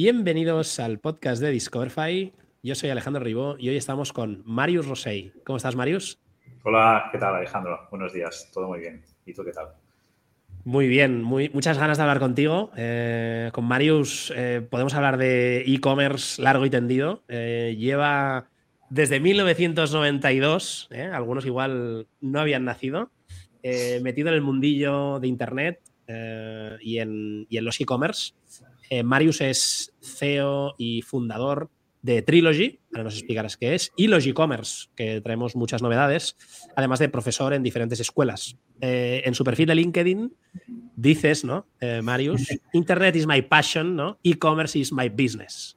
Bienvenidos 0.00 0.78
al 0.78 1.00
podcast 1.00 1.42
de 1.42 1.50
Discoverify. 1.50 2.32
Yo 2.62 2.76
soy 2.76 2.88
Alejandro 2.90 3.20
Ribó 3.20 3.56
y 3.58 3.68
hoy 3.68 3.76
estamos 3.76 4.12
con 4.12 4.44
Marius 4.46 4.86
Rosey. 4.86 5.32
¿Cómo 5.44 5.56
estás, 5.56 5.74
Marius? 5.74 6.20
Hola, 6.62 7.08
¿qué 7.10 7.18
tal, 7.18 7.34
Alejandro? 7.34 7.88
Buenos 7.90 8.12
días, 8.12 8.48
todo 8.54 8.68
muy 8.68 8.78
bien. 8.78 9.02
¿Y 9.26 9.34
tú 9.34 9.42
qué 9.42 9.50
tal? 9.50 9.70
Muy 10.64 10.86
bien, 10.86 11.20
muy, 11.20 11.48
muchas 11.48 11.78
ganas 11.78 11.96
de 11.96 12.04
hablar 12.04 12.20
contigo. 12.20 12.70
Eh, 12.76 13.50
con 13.52 13.64
Marius 13.64 14.32
eh, 14.36 14.64
podemos 14.70 14.94
hablar 14.94 15.16
de 15.16 15.64
e-commerce 15.66 16.40
largo 16.40 16.64
y 16.64 16.70
tendido. 16.70 17.24
Eh, 17.26 17.74
lleva 17.76 18.50
desde 18.90 19.18
1992, 19.18 20.90
algunos 21.12 21.44
igual 21.44 22.06
no 22.20 22.38
habían 22.38 22.64
nacido, 22.64 23.10
metido 23.64 24.28
en 24.28 24.34
el 24.34 24.42
mundillo 24.42 25.18
de 25.18 25.26
Internet 25.26 25.80
y 26.06 26.98
en, 26.98 27.48
y, 27.50 27.58
en, 27.58 27.64
los 27.64 27.80
e-commerce. 27.80 28.34
Marius 29.04 29.40
es 29.40 29.94
CEO 30.00 30.74
y 30.78 31.02
fundador 31.02 31.70
de 32.02 32.22
Trilogy, 32.22 32.80
ahora 32.92 33.04
nos 33.04 33.14
explicarás 33.14 33.56
qué 33.56 33.74
es, 33.74 33.92
y 33.96 34.06
Logicommerce, 34.06 34.88
que 34.94 35.20
traemos 35.20 35.56
muchas 35.56 35.82
novedades, 35.82 36.36
además 36.76 36.98
de 37.00 37.08
profesor 37.08 37.52
en 37.52 37.62
diferentes 37.62 38.00
escuelas. 38.00 38.56
Eh, 38.80 39.22
en 39.24 39.34
su 39.34 39.44
perfil 39.44 39.66
de 39.66 39.74
LinkedIn 39.74 40.34
dices, 40.94 41.44
¿no, 41.44 41.66
eh, 41.80 42.00
Marius? 42.02 42.46
Internet 42.72 43.16
is 43.16 43.26
my 43.26 43.42
passion, 43.42 43.96
¿no? 43.96 44.18
E-commerce 44.22 44.78
is 44.78 44.92
my 44.92 45.08
business. 45.08 45.76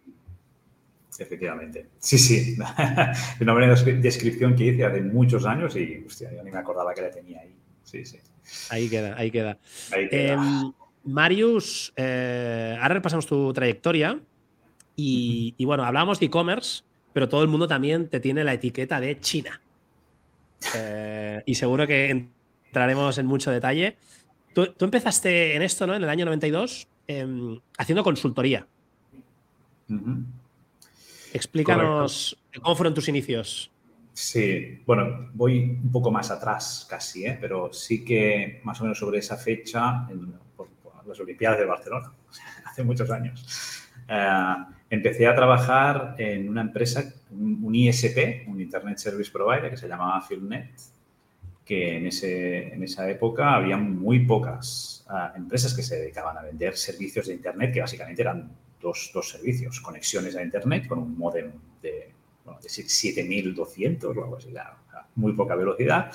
Efectivamente. 1.17 1.89
Sí, 1.99 2.17
sí. 2.17 2.55
Una 3.41 3.53
buena 3.53 3.75
descripción 3.75 4.55
que 4.55 4.67
hice 4.67 4.85
hace 4.85 5.01
muchos 5.01 5.45
años 5.45 5.75
y, 5.75 6.03
hostia, 6.05 6.33
yo 6.33 6.43
ni 6.43 6.51
me 6.51 6.57
acordaba 6.57 6.93
que 6.93 7.01
la 7.01 7.11
tenía 7.11 7.41
ahí. 7.41 7.55
Sí, 7.83 8.05
sí. 8.05 8.17
Ahí 8.69 8.89
queda, 8.89 9.15
ahí 9.17 9.29
queda. 9.29 9.59
Em, 9.91 10.71
Marius, 11.03 11.93
eh, 11.95 12.77
ahora 12.79 12.95
repasamos 12.95 13.25
tu 13.25 13.51
trayectoria. 13.53 14.19
Y, 14.95 15.55
bueno, 15.65 15.83
hablamos 15.83 16.19
de 16.19 16.27
e-commerce, 16.27 16.83
pero 17.11 17.27
todo 17.27 17.41
el 17.41 17.47
mundo 17.47 17.67
también 17.67 18.07
te 18.07 18.19
tiene 18.19 18.43
la 18.43 18.53
etiqueta 18.53 18.99
de 18.99 19.19
China. 19.19 19.59
Eh, 20.75 21.41
y 21.45 21.55
seguro 21.55 21.87
que 21.87 22.29
entraremos 22.67 23.17
en 23.17 23.25
mucho 23.25 23.49
detalle. 23.49 23.97
Tú, 24.53 24.67
empezaste 24.79 25.55
en 25.55 25.63
esto, 25.63 25.87
¿no? 25.87 25.95
En 25.95 26.03
el 26.03 26.09
año 26.09 26.25
92, 26.25 26.87
em, 27.07 27.59
haciendo 27.77 28.03
consultoría. 28.03 28.67
Explícanos 31.33 32.37
cómo 32.61 32.75
fueron 32.75 32.93
tus 32.93 33.07
inicios. 33.07 33.71
Sí, 34.13 34.81
bueno, 34.85 35.29
voy 35.33 35.79
un 35.81 35.91
poco 35.91 36.11
más 36.11 36.29
atrás 36.31 36.85
casi, 36.89 37.25
¿eh? 37.25 37.37
pero 37.39 37.71
sí 37.71 38.03
que 38.03 38.59
más 38.63 38.79
o 38.81 38.83
menos 38.83 38.99
sobre 38.99 39.19
esa 39.19 39.37
fecha, 39.37 40.05
en, 40.09 40.33
las 41.05 41.19
Olimpiadas 41.19 41.59
de 41.59 41.65
Barcelona, 41.65 42.11
hace 42.65 42.83
muchos 42.83 43.09
años. 43.09 43.87
Eh, 44.07 44.55
empecé 44.89 45.27
a 45.27 45.35
trabajar 45.35 46.15
en 46.17 46.49
una 46.49 46.61
empresa, 46.61 47.13
un 47.31 47.73
ISP, 47.73 48.47
un 48.47 48.59
Internet 48.59 48.97
Service 48.97 49.31
Provider, 49.31 49.69
que 49.69 49.77
se 49.77 49.87
llamaba 49.87 50.21
Filmnet, 50.21 50.71
que 51.63 51.97
en, 51.97 52.07
ese, 52.07 52.73
en 52.73 52.83
esa 52.83 53.09
época 53.09 53.55
había 53.55 53.77
muy 53.77 54.25
pocas 54.25 55.05
ah, 55.09 55.33
empresas 55.35 55.73
que 55.73 55.83
se 55.83 55.97
dedicaban 55.97 56.37
a 56.37 56.41
vender 56.41 56.75
servicios 56.75 57.27
de 57.27 57.35
Internet, 57.35 57.73
que 57.73 57.81
básicamente 57.81 58.21
eran 58.21 58.51
dos, 58.81 59.11
dos 59.13 59.29
servicios, 59.29 59.79
conexiones 59.79 60.35
a 60.35 60.43
Internet 60.43 60.87
con 60.87 60.99
un 60.99 61.17
modem 61.17 61.51
de, 61.81 62.11
bueno, 62.43 62.59
de 62.59 62.67
7200 62.67 64.17
o 64.17 64.23
algo 64.23 64.37
así, 64.37 64.49
muy 65.15 65.33
poca 65.33 65.55
velocidad, 65.55 66.11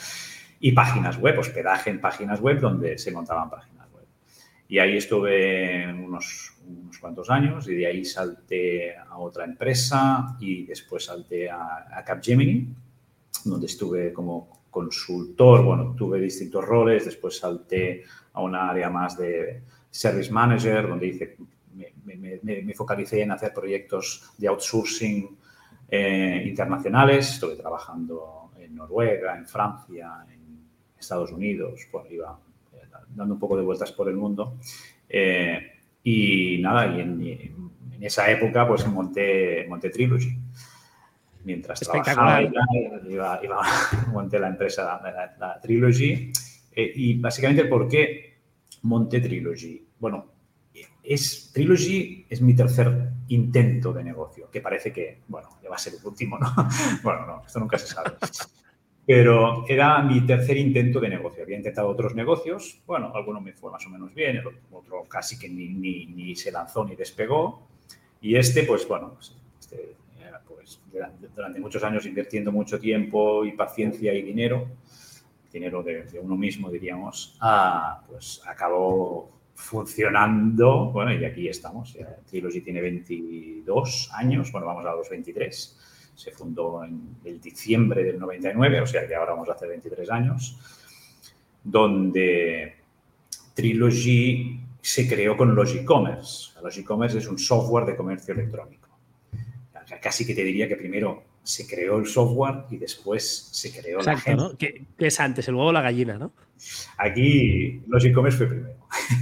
y 0.61 0.73
páginas 0.73 1.19
web, 1.19 1.39
hospedaje 1.39 1.91
en 1.91 2.01
páginas 2.01 2.41
web 2.41 2.61
donde 2.61 2.99
se 2.99 3.11
montaban 3.11 3.51
páginas. 3.51 3.76
Y 4.69 4.79
ahí 4.79 4.97
estuve 4.97 5.87
unos 5.93 6.57
unos 6.69 6.99
cuantos 6.99 7.31
años 7.31 7.69
y 7.69 7.75
de 7.75 7.87
ahí 7.87 8.05
salté 8.05 8.97
a 8.97 9.19
otra 9.19 9.45
empresa 9.45 10.37
y 10.41 10.65
después 10.67 11.05
salté 11.05 11.51
a, 11.51 12.03
Capgemini, 12.05 12.75
donde 13.45 13.67
estuve 13.67 14.13
como 14.13 14.65
consultor, 14.71 15.65
bueno, 15.65 15.95
tuve 15.97 16.21
distintos 16.21 16.65
roles, 16.65 17.05
después 17.05 17.39
salté 17.39 18.05
a 18.33 18.43
una 18.43 18.71
área 18.71 18.91
más 18.91 19.17
de 19.17 19.63
service 19.91 20.31
manager, 20.31 20.89
donde 20.89 21.07
hice, 21.07 21.37
me, 22.05 22.75
focalicé 22.75 23.23
en 23.23 23.31
hacer 23.31 23.55
proyectos 23.55 24.31
de 24.37 24.49
outsourcing 24.49 25.37
eh, 25.89 26.45
internacionales, 26.47 27.35
estuve 27.35 27.57
trabajando 27.57 28.51
en 28.59 28.75
Noruega, 28.75 29.37
en 29.37 29.47
Francia, 29.47 30.27
en 30.31 30.61
Estados 30.99 31.33
Unidos, 31.33 31.89
pues 31.91 32.11
iba 32.11 32.39
dando 33.15 33.35
un 33.35 33.41
poco 33.41 33.57
de 33.57 33.63
vueltas 33.63 33.93
por 33.93 34.09
el 34.09 34.17
mundo. 34.17 34.59
Eh, 35.09 35.73
y 36.03 36.59
nada, 36.61 36.97
y 36.97 37.01
en, 37.01 37.77
esa 38.01 38.31
época 38.31 38.67
pues 38.69 38.87
monté, 38.87 39.67
monté 39.69 39.91
Trilogy. 39.91 40.39
Mientras 41.45 41.81
trabajaba, 41.81 42.43
iba, 42.43 43.41
iba, 43.43 43.63
monté 44.13 44.39
la 44.39 44.49
empresa, 44.49 45.01
la, 45.39 45.61
Trilogy. 45.61 46.33
Eh, 46.73 46.93
y 46.95 47.19
básicamente, 47.19 47.65
¿por 47.65 47.89
qué 47.89 48.39
monté 48.83 49.21
Trilogy? 49.21 49.87
Bueno, 49.99 50.37
es, 51.03 51.53
Trilogy 51.53 52.27
es 52.29 52.43
mi 52.43 52.55
tercer 52.55 53.11
intento 53.29 53.93
de 53.93 54.03
negocio, 54.03 54.51
que 54.51 54.61
parece 54.61 54.93
que, 54.93 55.23
bueno, 55.29 55.49
ya 55.63 55.71
va 55.71 55.77
a 55.77 55.79
ser 55.79 55.95
el 55.95 56.05
último, 56.05 56.39
¿no? 56.39 56.53
bueno, 57.03 57.27
no, 57.27 57.43
esto 57.47 57.61
nunca 57.61 57.79
se 57.79 57.87
sabe. 57.87 58.13
Pero 59.07 59.65
era 59.69 60.03
mi 60.03 60.21
tercer 60.23 60.57
intento 60.57 60.99
de 60.99 61.09
negocio. 61.09 61.45
Había 61.45 61.57
intentado 61.57 61.89
otros 61.89 62.15
negocios. 62.17 62.81
Bueno, 62.87 63.13
alguno 63.15 63.41
me 63.41 63.53
fue 63.53 63.71
más 63.71 63.87
o 63.87 63.91
menos 63.91 64.13
bien, 64.13 64.39
el 64.39 64.47
otro 64.73 65.05
casi 65.05 65.39
que 65.39 65.49
ni, 65.49 66.35
se 66.35 66.51
lanzó 66.51 66.85
ni 66.85 66.97
despegó. 66.97 67.69
Y 68.21 68.35
este, 68.35 68.65
pues 68.65 68.87
bueno, 68.89 69.15
pues, 69.15 69.37
este, 69.61 69.95
pues, 70.49 70.81
durante 71.37 71.61
muchos 71.61 71.85
años 71.85 72.05
invirtiendo 72.05 72.51
mucho 72.51 72.81
tiempo 72.81 73.45
y 73.45 73.53
paciencia 73.53 74.13
y 74.13 74.23
dinero, 74.23 74.67
dinero 75.53 75.85
de, 75.85 76.05
uno 76.21 76.37
mismo, 76.37 76.69
diríamos, 76.69 77.37
ah, 77.41 78.03
pues 78.09 78.43
acabó 78.45 79.31
funcionando. 79.55 80.91
Bueno, 80.91 81.13
y 81.13 81.25
aquí 81.25 81.49
estamos. 81.49 81.97
Trilogy 82.29 82.61
tiene 82.61 82.81
22 82.81 84.11
años, 84.15 84.51
bueno, 84.51 84.67
vamos 84.67 84.85
a 84.85 84.97
los 84.97 85.09
23 85.09 85.79
se 86.17 86.33
fundó 86.33 86.83
en 86.83 87.19
el 87.25 87.41
diciembre 87.41 88.03
del 88.03 88.19
99, 88.19 88.81
o 88.81 88.87
sea 88.87 89.07
que 89.07 89.15
ahora 89.15 89.33
vamos 89.33 89.49
a 89.51 89.53
hacer 89.53 89.69
23 89.69 90.11
años, 90.11 90.59
donde 91.63 92.75
Trilogy 93.55 94.61
se 94.81 95.07
creó 95.07 95.37
con 95.37 95.55
Logicommerce. 95.55 96.59
Logicommerce 96.63 97.19
es 97.19 97.29
un 97.29 97.39
software 97.39 97.85
de 97.85 97.97
comercio 97.97 98.35
electrónico. 98.35 98.89
Casi 100.03 100.27
que 100.27 100.35
te 100.35 100.43
diría 100.43 100.67
que 100.67 100.77
primero 100.77 101.23
se 101.43 101.67
creó 101.67 101.99
el 101.99 102.07
software 102.07 102.65
y 102.71 102.77
después 102.77 103.49
se 103.53 103.73
creó 103.73 104.01
la 104.01 104.19
gente. 104.19 104.43
¿no? 104.43 104.57
¿Qué, 104.57 104.85
es 104.99 105.21
antes, 105.21 105.47
el 105.47 105.55
huevo 105.55 105.69
o 105.69 105.73
la 105.73 105.83
gallina, 105.83 106.19
no? 106.19 106.33
Aquí 106.99 107.83
Logicommerce 107.87 108.39
fue 108.39 108.47
primero. 108.49 108.77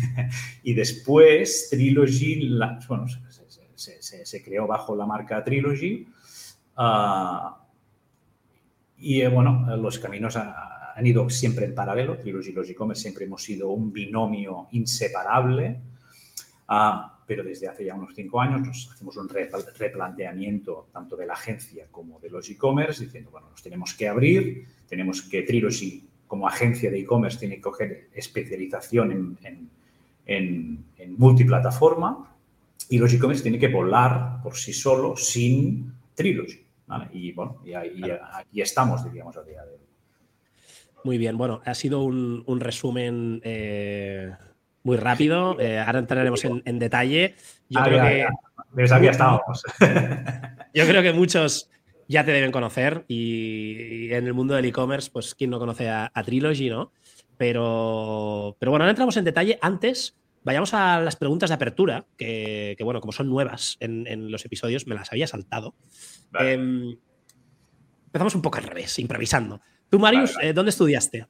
y 0.62 0.72
después 0.72 1.68
Trilogy, 1.70 2.56
bueno, 2.88 3.06
se, 3.74 4.42
creó 4.42 4.66
bajo 4.66 4.96
la 4.96 5.06
marca 5.06 5.44
Trilogy 5.44 6.06
Ah, 6.76 7.60
y 8.98 9.20
eh, 9.20 9.28
bueno, 9.28 9.76
los 9.76 9.98
caminos 9.98 10.36
han 10.36 11.06
ido 11.06 11.28
siempre 11.28 11.66
en 11.66 11.74
paralelo. 11.74 12.16
Trilogy 12.16 12.50
y 12.50 12.52
Logicommerce 12.52 13.02
siempre 13.02 13.24
hemos 13.24 13.42
sido 13.42 13.70
un 13.70 13.92
binomio 13.92 14.68
inseparable. 14.72 15.80
Uh, 16.68 17.14
pero 17.26 17.42
desde 17.42 17.68
hace 17.68 17.84
ya 17.84 17.94
unos 17.94 18.14
cinco 18.14 18.40
años 18.40 18.60
nos 18.66 18.90
hacemos 18.92 19.16
un 19.16 19.28
replanteamiento 19.28 20.88
tanto 20.92 21.16
de 21.16 21.26
la 21.26 21.34
agencia 21.34 21.86
como 21.90 22.18
de 22.20 22.30
los 22.30 22.48
e-commerce, 22.50 23.04
diciendo, 23.04 23.30
bueno, 23.30 23.50
nos 23.50 23.62
tenemos 23.62 23.94
que 23.94 24.08
abrir, 24.08 24.66
tenemos 24.88 25.22
que 25.22 25.42
Trilogy 25.42 26.04
como 26.26 26.48
agencia 26.48 26.90
de 26.90 27.00
e-commerce 27.00 27.38
tiene 27.38 27.56
que 27.56 27.62
coger 27.62 28.08
especialización 28.14 29.38
en, 29.42 29.68
en, 30.26 30.84
en 30.98 31.18
multiplataforma 31.18 32.34
y 32.88 32.98
los 32.98 33.12
e-commerce 33.12 33.42
tiene 33.42 33.58
que 33.58 33.68
volar 33.68 34.42
por 34.42 34.56
sí 34.56 34.72
solo 34.72 35.16
sin 35.16 35.92
Trilogy. 36.14 36.63
Y 37.12 37.32
bueno, 37.32 37.60
y, 37.64 37.72
aquí 37.74 38.60
estamos, 38.60 39.04
diríamos, 39.04 39.36
a 39.36 39.42
día 39.42 39.64
de 39.64 39.72
hoy. 39.72 39.78
Muy 41.04 41.18
bien, 41.18 41.36
bueno, 41.36 41.60
ha 41.64 41.74
sido 41.74 42.02
un, 42.02 42.60
resumen 42.60 43.40
eh, 43.44 44.32
muy 44.82 44.96
rápido. 44.96 45.58
Eh, 45.60 45.78
ahora 45.78 45.98
entraremos 45.98 46.44
en, 46.44 46.78
detalle. 46.78 47.34
Yo 47.68 47.82
creo 47.82 48.02
que. 48.02 48.26
Yo 50.74 50.86
creo 50.86 51.02
que 51.02 51.12
muchos 51.12 51.70
ya 52.08 52.24
te 52.24 52.32
deben 52.32 52.52
conocer 52.52 53.04
y, 53.08 54.12
en 54.12 54.26
el 54.26 54.34
mundo 54.34 54.54
del 54.54 54.64
e-commerce, 54.64 55.10
pues 55.12 55.34
quién 55.34 55.50
no 55.50 55.58
conoce 55.58 55.88
a, 55.88 56.10
Trilogy, 56.24 56.70
¿no? 56.70 56.92
Pero, 57.36 58.56
pero 58.58 58.70
bueno, 58.70 58.84
ahora 58.84 58.90
entramos 58.90 59.16
en 59.16 59.24
detalle. 59.24 59.58
Antes, 59.60 60.16
vayamos 60.44 60.74
a 60.74 61.00
las 61.00 61.16
preguntas 61.16 61.50
de 61.50 61.54
apertura, 61.54 62.04
que, 62.16 62.76
bueno, 62.84 63.00
como 63.00 63.12
son 63.12 63.28
nuevas 63.28 63.76
en, 63.80 64.30
los 64.30 64.44
episodios, 64.44 64.86
me 64.86 64.94
las 64.94 65.10
había 65.10 65.26
saltado. 65.26 65.74
Em, 66.38 66.96
empezamos 68.06 68.34
un 68.34 68.42
poco 68.42 68.58
al 68.58 68.64
revés, 68.64 68.98
improvisando. 68.98 69.60
Tú, 69.90 69.98
Marius, 69.98 70.36
eh, 70.40 70.52
¿dónde 70.52 70.70
estudiaste? 70.70 71.26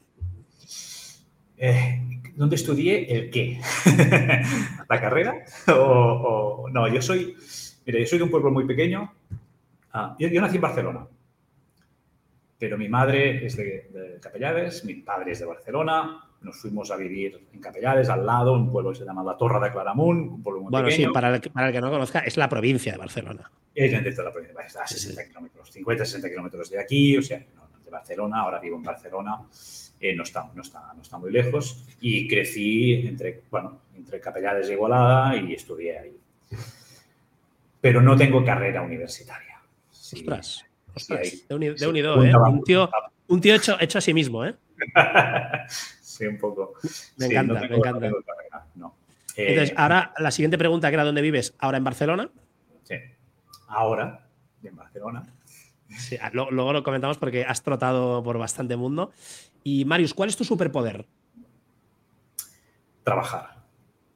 Eh, 1.56 2.02
¿Dónde 2.34 2.56
estudié 2.56 3.16
el 3.16 3.31
qué? 3.31 3.61
¿La 4.88 5.00
carrera? 5.00 5.44
O, 5.69 6.69
no, 6.72 6.88
yo 6.88 7.00
soy, 7.00 7.37
mira, 7.87 8.00
yo 8.00 8.06
soy 8.06 8.19
de 8.19 8.25
un 8.25 8.31
pueblo 8.31 8.50
muy 8.50 8.67
pequeño. 8.67 9.12
Ah, 9.93 10.17
yo, 10.19 10.28
nací 10.40 10.56
en 10.56 10.62
Barcelona, 10.62 11.06
pero 12.58 12.76
mi 12.76 12.88
madre 12.88 13.46
es 13.46 13.56
de, 13.56 13.88
de, 13.93 14.19
Capellades, 14.20 14.84
mi 14.84 14.94
padre 14.94 15.32
es 15.32 15.38
de 15.38 15.46
Barcelona. 15.46 16.20
Nos 16.44 16.56
fuimos 16.56 16.91
a 16.91 16.96
vivir 16.96 17.41
en 17.52 17.61
Capellades, 17.61 18.08
al 18.11 18.25
lado, 18.25 18.52
un 18.52 18.70
pueblo 18.70 18.91
que 18.93 18.99
se 18.99 19.05
llama 19.05 19.25
La 19.25 19.37
Torre 19.37 19.64
de 19.64 19.73
Claramunt, 19.73 20.31
un 20.31 20.43
pueblo 20.43 20.61
muy 20.61 20.70
bueno, 20.70 20.87
pequeño. 20.87 21.08
sí, 21.08 21.12
para 21.12 21.35
el, 21.35 21.41
para 21.41 21.69
el, 21.69 21.73
que 21.73 21.81
no 21.81 21.91
conozca, 21.91 22.20
es 22.20 22.37
la 22.37 22.49
provincia 22.49 22.93
de 22.93 22.99
Barcelona. 22.99 23.50
Es 23.75 23.91
dentro 23.91 24.12
de 24.12 24.23
la 24.23 24.32
provincia, 24.32 24.61
está 24.61 24.82
a 24.82 24.87
60 24.87 25.26
kilómetros, 25.29 25.73
50, 25.73 26.05
60 26.05 26.29
kilómetros 26.29 26.70
de 26.70 26.79
aquí, 26.79 27.17
o 27.17 27.23
sea, 27.23 27.38
de 27.38 27.91
Barcelona, 27.91 28.41
ahora 28.41 28.61
vivo 28.61 28.76
en 28.76 28.82
Barcelona. 28.82 29.41
Eh, 29.99 30.14
no, 30.14 30.23
está, 30.23 30.50
no, 30.55 30.61
está, 30.61 30.93
no 30.94 31.00
está 31.00 31.17
muy 31.17 31.32
lejos. 31.32 31.87
Y 32.00 32.29
crecí 32.29 33.06
entre, 33.06 33.43
bueno, 33.50 33.81
entre 33.96 34.20
Capellades 34.20 34.69
y 34.69 34.73
Igualada 34.73 35.37
y 35.37 35.55
estudié 35.55 35.99
ahí. 35.99 36.17
Pero 37.81 38.02
no 38.02 38.17
tengo 38.17 38.44
carrera 38.44 38.82
universitaria. 38.82 39.61
Sí, 39.91 40.26
ostras, 40.26 40.64
de, 41.49 41.55
unido, 41.55 41.75
de 41.75 41.87
unido, 41.87 42.25
¿eh? 42.25 42.32
Un 42.37 42.62
tío, 42.62 42.91
un 43.29 43.41
tío 43.41 43.55
hecho, 43.55 43.76
hecho 43.81 43.99
a 43.99 44.00
sí 44.00 44.12
mismo, 44.12 44.44
¿eh? 44.44 44.55
sí, 46.16 46.26
un 46.26 46.38
poco. 46.38 46.75
Me 47.16 47.26
sí, 47.26 47.32
encanta, 47.32 47.55
no 47.55 47.69
me 47.69 47.76
encanta. 47.76 48.11
No. 48.75 48.96
Eh, 49.37 49.50
Entonces, 49.50 49.75
ahora 49.76 50.14
la 50.19 50.31
siguiente 50.31 50.58
pregunta, 50.58 50.88
que 50.88 50.94
era 50.94 51.05
¿dónde 51.05 51.22
vives? 51.22 51.55
¿Ahora 51.58 51.78
en 51.78 51.84
Barcelona? 51.84 52.31
Sí, 52.84 52.94
ahora 53.69 54.28
en 54.62 54.76
Barcelona. 54.76 55.26
Sí, 55.88 56.16
luego, 56.32 56.50
luego 56.50 56.72
lo 56.72 56.82
comentamos 56.82 57.19
porque 57.19 57.44
has 57.44 57.62
trotado 57.62 58.22
por 58.22 58.38
bastante 58.38 58.76
mundo. 58.76 59.12
Y 59.62 59.84
Marius, 59.84 60.14
¿cuál 60.14 60.28
es 60.28 60.37
tu 60.37 60.44
superpoder? 60.44 61.06
Trabajar. 63.02 63.64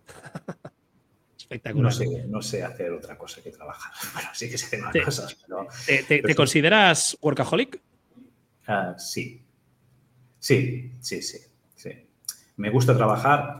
Espectacular. 1.36 1.84
No 1.84 1.90
sé, 1.90 2.24
no 2.26 2.42
sé, 2.42 2.62
hacer 2.62 2.92
otra 2.92 3.16
cosa 3.16 3.42
que 3.42 3.50
trabajar. 3.50 3.92
Bueno, 4.12 4.28
sí 4.34 4.50
que 4.50 4.58
sé 4.58 4.66
hacer 4.66 4.80
más 4.80 4.92
¿Te, 4.92 5.02
cosas, 5.02 5.34
pero... 5.34 5.66
¿Te, 5.86 5.98
te, 5.98 6.04
pero 6.16 6.28
te 6.28 6.34
consideras 6.34 7.16
workaholic? 7.20 7.80
Uh, 8.68 8.98
sí. 8.98 9.44
Sí, 10.38 10.92
sí, 11.00 11.22
sí, 11.22 11.22
sí. 11.22 11.38
Me 12.58 12.70
gusta 12.70 12.96
trabajar, 12.96 13.58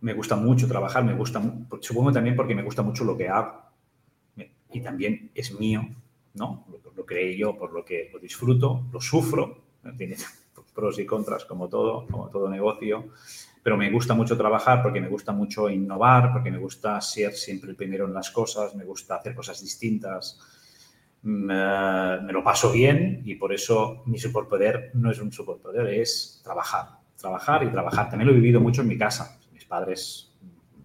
me 0.00 0.12
gusta 0.12 0.36
mucho 0.36 0.68
trabajar, 0.68 1.02
me 1.02 1.14
gusta, 1.14 1.42
supongo 1.80 2.12
también 2.12 2.36
porque 2.36 2.54
me 2.54 2.62
gusta 2.62 2.82
mucho 2.82 3.04
lo 3.04 3.16
que 3.16 3.28
hago. 3.28 3.62
Y 4.70 4.80
también 4.80 5.30
es 5.34 5.58
mío, 5.58 5.82
¿no? 6.34 6.66
Lo, 6.70 6.92
lo 6.94 7.20
yo, 7.36 7.56
por 7.56 7.72
lo 7.72 7.84
que 7.84 8.10
lo 8.12 8.18
disfruto, 8.18 8.84
lo 8.92 9.00
sufro, 9.00 9.62
tiene 9.96 10.16
pros 10.74 10.98
y 10.98 11.06
contras 11.06 11.44
como 11.46 11.68
todo, 11.68 12.06
como 12.06 12.28
todo 12.28 12.50
negocio, 12.50 13.08
pero 13.62 13.78
me 13.78 13.90
gusta 13.90 14.12
mucho 14.12 14.36
trabajar 14.36 14.82
porque 14.82 15.00
me 15.00 15.08
gusta 15.08 15.32
mucho 15.32 15.70
innovar, 15.70 16.32
porque 16.32 16.50
me 16.50 16.58
gusta 16.58 17.00
ser 17.00 17.32
siempre 17.32 17.70
el 17.70 17.76
primero 17.76 18.04
en 18.04 18.12
las 18.12 18.30
cosas, 18.30 18.74
me 18.74 18.84
gusta 18.84 19.16
hacer 19.16 19.34
cosas 19.34 19.60
distintas, 19.62 20.38
me, 21.22 22.20
me 22.20 22.32
lo 22.32 22.44
paso 22.44 22.72
bien 22.72 23.22
y 23.24 23.36
por 23.36 23.54
eso 23.54 24.02
mi 24.04 24.18
superpoder 24.18 24.90
no 24.94 25.10
es 25.10 25.18
un 25.18 25.32
superpoder, 25.32 25.86
es 25.86 26.42
trabajar, 26.44 27.03
trabajar 27.24 27.64
y 27.64 27.70
trabajar. 27.70 28.10
También 28.10 28.28
lo 28.28 28.32
he 28.34 28.36
vivido 28.36 28.60
mucho 28.60 28.82
en 28.82 28.88
mi 28.88 28.98
casa. 28.98 29.38
Mis 29.52 29.64
padres 29.64 30.30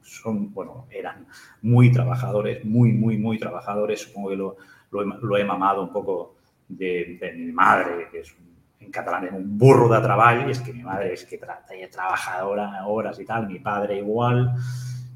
son, 0.02 0.54
bueno, 0.54 0.88
eran 0.90 1.28
muy 1.62 1.92
trabajadores, 1.92 2.64
muy, 2.64 2.94
muy, 2.94 3.18
muy 3.18 3.38
trabajadores. 3.38 4.02
Supongo 4.04 4.30
que 4.30 4.36
lo, 4.38 4.58
lo, 4.92 5.02
he, 5.02 5.06
lo 5.22 5.38
he, 5.38 5.44
mamado 5.44 5.84
un 5.84 5.92
poco 5.92 6.38
de, 6.68 7.18
de, 7.20 7.34
mi 7.34 7.52
madre, 7.52 8.08
que 8.10 8.22
es 8.22 8.34
en 8.80 8.92
catalán 8.92 9.26
es 9.26 9.34
un 9.34 9.58
burro 9.58 9.90
de 9.94 10.00
trabajo, 10.00 10.48
y 10.48 10.52
es 10.52 10.62
que 10.62 10.72
mi 10.72 10.82
madre 10.82 11.14
es 11.14 11.26
que 11.26 11.38
tra 11.38 11.66
trabajadora 11.92 12.88
horas 12.88 13.20
y 13.20 13.26
tal, 13.26 13.48
mi 13.48 13.60
padre 13.60 13.98
igual. 13.98 14.56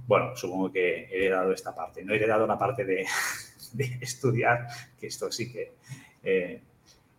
Bueno, 0.06 0.36
supongo 0.36 0.70
que 0.72 1.06
he 1.06 1.26
heredado 1.28 1.54
esta 1.54 1.74
parte. 1.74 2.04
No 2.04 2.12
he 2.12 2.18
heredado 2.18 2.46
la 2.46 2.58
parte 2.58 2.84
de, 2.84 3.06
de 3.74 3.98
estudiar, 4.02 4.68
que 5.00 5.08
esto 5.08 5.32
sí 5.32 5.52
que 5.52 5.76
eh, 6.22 6.62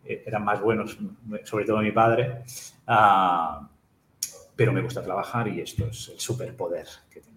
eran 0.04 0.44
más 0.44 0.60
buenos, 0.60 0.98
sobre 1.44 1.64
todo 1.64 1.78
mi 1.78 1.92
padre. 1.92 2.42
Uh, 2.86 3.73
pero 4.56 4.72
me 4.72 4.82
gusta 4.82 5.02
trabajar 5.02 5.48
y 5.48 5.60
esto 5.60 5.86
es 5.86 6.10
el 6.10 6.20
superpoder 6.20 6.86
que 7.10 7.20
tengo. 7.20 7.34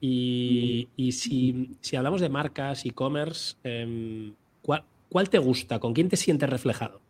Y, 0.00 0.88
y 0.96 1.12
si, 1.12 1.76
si, 1.80 1.96
hablamos 1.96 2.20
de 2.20 2.28
marcas, 2.28 2.84
e-commerce, 2.84 3.56
eh, 3.64 4.32
¿cuál, 4.60 4.84
¿cuál, 5.08 5.30
te 5.30 5.38
gusta? 5.38 5.78
¿Con 5.78 5.94
quién 5.94 6.08
te 6.08 6.16
sientes 6.16 6.48
reflejado? 6.48 7.00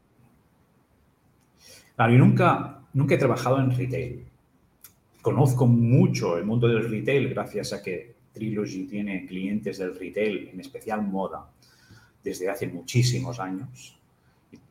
Claro, 1.96 2.12
yo 2.12 2.18
nunca, 2.18 2.82
nunca 2.92 3.14
he 3.14 3.18
trabajado 3.18 3.58
en 3.58 3.76
retail. 3.76 4.24
Conozco 5.22 5.66
mucho 5.66 6.36
el 6.36 6.44
mundo 6.44 6.68
del 6.68 6.88
retail 6.88 7.30
gracias 7.30 7.72
a 7.72 7.82
que 7.82 8.14
Trilogy 8.32 8.84
tiene 8.86 9.26
clientes 9.26 9.78
del 9.78 9.98
retail, 9.98 10.50
en 10.52 10.60
especial 10.60 11.02
moda, 11.02 11.48
desde 12.22 12.48
hace 12.48 12.66
muchísimos 12.66 13.40
años. 13.40 13.96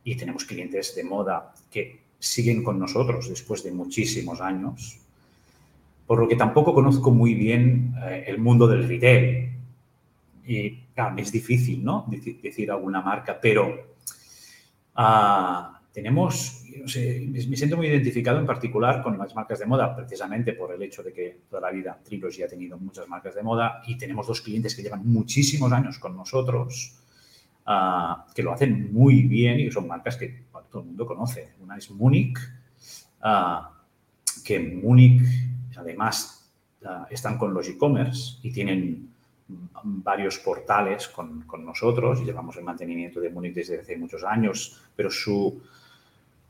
Y 0.04 0.16
tenemos 0.16 0.46
clientes 0.46 0.96
de 0.96 1.04
moda 1.04 1.54
que 1.72 2.03
siguen 2.24 2.64
con 2.64 2.80
nosotros 2.80 3.28
después 3.28 3.64
de 3.64 3.72
muchísimos 3.72 4.40
años, 4.40 4.98
por 6.08 6.20
lo 6.20 6.28
que 6.28 6.38
tampoco 6.38 6.74
conozco 6.74 7.12
muy 7.12 7.34
bien 7.34 7.94
eh, 8.06 8.24
el 8.28 8.38
mundo 8.38 8.66
del 8.66 8.88
retail. 8.88 9.52
Y 10.46 10.80
es 11.18 11.32
difícil, 11.32 11.84
¿no? 11.84 12.06
Decir, 12.08 12.72
alguna 12.72 13.02
marca, 13.02 13.40
pero 13.42 13.96
uh, 14.98 15.78
tenemos, 15.92 16.66
no 16.82 16.88
sé, 16.88 17.28
me 17.30 17.58
siento 17.58 17.78
muy 17.78 17.88
identificado 17.88 18.40
en 18.40 18.46
particular 18.46 19.02
con 19.02 19.18
las 19.18 19.34
marcas 19.36 19.60
de 19.60 19.66
moda, 19.66 19.96
precisamente 19.96 20.54
por 20.54 20.74
el 20.74 20.82
hecho 20.82 21.02
de 21.04 21.14
que 21.14 21.40
toda 21.50 21.62
la 21.62 21.72
vida 21.72 22.00
Trilogy 22.04 22.44
ha 22.44 22.48
tenido 22.48 22.78
muchas 22.78 23.08
marcas 23.08 23.36
de 23.36 23.44
moda 23.44 23.82
y 23.88 23.98
tenemos 23.98 24.28
dos 24.28 24.42
clientes 24.42 24.76
que 24.76 24.84
llevan 24.84 25.06
muchísimos 25.06 25.72
años 25.72 25.98
con 25.98 26.16
nosotros, 26.16 26.94
uh, 27.68 28.34
que 28.34 28.44
lo 28.44 28.54
hacen 28.54 28.94
muy 28.94 29.24
bien 29.24 29.60
y 29.60 29.72
son 29.72 29.88
marcas 29.88 30.18
que 30.18 30.44
todo 30.74 30.82
el 30.82 30.88
mundo 30.88 31.06
conoce. 31.06 31.54
Una 31.62 31.78
es 31.78 31.92
Munich, 31.92 32.40
uh, 33.24 33.62
que 34.44 34.60
Munich 34.60 35.22
además 35.78 36.52
uh, 36.82 37.06
están 37.12 37.38
con 37.38 37.54
los 37.54 37.68
e-commerce 37.70 38.40
y 38.42 38.52
tienen 38.52 39.14
varios 39.84 40.40
portales 40.40 41.10
con, 41.10 41.42
con, 41.42 41.64
nosotros 41.64 42.26
llevamos 42.26 42.58
el 42.58 42.64
mantenimiento 42.64 43.20
de 43.20 43.30
Munich 43.30 43.54
desde 43.54 43.82
hace 43.82 43.98
muchos 43.98 44.24
años, 44.24 44.82
pero 44.96 45.12
su 45.12 45.62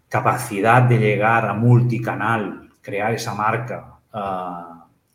capacidad 0.07 0.83
de 0.83 0.99
llegar 0.99 1.45
a 1.45 1.53
multicanal, 1.53 2.69
crear 2.81 3.13
esa 3.13 3.33
marca 3.33 3.99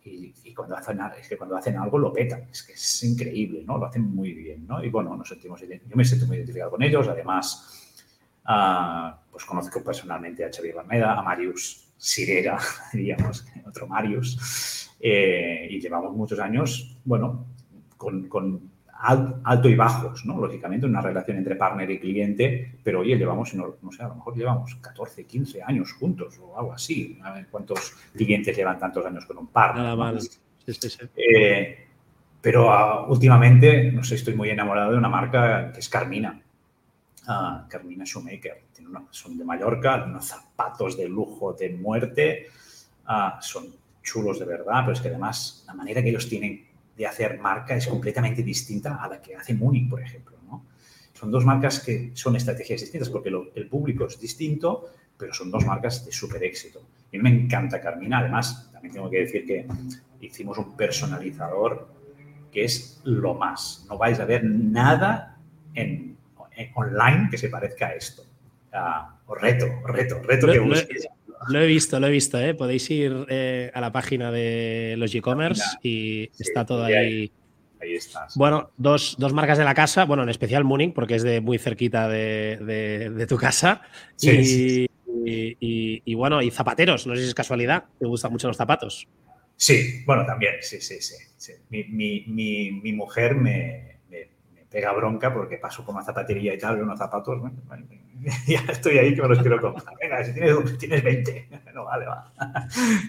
y, 0.04 0.34
y, 0.44 0.54
cuando 0.54 0.76
hacen, 0.76 1.00
es 1.18 1.28
que 1.28 1.38
cuando 1.38 1.56
hacen 1.56 1.76
algo 1.78 1.98
lo 1.98 2.12
petan, 2.12 2.42
es 2.50 2.62
que 2.62 2.72
es 2.72 3.04
increíble, 3.04 3.62
¿no? 3.64 3.78
Lo 3.78 3.86
hacen 3.86 4.02
muy 4.02 4.34
bien, 4.34 4.66
¿no? 4.66 4.82
Y 4.82 4.90
bueno, 4.90 5.16
nos 5.16 5.28
sentimos, 5.28 5.60
yo 5.60 5.96
me 5.96 6.04
siento 6.04 6.26
muy 6.26 6.36
identificado 6.38 6.72
con 6.72 6.82
ellos, 6.82 7.06
además, 7.08 7.87
uh, 8.48 9.16
pues 9.30 9.44
conozco 9.44 9.82
personalmente 9.84 10.44
a 10.44 10.50
Xavier 10.52 10.74
Lameda, 10.74 11.18
a 11.18 11.22
Marius 11.22 11.92
Sirera, 11.96 12.58
diríamos, 12.92 13.46
otro 13.66 13.86
Marius, 13.86 14.90
eh, 15.00 15.68
y 15.70 15.80
llevamos 15.80 16.14
muchos 16.14 16.40
años, 16.40 16.98
bueno, 17.04 17.46
con, 17.96 18.28
con 18.28 18.70
alto 19.00 19.68
y 19.68 19.76
bajos, 19.76 20.24
¿no? 20.24 20.38
Lógicamente, 20.40 20.86
una 20.86 21.00
relación 21.00 21.36
entre 21.36 21.54
partner 21.54 21.88
y 21.90 22.00
cliente, 22.00 22.78
pero 22.82 23.00
oye, 23.00 23.16
llevamos, 23.16 23.54
no, 23.54 23.76
no, 23.80 23.92
sé, 23.92 24.02
a 24.02 24.08
lo 24.08 24.16
mejor 24.16 24.36
llevamos 24.36 24.74
14, 24.74 25.24
15 25.24 25.62
años 25.62 25.92
juntos 25.92 26.38
o 26.40 26.58
algo 26.58 26.72
así. 26.72 27.18
A 27.22 27.32
ver 27.32 27.46
cuántos 27.48 27.92
clientes 28.12 28.56
llevan 28.56 28.78
tantos 28.78 29.06
años 29.06 29.24
con 29.24 29.38
un 29.38 29.46
partner. 29.48 29.84
Nada 29.84 29.96
mal. 29.96 30.20
Sí, 30.20 30.40
sí, 30.66 30.90
sí. 30.90 30.98
Eh, 31.16 31.86
pero 32.40 32.66
uh, 32.66 33.10
últimamente, 33.10 33.92
no 33.92 34.02
sé, 34.02 34.16
estoy 34.16 34.34
muy 34.34 34.50
enamorado 34.50 34.92
de 34.92 34.98
una 34.98 35.08
marca 35.08 35.72
que 35.72 35.78
es 35.78 35.88
Carmina. 35.88 36.40
Carmina 37.68 38.04
una, 38.88 39.04
son 39.10 39.36
de 39.36 39.44
Mallorca, 39.44 40.04
unos 40.04 40.26
zapatos 40.26 40.96
de 40.96 41.08
lujo 41.08 41.52
de 41.52 41.70
muerte. 41.70 42.46
Uh, 43.06 43.40
son 43.40 43.74
chulos 44.02 44.38
de 44.38 44.46
verdad, 44.46 44.82
pero 44.84 44.92
es 44.92 45.00
que 45.00 45.08
además 45.08 45.64
la 45.66 45.74
manera 45.74 46.02
que 46.02 46.08
ellos 46.08 46.28
tienen 46.28 46.64
de 46.96 47.06
hacer 47.06 47.38
marca 47.38 47.76
es 47.76 47.86
completamente 47.86 48.42
distinta 48.42 48.96
a 48.96 49.08
la 49.08 49.20
que 49.20 49.36
hace 49.36 49.54
Munich, 49.54 49.88
por 49.88 50.00
ejemplo. 50.00 50.38
Son 51.18 51.32
dos 51.32 51.44
marcas 51.44 51.80
que 51.80 52.12
son 52.14 52.36
estrategias 52.36 52.80
distintas 52.80 53.10
porque 53.10 53.28
el 53.28 53.68
público 53.68 54.06
es 54.06 54.20
distinto, 54.20 54.92
pero 55.16 55.34
son 55.34 55.50
dos 55.50 55.66
marcas 55.66 56.06
de 56.06 56.12
súper 56.12 56.44
éxito. 56.44 56.80
Y 57.10 57.18
me 57.18 57.28
encanta 57.28 57.80
Carmina. 57.80 58.20
Además, 58.20 58.70
también 58.72 58.94
tengo 58.94 59.10
que 59.10 59.18
decir 59.18 59.44
que 59.44 59.66
hicimos 60.20 60.58
un 60.58 60.76
personalizador 60.76 61.88
que 62.52 62.64
es 62.64 63.00
lo 63.02 63.34
más. 63.34 63.84
No 63.88 63.98
vais 63.98 64.20
a 64.20 64.26
ver 64.26 64.44
nada 64.44 65.36
en 65.74 66.16
online 66.74 67.28
que 67.30 67.38
se 67.38 67.48
parezca 67.48 67.88
a 67.88 67.94
esto. 67.94 68.22
Uh, 68.72 69.34
reto, 69.34 69.66
reto, 69.86 70.20
reto 70.22 70.46
lo, 70.46 70.52
que 70.52 70.58
busques. 70.58 71.08
Lo 71.48 71.60
he 71.60 71.66
visto, 71.66 72.00
lo 72.00 72.06
he 72.06 72.10
visto. 72.10 72.38
¿eh? 72.40 72.54
Podéis 72.54 72.90
ir 72.90 73.26
eh, 73.28 73.70
a 73.72 73.80
la 73.80 73.92
página 73.92 74.30
de 74.30 74.94
los 74.98 75.14
e-commerce 75.14 75.62
y 75.82 76.30
sí, 76.32 76.42
está 76.42 76.66
todo 76.66 76.84
ahí. 76.84 76.94
Ahí, 76.94 77.32
ahí 77.80 77.94
estás. 77.94 78.34
Bueno, 78.36 78.70
dos, 78.76 79.16
dos, 79.18 79.32
marcas 79.32 79.58
de 79.58 79.64
la 79.64 79.74
casa, 79.74 80.04
bueno, 80.04 80.22
en 80.22 80.28
especial 80.28 80.64
Munich, 80.64 80.92
porque 80.94 81.14
es 81.14 81.22
de 81.22 81.40
muy 81.40 81.58
cerquita 81.58 82.08
de, 82.08 82.58
de, 82.60 83.10
de 83.10 83.26
tu 83.26 83.36
casa. 83.36 83.82
Sí, 84.16 84.30
y, 84.30 84.44
sí, 84.44 86.00
Y, 86.04 86.14
bueno, 86.14 86.42
y 86.42 86.50
zapateros, 86.50 87.06
no 87.06 87.14
sé 87.14 87.22
si 87.22 87.28
es 87.28 87.34
casualidad, 87.34 87.84
te 87.98 88.06
gustan 88.06 88.32
mucho 88.32 88.48
los 88.48 88.56
zapatos. 88.56 89.06
Sí, 89.56 90.04
bueno, 90.06 90.24
también, 90.24 90.54
sí, 90.60 90.80
sí, 90.80 91.00
sí. 91.00 91.52
Mi, 91.68 92.92
mujer 92.92 93.34
me, 93.34 93.97
pega 94.78 94.92
bronca 94.92 95.34
porque 95.34 95.56
paso 95.56 95.84
por 95.84 95.92
una 95.96 96.04
zapatería 96.04 96.54
y 96.54 96.58
tal, 96.58 96.76
veo 96.76 96.84
unos 96.84 97.00
zapatos, 97.00 97.42
ya 98.46 98.60
estoy 98.68 98.98
ahí 98.98 99.12
que 99.12 99.22
me 99.22 99.28
los 99.28 99.40
quiero 99.40 99.60
comprar. 99.60 99.96
Venga, 100.00 100.22
si 100.22 100.32
tienes, 100.32 100.78
tienes 100.78 101.02
20, 101.02 101.48
no 101.74 101.84
vale, 101.84 102.06
va. 102.06 102.32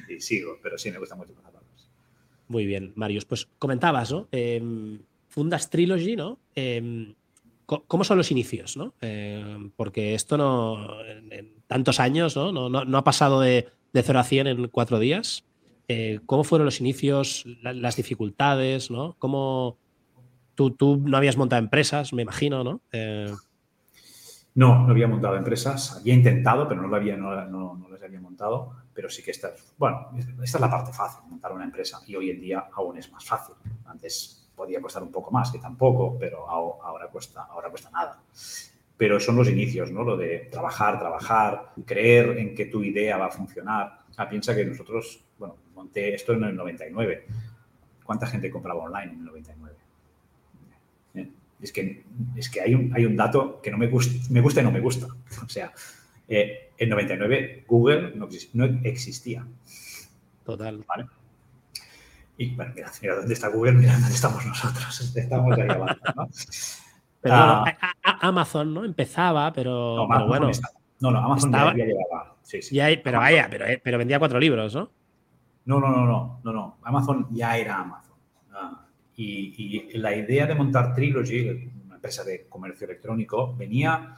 Y 0.09 0.19
sigo, 0.19 0.57
pero 0.63 0.79
sí, 0.79 0.89
me 0.91 0.97
gustan 0.97 1.19
mucho 1.19 1.33
los 1.33 1.43
zapatos. 1.43 1.91
Muy 2.47 2.65
bien, 2.65 2.91
Marius. 2.95 3.25
Pues 3.25 3.47
comentabas, 3.59 4.11
¿no? 4.11 4.27
Em, 4.31 4.99
fundas 5.27 5.69
Trilogy, 5.69 6.15
¿no? 6.15 6.39
Em, 6.55 7.13
¿Cómo 7.67 8.03
son 8.03 8.17
los 8.17 8.31
inicios? 8.31 8.75
¿no? 8.75 8.95
Eh, 8.99 9.69
porque 9.75 10.15
esto 10.15 10.39
no, 10.39 11.05
en, 11.05 11.53
tantos 11.67 11.99
años 11.99 12.35
¿no? 12.35 12.51
No, 12.51 12.97
ha 12.97 13.03
pasado 13.03 13.41
de, 13.41 13.67
de 13.93 14.01
0 14.01 14.17
a 14.17 14.23
100 14.23 14.47
en 14.47 14.67
cuatro 14.69 14.97
días. 14.97 15.45
Eh, 15.88 16.19
¿Cómo 16.25 16.43
fueron 16.43 16.65
los 16.65 16.79
inicios, 16.79 17.45
las 17.61 17.95
dificultades? 17.95 18.89
¿no? 18.89 19.15
¿Cómo, 19.19 19.77
tú, 20.59 20.71
tú, 20.71 20.97
no 20.97 21.15
habías 21.15 21.37
montado 21.37 21.61
empresas, 21.61 22.11
me 22.11 22.23
imagino, 22.23 22.65
¿no? 22.65 22.81
Eh, 22.91 23.33
no, 24.55 24.83
no 24.85 24.91
había 24.91 25.07
montado 25.07 25.37
empresas. 25.37 25.95
Había 25.95 26.13
intentado, 26.13 26.67
pero 26.67 26.81
no, 26.81 26.89
lo 26.89 26.97
había, 26.97 27.15
no, 27.15 27.45
no, 27.45 27.87
las 27.89 28.03
había 28.03 28.19
montado. 28.19 28.73
Pero 28.93 29.09
sí 29.09 29.23
que 29.23 29.31
esta, 29.31 29.53
bueno, 29.77 30.09
esta 30.43 30.57
es 30.57 30.59
la 30.59 30.69
parte 30.69 30.91
fácil, 30.91 31.21
montar 31.29 31.53
una 31.53 31.63
empresa. 31.63 32.01
Y 32.07 32.17
hoy 32.17 32.31
en 32.31 32.41
día 32.41 32.65
aún 32.73 32.97
es 32.97 33.09
más 33.09 33.23
fácil. 33.23 33.55
Antes 33.85 34.49
podía 34.53 34.81
costar 34.81 35.01
un 35.01 35.13
poco 35.13 35.31
más, 35.31 35.49
que 35.49 35.59
tampoco, 35.59 36.17
pero 36.19 36.49
ahora 36.49 37.07
cuesta, 37.07 37.43
ahora 37.43 37.69
cuesta 37.69 37.89
nada. 37.89 38.21
Pero 38.97 39.17
son 39.17 39.37
los 39.37 39.47
inicios, 39.47 39.93
¿no? 39.93 40.03
Lo 40.03 40.17
de 40.17 40.49
trabajar, 40.51 40.99
trabajar, 40.99 41.71
creer 41.85 42.37
en 42.37 42.53
que 42.53 42.65
tu 42.65 42.83
idea 42.83 43.17
va 43.17 43.27
a 43.27 43.31
funcionar. 43.31 44.01
Piensa 44.29 44.53
que 44.53 44.65
nosotros, 44.65 45.23
bueno, 45.37 45.55
monté 45.73 46.13
esto 46.13 46.33
en 46.33 46.43
el 46.43 46.55
99. 46.57 47.27
¿Cuánta 48.03 48.27
gente 48.27 48.51
compraba 48.51 48.83
online 48.83 49.13
en 49.13 49.19
el 49.19 49.25
99? 49.25 49.88
Es 51.61 51.73
que, 51.73 52.03
es 52.35 52.49
que 52.49 52.61
hay, 52.61 52.73
un, 52.73 52.93
hay 52.95 53.05
un 53.05 53.15
dato 53.15 53.59
que 53.61 53.69
no 53.71 53.77
me 53.77 53.87
gusta, 53.87 54.13
me 54.31 54.41
gusta 54.41 54.61
y 54.61 54.63
no 54.63 54.71
me 54.71 54.79
gusta. 54.79 55.07
O 55.45 55.49
sea, 55.49 55.71
eh, 56.27 56.71
en 56.77 56.89
99 56.89 57.65
Google 57.67 58.13
no, 58.15 58.29
no 58.53 58.65
existía. 58.83 59.45
Total. 60.45 60.83
¿Vale? 60.87 61.05
Y 62.37 62.55
bueno, 62.55 62.71
mira, 62.73 62.89
mira 63.01 63.15
dónde 63.15 63.33
está 63.33 63.49
Google, 63.49 63.73
mira 63.73 63.93
dónde 63.93 64.13
estamos 64.15 64.45
nosotros. 64.45 65.13
Estamos 65.15 65.57
ahí 65.57 65.69
abajo, 65.69 65.99
¿no? 66.15 66.29
Pero 67.21 67.35
ah, 67.35 67.75
Amazon, 68.21 68.73
¿no? 68.73 68.85
Empezaba, 68.85 69.51
pero, 69.51 70.07
no, 70.07 70.27
bueno. 70.27 70.49
no, 71.01 71.11
no, 71.11 71.19
Amazon 71.19 71.51
ya, 71.51 71.73
llevaba. 71.73 72.37
Sí, 72.41 72.61
sí. 72.61 72.79
pero 73.03 73.19
vaya, 73.19 73.47
pero, 73.51 73.67
eh, 73.67 73.81
pero, 73.83 73.97
vendía 73.97 74.19
cuatro 74.19 74.39
libros, 74.39 74.73
¿no? 74.73 74.89
No, 75.65 75.81
no, 75.81 75.89
no, 75.89 76.05
no, 76.05 76.39
no, 76.41 76.53
no. 76.53 76.77
Amazon 76.83 77.27
ya 77.31 77.57
era 77.57 77.81
Amazon. 77.81 78.08
Ah, 79.19 79.21
y, 79.21 79.89
y, 79.93 79.97
la 79.97 80.15
idea 80.15 80.45
de 80.45 80.55
montar 80.55 80.95
Trilogy, 80.95 81.69
una 81.85 81.95
empresa 81.95 82.23
de 82.23 82.47
comercio 82.47 82.85
electrónico, 82.85 83.53
venía 83.55 84.15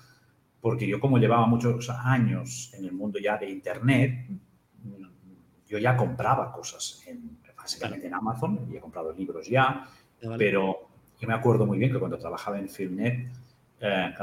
porque 0.62 0.88
yo 0.88 1.00
como 1.00 1.17
llevaba 1.17 1.48
muchos 1.48 1.89
años 1.89 2.72
en 2.77 2.86
el 2.86 2.91
mundo 2.91 3.17
ya 3.17 3.38
de 3.38 3.50
Internet, 3.50 4.27
yo 5.67 5.79
ya 5.79 5.98
compraba 5.98 6.51
cosas 6.51 7.01
en 7.08 7.41
básicamente 7.55 8.08
en 8.08 8.13
Amazon, 8.13 8.60
había 8.67 8.81
comprado 8.81 9.13
libros 9.13 9.48
ya, 9.48 9.88
pero 10.38 10.89
yo 11.20 11.27
me 11.27 11.34
acuerdo 11.34 11.65
muy 11.65 11.77
bien 11.77 11.91
que 11.91 12.00
cuando 12.00 12.17
trabajaba 12.17 12.58
en 12.58 12.67
Filmnet, 12.67 13.31
eh, 13.79 14.13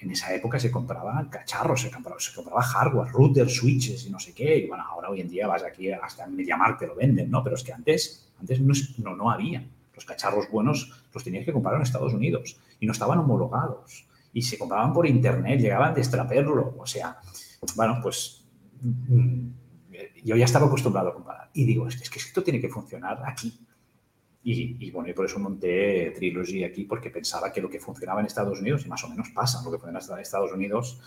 en 0.00 0.10
esa 0.10 0.34
época 0.34 0.58
se 0.58 0.70
compraban 0.70 1.28
cacharros, 1.28 1.82
se 1.82 1.90
compraba, 1.90 2.18
se 2.20 2.34
compraba 2.34 2.62
hardware, 2.62 3.10
routers, 3.12 3.54
switches 3.54 4.06
y 4.06 4.10
no 4.10 4.18
sé 4.18 4.34
qué. 4.34 4.58
Y 4.58 4.66
bueno, 4.66 4.84
ahora 4.84 5.10
hoy 5.10 5.20
en 5.20 5.28
día 5.28 5.46
vas 5.46 5.62
aquí 5.62 5.90
hasta 5.90 6.24
en 6.24 6.36
MediaMarkt 6.36 6.80
te 6.80 6.86
lo 6.86 6.94
venden, 6.94 7.30
¿no? 7.30 7.42
Pero 7.42 7.56
es 7.56 7.62
que 7.64 7.72
antes, 7.72 8.30
antes 8.40 8.60
no, 8.98 9.16
no, 9.16 9.30
había. 9.30 9.64
Los 9.94 10.04
cacharros 10.04 10.50
buenos 10.50 11.04
los 11.12 11.24
tenías 11.24 11.44
que 11.44 11.52
comprar 11.52 11.76
en 11.76 11.82
Estados 11.82 12.12
Unidos 12.12 12.56
y 12.80 12.86
no 12.86 12.92
estaban 12.92 13.18
homologados. 13.18 14.06
Y 14.32 14.42
se 14.42 14.58
compraban 14.58 14.92
por 14.92 15.06
internet, 15.06 15.60
llegaban 15.60 15.94
de 15.94 16.00
extraperlo. 16.00 16.74
O 16.78 16.86
sea, 16.86 17.18
bueno, 17.76 17.98
pues 18.02 18.44
mm, 18.80 19.48
yo 20.24 20.36
ya 20.36 20.44
estaba 20.44 20.66
acostumbrado 20.66 21.10
a 21.10 21.14
comparar. 21.14 21.50
Y 21.52 21.64
digo, 21.64 21.86
es 21.88 22.08
que 22.08 22.18
esto 22.18 22.42
tiene 22.42 22.60
que 22.60 22.68
funcionar 22.68 23.22
aquí. 23.26 23.58
Y, 24.44 24.90
bueno, 24.90 25.08
y 25.08 25.12
por 25.12 25.26
eso 25.26 25.38
monté 25.38 26.12
Trilogy 26.16 26.64
aquí, 26.64 26.84
porque 26.84 27.10
pensaba 27.10 27.52
que 27.52 27.60
lo 27.60 27.70
que 27.70 27.78
funcionaba 27.78 28.20
en 28.20 28.26
Estados 28.26 28.60
Unidos, 28.60 28.84
y 28.84 28.88
más 28.88 29.04
o 29.04 29.08
menos 29.08 29.30
pasa, 29.30 29.62
lo 29.64 29.70
que 29.70 29.78
funciona 29.78 30.00
en 30.00 30.20
Estados 30.20 30.52
Unidos, 30.52 31.00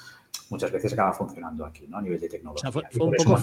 muchas 0.49 0.71
veces 0.71 0.93
acaba 0.93 1.11
funcionando 1.11 1.65
aquí, 1.65 1.85
¿no? 1.87 1.97
A 1.97 2.01
nivel 2.01 2.19
de 2.19 2.29
tecnología. 2.29 2.71
fue, 2.71 2.83
un 2.99 3.11
poco 3.11 3.37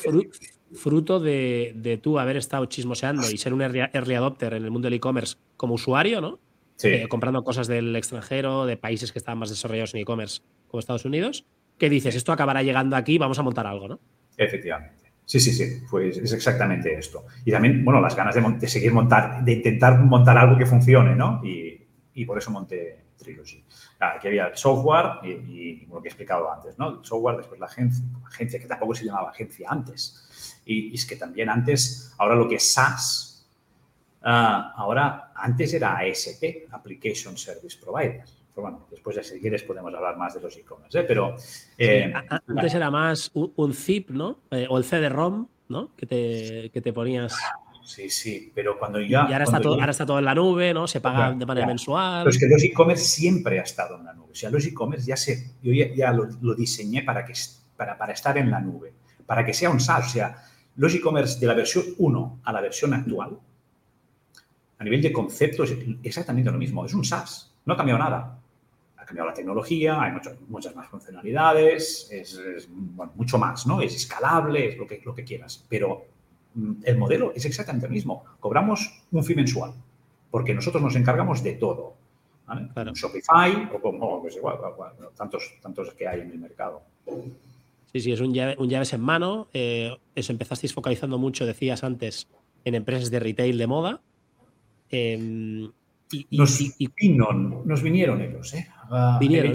fruto 0.73 1.21
de, 1.21 1.73
de, 1.77 1.99
tú 1.99 2.19
haber 2.19 2.39
estado 2.39 2.65
chismoseando 2.65 3.31
y 3.31 3.37
ser 3.37 3.53
un 3.53 3.61
early 3.61 4.15
adopter 4.15 4.55
en 4.55 4.65
el 4.65 4.71
mundo 4.71 4.87
del 4.87 4.95
e-commerce 4.95 5.37
como 5.59 5.75
usuario, 5.75 6.23
¿no? 6.23 6.39
Sí. 6.77 6.89
Eh, 6.89 7.09
comprando 7.09 7.45
cosas 7.45 7.67
del 7.67 7.95
extranjero, 7.95 8.65
de 8.65 8.79
países 8.79 9.13
que 9.13 9.19
estaban 9.19 9.39
más 9.39 9.51
desarrollados 9.51 9.95
en 9.95 10.01
e-commerce 10.01 10.41
como 10.69 10.81
Estados 10.81 11.05
Unidos, 11.05 11.45
que 11.77 11.91
dices, 11.91 12.15
esto 12.15 12.33
acabará 12.33 12.63
llegando 12.63 12.97
aquí, 12.97 13.19
vamos 13.19 13.39
a 13.39 13.43
montar 13.43 13.67
algo, 13.67 13.89
¿no? 13.89 14.01
Efectivamente. 14.39 15.02
Sí, 15.25 15.41
sí, 15.41 15.53
sí, 15.53 15.83
pues 15.89 16.19
es 16.19 16.33
exactamente 16.33 16.93
esto. 16.95 17.25
Y 17.45 17.51
también, 17.51 17.85
bueno, 17.85 18.01
las 18.01 18.17
ganas 18.17 18.35
de, 18.35 18.69
seguir 18.69 18.93
montar, 18.93 19.45
de 19.45 19.53
intentar 19.53 19.99
montar 20.01 20.37
algo 20.37 20.59
que 20.59 20.67
funcione, 20.67 21.15
¿no? 21.15 21.41
Y, 21.45 21.79
por 22.27 22.39
eso 22.39 22.51
monté 22.51 23.05
Trilogy. 23.17 23.65
aquí 23.99 24.29
había 24.29 24.49
el 24.49 24.57
software 24.57 25.25
y, 25.25 25.87
lo 25.87 26.03
que 26.03 26.09
he 26.09 26.11
explicado 26.11 26.53
antes, 26.53 26.79
¿no? 26.79 26.99
El 26.99 27.05
software, 27.05 27.39
después 27.39 27.59
la 27.59 27.67
agencia, 27.67 28.05
agencia 28.27 28.59
que 28.59 28.67
tampoco 28.67 28.95
se 28.95 29.05
llamaba 29.05 29.31
agencia 29.31 29.69
antes. 29.71 30.61
Y, 30.67 30.95
es 30.95 31.07
que 31.07 31.17
también 31.17 31.49
antes, 31.49 32.15
ahora 32.19 32.35
lo 32.35 32.49
que 32.49 32.57
es 32.57 32.73
SaaS, 32.73 33.49
ah, 34.23 34.73
ahora 34.77 35.33
antes 35.35 35.73
era 35.73 35.99
ASP, 35.99 36.69
Application 36.71 37.37
Service 37.37 37.79
Provider 38.55 38.73
bueno, 38.73 38.87
después 38.91 39.17
ya 39.17 39.23
si 39.23 39.41
quieres 39.41 39.63
podemos 39.63 39.95
hablar 39.95 40.17
más 40.19 40.35
de 40.35 40.41
los 40.41 40.57
e-commerce, 40.57 40.99
¿eh? 40.99 41.05
pero... 41.05 41.37
Eh, 41.79 42.13
antes 42.47 42.75
era 42.75 42.91
más 42.91 43.31
un, 43.35 43.73
zip, 43.73 44.11
¿no? 44.11 44.41
Eh, 44.51 44.67
o 44.69 44.77
el 44.77 44.85
CD-ROM, 44.85 45.47
¿no? 45.69 45.95
Que 45.97 46.07
te, 46.07 46.71
que 46.71 46.81
te 46.83 46.93
ponías... 46.93 47.35
Sí, 47.85 48.09
sí, 48.11 48.53
pero 48.55 48.79
cuando 48.79 49.01
ya... 49.01 49.27
Y 49.29 49.33
ahora, 49.33 49.45
está, 49.45 49.61
todo, 49.61 49.75
ahora 49.75 49.91
está 49.91 50.07
todo 50.07 50.19
en 50.19 50.25
la 50.27 50.35
nube, 50.35 50.73
¿no? 50.73 50.87
Se 50.87 51.01
paga 51.01 51.33
de 51.33 51.45
manera 51.45 51.67
mensual. 51.67 52.25
Pero 52.25 52.31
es 52.31 52.39
que 52.39 52.47
los 52.47 52.63
e-commerce 52.63 53.05
siempre 53.05 53.59
ha 53.59 53.63
estado 53.63 53.97
en 53.97 54.05
la 54.05 54.13
nube. 54.13 54.33
O 54.33 54.35
sea, 54.35 54.51
los 54.51 54.65
e-commerce 54.67 55.07
ya 55.07 55.17
sé, 55.17 55.55
yo 55.63 55.73
ya, 55.73 56.13
lo, 56.13 56.55
diseñé 56.55 57.03
para, 57.03 57.25
que, 57.25 57.33
para, 57.77 57.99
para 57.99 58.13
estar 58.13 58.39
en 58.39 58.51
la 58.51 58.61
nube, 58.61 58.93
para 59.27 59.45
que 59.45 59.53
sea 59.53 59.71
un 59.71 59.81
SaaS. 59.81 60.07
O 60.07 60.11
sea, 60.11 60.45
los 60.77 60.95
e-commerce 60.95 61.41
de 61.41 61.47
la 61.47 61.55
versión 61.55 61.85
1 61.99 62.41
a 62.45 62.53
la 62.53 62.61
versión 62.61 62.95
actual, 62.95 63.39
a 64.79 64.85
nivel 64.85 65.03
de 65.03 65.13
conceptos, 65.13 65.71
es 65.71 65.79
exactamente 66.03 66.51
lo 66.51 66.59
mismo. 66.59 66.85
Es 66.85 66.95
un 66.95 67.05
SaaS. 67.05 67.53
No 67.65 67.75
ha 67.75 67.77
cambiado 67.77 67.99
nada 67.99 68.42
cambiado 69.13 69.29
la 69.29 69.35
tecnología, 69.35 70.01
hay 70.01 70.13
muchas 70.49 70.75
más 70.75 70.89
funcionalidades, 70.89 72.09
es, 72.11 72.41
mucho 73.15 73.37
más, 73.39 73.67
¿no? 73.67 73.83
Es 73.83 73.95
escalable, 73.95 74.71
es 74.71 74.79
lo 74.79 74.87
que, 74.87 75.03
lo 75.05 75.15
que 75.15 75.23
quieras, 75.23 75.67
pero 75.69 76.07
mm, 76.55 76.73
el 76.85 76.97
modelo 76.97 77.33
es 77.35 77.45
exactamente 77.45 77.87
el 77.87 77.93
mismo. 77.93 78.25
Cobramos 78.41 79.05
un 79.11 79.23
fee 79.23 79.37
mensual, 79.37 79.75
porque 80.31 80.55
nosotros 80.55 80.83
nos 80.83 80.97
encargamos 80.97 81.43
de 81.43 81.53
todo. 81.55 81.95
¿vale? 82.47 82.71
Shopify 82.95 83.71
o 83.75 83.81
como, 83.81 84.23
pues 84.23 84.37
igual, 84.37 84.57
tantos, 85.15 85.59
tantos 85.61 85.93
que 85.93 86.09
hay 86.09 86.23
en 86.23 86.31
el 86.31 86.39
mercado. 86.39 86.81
Sí, 87.93 88.01
sí, 88.01 88.13
es 88.13 88.21
un, 88.21 88.33
llave, 88.33 88.57
un 88.59 88.71
llaves 88.71 88.95
en 88.95 89.03
mano. 89.03 89.49
Eh, 89.53 89.95
eso 90.15 90.33
empezasteis 90.33 90.73
focalizando 90.73 91.19
mucho, 91.19 91.45
decías 91.45 91.85
antes, 91.85 92.29
en 92.65 92.75
empresas 92.75 93.11
de 93.11 93.21
retail 93.21 93.59
de 93.59 93.67
moda. 93.67 94.01
Em, 94.89 95.71
nos, 96.31 96.61
nos 97.65 97.83
vinieron 97.83 98.21
ellos. 98.21 98.55
¿eh? 98.55 98.67
Vinieron, 99.21 99.53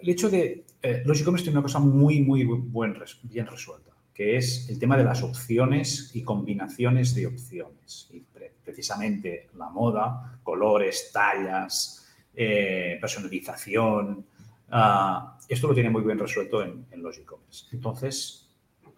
el, 0.00 0.08
hecho, 0.08 0.30
de. 0.30 0.64
Eh, 0.82 1.02
los 1.04 1.20
e-commerce 1.20 1.44
tiene 1.44 1.58
una 1.58 1.64
cosa 1.64 1.80
muy, 1.80 2.20
muy 2.20 2.44
buen, 2.44 2.96
bien 3.24 3.46
resuelta, 3.46 3.92
que 4.14 4.36
es 4.36 4.68
el 4.68 4.78
tema 4.78 4.96
de 4.96 5.04
las 5.04 5.22
opciones 5.22 6.10
y 6.14 6.22
combinaciones 6.22 7.14
de 7.14 7.26
opciones. 7.26 8.08
Y 8.12 8.22
precisamente 8.66 9.48
la 9.56 9.68
moda, 9.70 10.40
colores, 10.42 11.10
tallas, 11.12 12.06
eh, 12.34 12.98
personalización. 13.00 14.26
Ah, 14.70 15.38
esto 15.48 15.68
lo 15.68 15.74
tiene 15.74 15.88
muy 15.88 16.02
bien 16.02 16.18
resuelto 16.18 16.62
en, 16.62 16.86
los 16.96 17.16
e-commerce. 17.18 17.66
Entonces, 17.72 18.50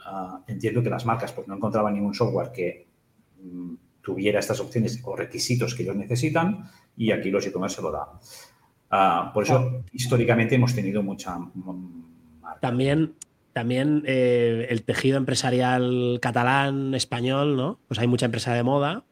ah, 0.04 0.42
entiendo 0.46 0.82
que 0.82 0.90
las 0.90 1.04
marcas 1.04 1.32
pues, 1.32 1.46
no 1.46 1.54
encontraban 1.54 1.94
ningún 1.94 2.14
software 2.14 2.50
que 2.50 2.88
mm, 3.42 3.74
tuviera 4.00 4.40
estas 4.40 4.58
opciones 4.60 5.00
o 5.04 5.14
requisitos 5.14 5.74
que 5.74 5.82
ellos 5.82 5.96
necesitan 5.96 6.70
y 6.96 7.12
aquí 7.12 7.30
los 7.30 7.46
e-commerce 7.46 7.76
se 7.76 7.82
lo 7.82 7.92
da. 7.92 8.08
Ah, 8.90 9.30
por 9.34 9.44
eso, 9.44 9.84
históricamente 9.92 10.54
hemos 10.54 10.74
tenido 10.74 11.02
mucha... 11.02 11.38
También, 12.60 13.14
también 13.52 14.02
eh, 14.06 14.66
el 14.70 14.82
tejido 14.82 15.18
empresarial 15.18 16.18
catalán, 16.22 16.94
español, 16.94 17.56
¿no? 17.56 17.78
Pues 17.86 18.00
hay 18.00 18.06
mucha 18.06 18.26
empresa 18.26 18.54
de 18.54 18.62
moda 18.62 19.04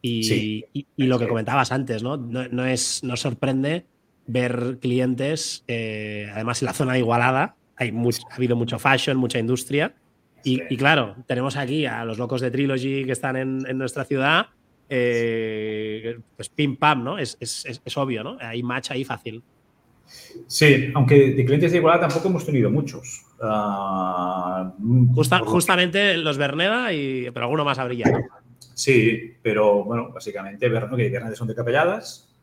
y, 0.00 0.64
lo 0.96 1.18
que 1.18 1.28
comentabas 1.28 1.72
antes, 1.72 2.02
¿no? 2.02 2.16
No, 2.16 2.64
es, 2.64 3.02
no 3.04 3.16
sorprende 3.16 3.86
ver 4.26 4.78
clientes, 4.80 5.64
eh, 5.68 6.28
además 6.32 6.62
en 6.62 6.66
la 6.66 6.72
zona 6.72 6.92
de 6.94 7.00
Igualada, 7.00 7.56
hay 7.76 7.90
ha 7.90 8.34
habido 8.34 8.56
mucho 8.56 8.78
fashion, 8.78 9.16
mucha 9.16 9.38
industria. 9.38 9.94
Y, 10.44 10.76
claro, 10.78 11.16
tenemos 11.26 11.56
aquí 11.56 11.84
a 11.84 12.04
los 12.04 12.16
locos 12.16 12.40
de 12.40 12.50
Trilogy 12.50 13.04
que 13.04 13.12
están 13.12 13.36
en, 13.36 13.78
nuestra 13.78 14.04
ciudad. 14.04 14.46
Eh, 14.88 16.18
pues 16.36 16.48
pim 16.48 16.76
pam, 16.76 17.04
¿no? 17.04 17.18
Es, 17.18 17.36
obvio, 17.96 18.24
¿no? 18.24 18.38
Hay 18.40 18.62
match 18.62 18.90
ahí 18.90 19.04
fácil. 19.04 19.42
Sí, 20.46 20.90
aunque 20.94 21.32
de 21.32 21.44
clientes 21.44 21.72
de 21.72 21.78
Igualada 21.78 22.08
tampoco 22.08 22.28
hemos 22.28 22.46
tenido 22.46 22.70
muchos. 22.70 23.26
Ah, 23.42 24.72
justamente 25.44 26.16
los 26.16 26.38
Berneda, 26.38 26.92
y, 26.92 27.30
pero 27.30 27.44
alguno 27.44 27.64
más 27.64 27.78
habría. 27.78 28.06
Sí, 28.74 29.34
pero 29.42 29.84
bueno, 29.84 30.10
básicamente 30.10 30.68
Berneda 30.68 31.34
son 31.34 31.48
de 31.48 31.54
Capelladas, 31.54 32.34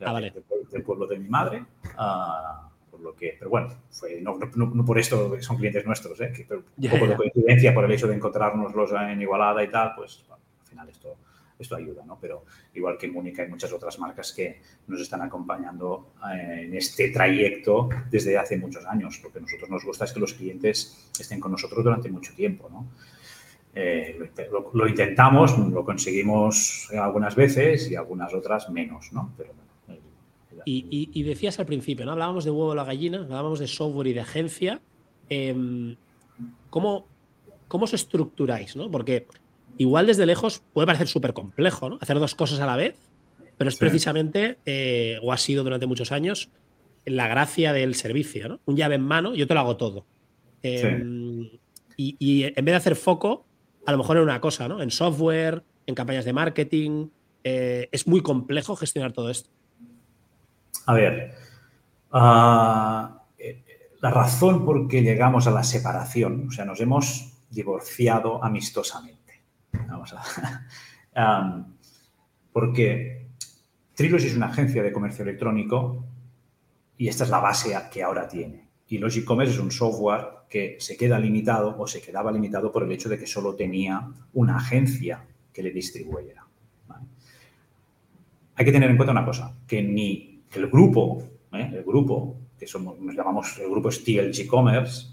ah, 0.00 0.20
del, 0.20 0.82
pueblo 0.84 1.06
de 1.06 1.18
mi 1.18 1.28
madre. 1.28 1.64
Uh, 1.98 2.68
lo 3.02 3.14
que, 3.14 3.36
pero 3.38 3.50
bueno, 3.50 3.68
fue, 3.90 4.20
no, 4.20 4.38
no, 4.56 4.84
por 4.84 4.98
esto 4.98 5.40
son 5.40 5.56
clientes 5.56 5.84
nuestros, 5.86 6.20
¿eh? 6.20 6.32
pero 6.48 6.64
un 6.76 6.90
poco 6.90 7.06
de 7.06 7.16
coincidencia 7.16 7.72
por 7.72 7.84
el 7.84 7.92
hecho 7.92 8.08
de 8.08 8.16
encontrarnos 8.16 8.72
en 8.92 9.22
Igualada 9.22 9.62
y 9.62 9.68
tal, 9.68 9.92
pues 9.96 10.24
al 10.30 10.68
final 10.68 10.88
esto, 10.88 11.16
esto 11.58 11.76
ayuda, 11.76 12.04
¿no? 12.04 12.18
Pero 12.20 12.44
igual 12.74 12.96
que 12.96 13.08
Múnica 13.08 13.42
hay 13.42 13.48
muchas 13.48 13.72
otras 13.72 13.98
marcas 13.98 14.32
que 14.32 14.60
nos 14.86 15.00
están 15.00 15.22
acompañando 15.22 16.12
eh, 16.32 16.64
en 16.64 16.74
este 16.74 17.10
trayecto 17.10 17.88
desde 18.10 18.38
hace 18.38 18.56
muchos 18.56 18.84
años. 18.86 19.20
Lo 19.22 19.32
que 19.32 19.38
a 19.38 19.42
nosotros 19.42 19.68
nos 19.70 19.84
gusta 19.84 20.04
es 20.04 20.12
que 20.12 20.20
los 20.20 20.34
clientes 20.34 21.10
estén 21.18 21.40
con 21.40 21.52
nosotros 21.52 21.84
durante 21.84 22.10
mucho 22.10 22.34
tiempo, 22.34 22.68
¿no? 22.70 22.88
Eh, 23.74 24.30
lo, 24.72 24.88
intentamos, 24.88 25.56
lo 25.58 25.84
conseguimos 25.84 26.88
algunas 26.92 27.36
veces 27.36 27.90
y 27.90 27.96
algunas 27.96 28.34
otras 28.34 28.70
menos, 28.70 29.12
¿no? 29.12 29.32
Pero 29.36 29.52
y, 30.64 31.22
decías 31.22 31.58
al 31.60 31.66
principio, 31.66 32.04
¿no? 32.04 32.12
Hablábamos 32.12 32.44
de 32.44 32.50
huevo 32.50 32.72
a 32.72 32.74
la 32.74 32.84
gallina, 32.84 33.20
hablábamos 33.20 33.58
de 33.58 33.66
software 33.66 34.08
y 34.08 34.12
de 34.12 34.20
agencia. 34.20 34.82
Em, 35.30 35.96
¿cómo, 36.68 37.06
¿Cómo 37.68 37.84
os 37.84 37.94
estructuráis? 37.94 38.76
¿no? 38.76 38.90
Porque 38.90 39.26
igual 39.78 40.06
desde 40.06 40.26
lejos 40.26 40.62
puede 40.72 40.86
parecer 40.86 41.08
súper 41.08 41.32
complejo, 41.32 41.88
¿no? 41.88 41.98
Hacer 42.00 42.18
dos 42.18 42.34
cosas 42.34 42.60
a 42.60 42.66
la 42.66 42.76
vez, 42.76 42.96
pero 43.56 43.70
es 43.70 43.76
precisamente, 43.76 44.58
eh, 44.66 45.18
o 45.22 45.32
ha 45.32 45.38
sido 45.38 45.64
durante 45.64 45.86
muchos 45.86 46.12
años, 46.12 46.50
la 47.04 47.26
gracia 47.28 47.72
del 47.72 47.94
servicio, 47.94 48.48
¿no? 48.48 48.60
Un 48.66 48.76
llave 48.76 48.96
en 48.96 49.02
mano, 49.02 49.34
yo 49.34 49.46
te 49.46 49.54
lo 49.54 49.60
hago 49.60 49.76
todo. 49.76 50.04
Em, 50.62 51.48
y, 51.96 52.44
en 52.44 52.64
vez 52.64 52.72
de 52.72 52.76
hacer 52.76 52.96
foco, 52.96 53.46
a 53.86 53.92
lo 53.92 53.98
mejor 53.98 54.18
en 54.18 54.24
una 54.24 54.40
cosa, 54.40 54.68
¿no? 54.68 54.82
En 54.82 54.90
software, 54.90 55.62
en 55.86 55.94
campañas 55.94 56.24
de 56.24 56.32
marketing. 56.32 57.08
Eh, 57.42 57.88
es 57.90 58.06
muy 58.06 58.22
complejo 58.22 58.76
gestionar 58.76 59.12
todo 59.12 59.30
esto. 59.30 59.50
A 60.86 60.94
ver, 60.94 61.34
ah, 62.12 63.22
eh, 63.38 63.62
la 64.00 64.10
razón 64.10 64.64
por 64.64 64.86
que 64.86 65.02
llegamos 65.02 65.46
a 65.46 65.50
la 65.50 65.62
separación, 65.62 66.48
o 66.48 66.50
sea, 66.50 66.64
nos 66.64 66.80
hemos 66.80 67.32
divorciado 67.50 68.42
amistosamente. 68.44 69.17
Vamos 69.72 70.14
a, 71.14 71.66
porque 72.52 73.28
Trilogy 73.94 74.26
es 74.26 74.36
una 74.36 74.46
agencia 74.46 74.82
de 74.82 74.92
comercio 74.92 75.22
electrónico 75.22 76.04
y 76.96 77.08
esta 77.08 77.24
es 77.24 77.30
la 77.30 77.40
base 77.40 77.76
que 77.92 78.02
ahora 78.02 78.28
tiene. 78.28 78.68
Y 78.88 78.98
Logicommerce 78.98 79.54
es 79.54 79.60
un 79.60 79.70
software 79.70 80.38
que 80.48 80.76
se 80.80 80.96
queda 80.96 81.18
limitado 81.18 81.76
o 81.78 81.86
se 81.86 82.00
quedaba 82.00 82.32
limitado 82.32 82.72
por 82.72 82.82
el 82.82 82.92
hecho 82.92 83.08
de 83.08 83.18
que 83.18 83.26
solo 83.26 83.54
tenía 83.54 84.08
una 84.32 84.56
agencia 84.56 85.24
que 85.52 85.62
le 85.62 85.70
distribuyera. 85.70 86.46
Hay 88.54 88.64
que 88.64 88.72
tener 88.72 88.90
en 88.90 88.96
cuenta 88.96 89.12
una 89.12 89.24
cosa, 89.24 89.54
que 89.66 89.82
ni 89.82 90.42
el 90.52 90.68
grupo, 90.68 91.22
¿eh? 91.52 91.70
el 91.72 91.84
grupo, 91.84 92.36
que 92.58 92.66
somos, 92.66 92.98
nos 92.98 93.14
llamamos 93.14 93.56
el 93.58 93.70
grupo 93.70 93.90
STLG 93.92 94.48
Commerce, 94.48 95.06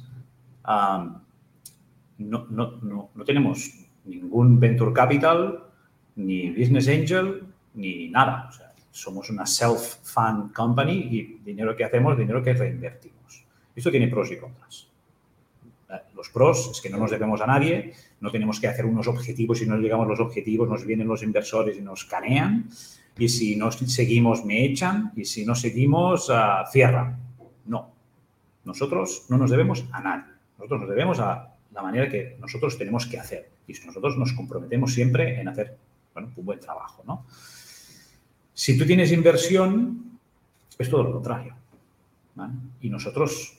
no, 2.18 2.48
no, 2.50 2.80
no, 2.82 3.24
tenemos 3.24 3.85
ningún 4.06 4.60
venture 4.60 4.94
capital, 4.94 5.64
ni 6.16 6.52
business 6.52 6.88
angel, 6.88 7.44
ni 7.74 8.10
nada. 8.10 8.50
somos 8.92 9.30
una 9.30 9.46
self-fund 9.46 10.54
company 10.54 10.94
y 11.12 11.40
dinero 11.44 11.76
que 11.76 11.84
hacemos, 11.84 12.18
dinero 12.18 12.42
que 12.42 12.54
reinvertimos. 12.54 13.44
Esto 13.76 13.92
tiene 13.92 14.08
pros 14.08 14.32
y 14.32 14.38
contras. 14.38 14.88
Los 16.16 16.30
pros 16.30 16.72
es 16.72 16.82
que 16.82 16.90
no 16.90 16.98
nos 16.98 17.12
debemos 17.12 17.42
a 17.42 17.48
nadie, 17.48 17.94
no 18.22 18.32
tenemos 18.32 18.60
que 18.60 18.68
hacer 18.68 18.86
unos 18.86 19.08
objetivos 19.08 19.62
y 19.62 19.68
no 19.68 19.78
llegamos 19.78 20.08
a 20.08 20.10
los 20.10 20.20
objetivos, 20.20 20.70
nos 20.70 20.86
vienen 20.86 21.08
los 21.08 21.24
inversores 21.24 21.78
y 21.78 21.82
nos 21.82 22.06
canean 22.06 22.70
y 23.18 23.30
si 23.30 23.56
no 23.56 23.72
seguimos 23.72 24.44
me 24.46 24.66
echan 24.66 25.12
y 25.16 25.26
si 25.26 25.46
no 25.46 25.56
seguimos 25.56 26.30
uh, 26.30 26.70
cierran. 26.72 27.18
No, 27.66 27.92
nosotros 28.64 29.26
no 29.30 29.38
nos 29.38 29.52
debemos 29.52 29.86
a 29.92 30.02
nadie, 30.02 30.34
nosotros 30.58 30.82
nos 30.82 30.90
debemos 30.90 31.20
a 31.20 31.54
la 31.74 31.82
manera 31.82 32.10
que 32.10 32.38
nosotros 32.40 32.78
tenemos 32.78 33.06
que 33.06 33.20
hacer 33.20 33.55
y 33.68 33.74
nosotros 33.86 34.18
nos 34.18 34.34
comprometemos 34.34 34.94
siempre 34.94 35.40
en 35.40 35.48
hacer 35.48 35.78
bueno, 36.14 36.32
un 36.36 36.46
buen 36.46 36.60
trabajo. 36.60 37.04
¿no? 37.06 37.26
Si 38.54 38.78
tú 38.78 38.86
tienes 38.86 39.12
inversión, 39.12 40.20
es 40.78 40.90
todo 40.90 41.04
lo 41.04 41.12
contrario. 41.14 41.56
Y 42.82 42.90
nosotros, 42.90 43.58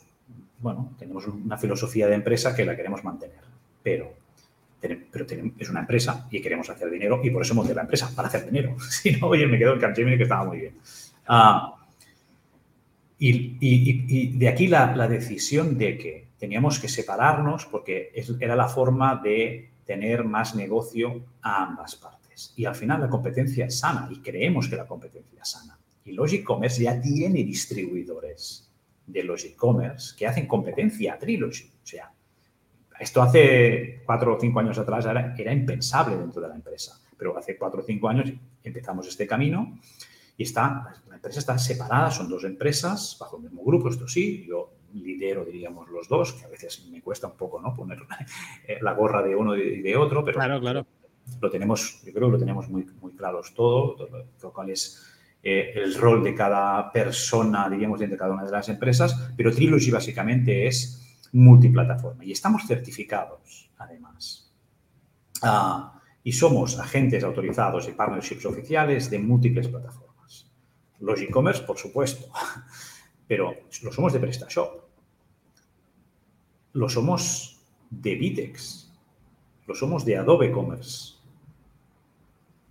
bueno, 0.58 0.94
tenemos 0.98 1.26
una 1.26 1.56
filosofía 1.56 2.06
de 2.08 2.14
empresa 2.14 2.54
que 2.54 2.64
la 2.64 2.76
queremos 2.76 3.02
mantener, 3.04 3.40
pero 3.82 4.26
pero 4.80 5.26
es 5.58 5.70
una 5.70 5.80
empresa 5.80 6.28
y 6.30 6.40
queremos 6.40 6.68
hacer 6.70 6.90
dinero 6.90 7.20
y 7.22 7.30
por 7.30 7.42
eso 7.42 7.54
monté 7.54 7.74
la 7.74 7.82
empresa, 7.82 8.10
para 8.14 8.28
hacer 8.28 8.44
dinero. 8.46 8.76
Si 8.90 9.12
no, 9.12 9.28
oye, 9.28 9.46
me 9.46 9.58
quedo 9.58 9.74
en 9.74 9.80
Capgemini 9.80 10.16
que 10.16 10.24
estaba 10.24 10.44
muy 10.44 10.58
bien. 10.58 10.74
Ah, 11.26 11.74
y, 13.18 14.28
de 14.36 14.48
aquí 14.48 14.68
la, 14.68 15.08
decisión 15.08 15.78
de 15.78 15.96
que 15.96 16.26
teníamos 16.38 16.78
que 16.78 16.88
separarnos 16.88 17.64
porque 17.64 18.12
era 18.40 18.54
la 18.54 18.68
forma 18.68 19.16
de 19.16 19.70
tener 19.86 20.24
más 20.24 20.54
negocio 20.54 21.24
a 21.40 21.62
ambas 21.62 21.96
partes. 21.96 22.52
Y 22.56 22.66
al 22.66 22.74
final 22.74 23.00
la 23.00 23.08
competencia 23.08 23.66
es 23.66 23.78
sana 23.78 24.08
y 24.10 24.20
creemos 24.20 24.68
que 24.68 24.76
la 24.76 24.86
competencia 24.86 25.40
es 25.40 25.48
sana. 25.48 25.78
Y 26.04 26.12
Logic 26.12 26.44
Commerce 26.44 26.82
ya 26.82 27.00
tiene 27.00 27.42
distribuidores 27.44 28.70
de 29.06 29.22
Logic 29.22 29.56
Commerce 29.56 30.14
que 30.16 30.26
hacen 30.26 30.46
competencia 30.46 31.14
a 31.14 31.18
Trilogy. 31.18 31.70
O 31.82 31.86
sea, 31.86 32.12
esto 32.98 33.22
hace 33.22 34.02
cuatro 34.04 34.36
o 34.36 34.40
cinco 34.40 34.60
años 34.60 34.78
atrás 34.78 35.06
era, 35.06 35.52
impensable 35.52 36.16
dentro 36.16 36.42
de 36.42 36.48
la 36.48 36.54
empresa, 36.54 37.00
pero 37.16 37.36
hace 37.36 37.56
cuatro 37.56 37.80
o 37.80 37.84
cinco 37.84 38.08
años 38.08 38.32
empezamos 38.62 39.06
este 39.06 39.26
camino 39.26 39.78
y 40.36 40.42
está, 40.42 41.02
la 41.08 41.16
empresa 41.16 41.40
está 41.40 41.58
separada, 41.58 42.10
son 42.10 42.28
dos 42.28 42.44
empresas 42.44 43.16
bajo 43.20 43.36
el 43.36 43.44
mismo 43.44 43.62
grupo, 43.64 43.88
esto 43.88 44.08
sí, 44.08 44.44
yo 44.46 44.75
lidero, 45.02 45.44
diríamos, 45.44 45.88
los 45.90 46.08
dos, 46.08 46.32
que 46.32 46.44
a 46.44 46.48
veces 46.48 46.86
me 46.90 47.00
cuesta 47.02 47.26
un 47.26 47.36
poco 47.36 47.60
¿no? 47.60 47.74
poner 47.74 47.98
eh, 48.68 48.78
la 48.80 48.92
gorra 48.92 49.22
de 49.22 49.34
uno 49.34 49.56
y 49.56 49.82
de 49.82 49.96
otro, 49.96 50.24
pero 50.24 50.38
claro, 50.38 50.60
claro. 50.60 50.86
lo 51.40 51.50
tenemos, 51.50 52.02
yo 52.04 52.12
creo 52.12 52.28
que 52.28 52.32
lo 52.32 52.38
tenemos 52.38 52.68
muy, 52.68 52.86
muy 53.00 53.12
claros 53.12 53.54
todo, 53.54 54.08
lo 54.42 54.52
cual 54.52 54.70
es 54.70 55.06
eh, 55.42 55.72
el 55.76 55.94
rol 55.94 56.24
de 56.24 56.34
cada 56.34 56.90
persona, 56.90 57.68
diríamos, 57.68 58.00
de 58.00 58.16
cada 58.16 58.32
una 58.32 58.44
de 58.44 58.50
las 58.50 58.68
empresas, 58.68 59.30
pero 59.36 59.52
Trilogy 59.52 59.90
básicamente 59.90 60.66
es 60.66 61.02
multiplataforma 61.32 62.24
y 62.24 62.32
estamos 62.32 62.66
certificados, 62.66 63.70
además. 63.78 64.52
Ah, 65.42 66.00
y 66.24 66.32
somos 66.32 66.78
agentes 66.80 67.22
autorizados 67.22 67.88
y 67.88 67.92
partnerships 67.92 68.46
oficiales 68.46 69.10
de 69.10 69.20
múltiples 69.20 69.68
plataformas. 69.68 70.50
Los 70.98 71.20
e-commerce, 71.20 71.62
por 71.62 71.78
supuesto, 71.78 72.26
pero 73.28 73.54
lo 73.82 73.92
somos 73.92 74.12
de 74.12 74.18
PrestaShop, 74.18 74.85
lo 76.76 76.88
somos 76.88 77.58
de 77.90 78.14
Vitex, 78.14 78.92
lo 79.66 79.74
somos 79.74 80.04
de 80.04 80.16
Adobe 80.18 80.52
Commerce 80.52 81.14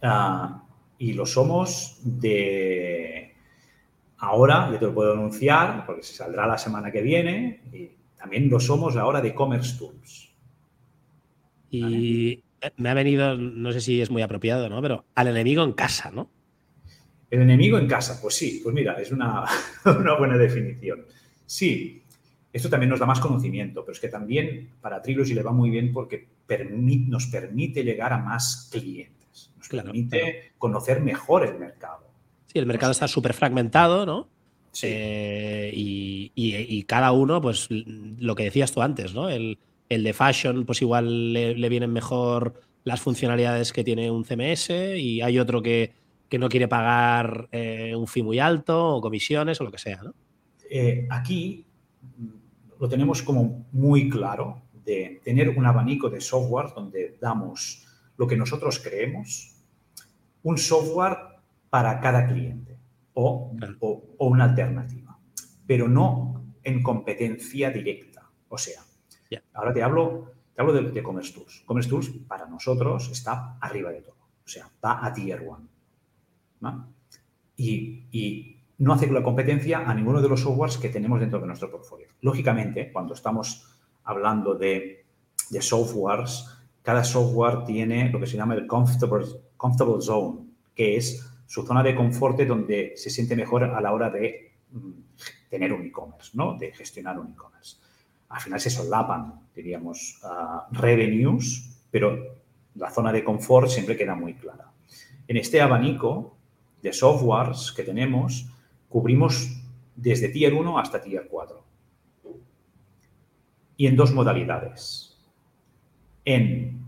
ah, 0.02 0.64
y 1.00 1.14
lo 1.14 1.26
somos 1.26 2.00
de... 2.04 3.34
Ahora, 4.18 4.70
yo 4.72 4.80
te 4.80 4.86
lo 4.86 4.94
puedo 4.94 5.14
anunciar, 5.14 5.86
porque 5.86 6.04
se 6.04 6.14
saldrá 6.14 6.48
la 6.48 6.58
semana 6.58 6.92
que 6.92 7.02
viene, 7.02 7.62
y 7.74 7.90
también 8.16 8.50
lo 8.50 8.60
somos 8.60 8.96
ahora 8.96 9.22
de 9.22 9.34
Commerce 9.34 9.78
Tools. 9.78 10.32
Y 11.70 12.44
me 12.78 12.90
ha 12.90 12.94
venido, 12.94 13.36
no 13.36 13.72
sé 13.72 13.82
si 13.82 14.02
es 14.02 14.10
muy 14.10 14.22
apropiado, 14.22 14.70
¿no? 14.70 14.82
Pero 14.82 15.06
al 15.16 15.28
enemigo 15.28 15.64
en 15.64 15.74
casa, 15.74 16.12
¿no? 16.12 16.30
El 17.30 17.42
enemigo 17.42 17.78
en 17.78 17.88
casa, 17.88 18.20
pues 18.22 18.36
sí, 18.36 18.62
pues 18.64 18.74
mira, 18.74 18.94
es 18.94 19.12
una, 19.12 19.46
buena 20.18 20.38
definición. 20.38 21.06
Sí, 21.46 22.04
esto 22.56 22.70
también 22.70 22.90
nos 22.90 23.02
da 23.02 23.06
más 23.06 23.20
conocimiento, 23.20 23.84
pero 23.84 23.92
es 23.92 24.00
que 24.00 24.08
también 24.08 24.70
para 24.80 25.02
Trilogy 25.02 25.34
le 25.34 25.44
va 25.44 25.52
muy 25.52 25.70
bien 25.70 25.92
porque 25.92 26.30
nos 27.06 27.28
permite 27.28 27.84
llegar 27.84 28.14
a 28.14 28.18
más 28.18 28.70
clientes, 28.72 29.52
nos 29.58 29.68
permite 29.68 30.54
conocer 30.58 31.02
mejor 31.02 31.46
el 31.46 31.60
mercado. 31.60 32.08
Sí, 32.48 32.58
el 32.58 32.66
mercado 32.66 32.94
está 32.94 33.10
súper 33.10 33.34
fragmentado, 33.34 34.06
¿no? 34.06 34.30
Eh, 34.84 35.70
y, 35.76 36.84
cada 36.84 37.12
uno, 37.12 37.42
pues 37.42 37.68
lo 37.70 38.36
que 38.36 38.46
decías 38.46 38.72
tú 38.72 38.82
antes, 38.82 39.14
¿no? 39.14 39.28
El, 39.28 39.58
de 39.90 40.14
fashion, 40.14 40.66
pues 40.66 40.82
igual 40.82 41.34
le, 41.34 41.70
vienen 41.70 41.92
mejor 41.92 42.62
las 42.86 43.02
funcionalidades 43.02 43.74
que 43.74 43.84
tiene 43.84 44.10
un 44.10 44.24
CMS 44.24 44.70
y 44.96 45.20
hay 45.20 45.40
otro 45.40 45.62
que, 45.62 45.94
no 46.40 46.50
quiere 46.50 46.68
pagar 46.68 47.48
eh, 47.54 47.96
un 47.96 48.08
fee 48.08 48.22
muy 48.22 48.40
alto 48.40 48.96
o 48.96 49.02
comisiones 49.02 49.60
o 49.62 49.64
lo 49.64 49.72
que 49.72 49.78
sea, 49.78 50.04
¿no? 50.04 50.14
Eh, 50.70 51.08
aquí 51.10 51.66
lo 52.80 52.90
tenemos 52.90 53.22
como 53.22 53.66
muy 53.72 54.10
claro 54.10 54.62
de 54.86 55.22
tener 55.24 55.50
un 55.50 55.66
abanico 55.66 56.10
de 56.10 56.22
software 56.22 56.74
donde 56.76 57.18
damos 57.20 57.86
lo 58.18 58.28
que 58.28 58.38
nosotros 58.38 58.80
creemos, 58.80 59.56
un 60.44 60.58
software 60.58 61.18
para 61.70 62.00
cada 62.00 62.28
cliente 62.28 62.78
o, 63.14 63.52
una 64.20 64.44
alternativa, 64.44 65.18
pero 65.66 65.88
no 65.88 66.54
en 66.64 66.84
competencia 66.84 67.72
directa. 67.72 68.30
O 68.48 68.58
sea, 68.58 68.82
ahora 69.54 69.74
te 69.74 69.82
hablo, 69.82 70.32
te 70.54 70.62
hablo 70.62 70.74
de, 70.74 71.04
Commerce 71.04 71.34
Tools. 71.34 71.64
Commerce 71.66 71.90
Tools 71.90 72.10
para 72.28 72.46
nosotros 72.46 73.10
está 73.12 73.58
arriba 73.60 73.92
de 73.92 74.02
todo, 74.02 74.18
o 74.46 74.48
sea, 74.48 74.70
va 74.84 75.06
a 75.06 75.14
Tier 75.14 75.42
1. 75.42 76.94
y 77.58 78.55
no 78.78 78.94
hace 78.94 79.08
la 79.08 79.24
competencia 79.24 79.90
a 79.90 79.94
ninguno 79.94 80.22
de 80.22 80.30
los 80.30 80.42
softwares 80.42 80.78
que 80.78 80.90
tenemos 80.90 81.20
dentro 81.20 81.40
de 81.40 81.48
nuestro 81.48 81.72
portfolio. 81.72 82.08
Lógicamente, 82.22 82.92
cuando 82.92 83.14
estamos 83.14 83.66
hablando 84.04 84.56
de, 84.56 85.06
softwares, 85.60 86.46
cada 86.82 87.04
software 87.04 87.64
tiene 87.66 88.10
lo 88.10 88.20
que 88.20 88.28
se 88.28 88.38
llama 88.38 88.56
el 88.56 88.68
comfortable, 88.68 89.26
comfortable 89.58 90.02
zone, 90.02 90.40
que 90.76 90.98
es 90.98 91.26
su 91.48 91.66
zona 91.66 91.84
de 91.84 91.96
confort 91.96 92.40
donde 92.42 92.94
se 92.96 93.10
siente 93.10 93.36
mejor 93.36 93.64
a 93.64 93.80
la 93.80 93.94
hora 93.94 94.10
de 94.10 94.52
mm, 94.72 94.92
tener 95.50 95.72
un 95.72 95.86
e-commerce, 95.86 96.32
¿no? 96.34 96.58
de 96.58 96.72
gestionar 96.74 97.20
un 97.20 97.32
e-commerce. 97.32 97.78
Al 98.30 98.42
final 98.42 98.60
se 98.60 98.70
solapan, 98.70 99.34
diríamos, 99.56 100.20
uh, 100.24 100.74
revenues, 100.74 101.80
pero 101.90 102.18
la 102.76 102.90
zona 102.90 103.12
de 103.12 103.24
confort 103.24 103.70
siempre 103.70 103.96
queda 103.96 104.16
muy 104.16 104.34
clara. 104.34 104.70
En 105.28 105.38
este 105.38 105.62
abanico 105.62 106.36
de 106.82 106.92
softwares 106.92 107.72
que 107.72 107.84
tenemos, 107.84 108.50
cubrimos 108.90 109.62
desde 109.96 110.30
Tier 110.30 110.54
1 110.54 110.80
hasta 110.80 111.02
Tier 111.02 111.28
4. 111.30 111.64
Y 113.78 113.88
en 113.88 113.96
dos 113.96 114.14
modalidades. 114.14 115.18
En, 116.24 116.86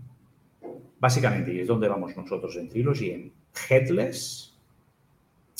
básicamente, 0.98 1.52
y 1.52 1.60
es 1.60 1.68
donde 1.68 1.88
vamos 1.88 2.16
nosotros 2.16 2.56
en 2.56 2.68
Trilogy, 2.68 3.10
en 3.10 3.32
headless 3.68 4.54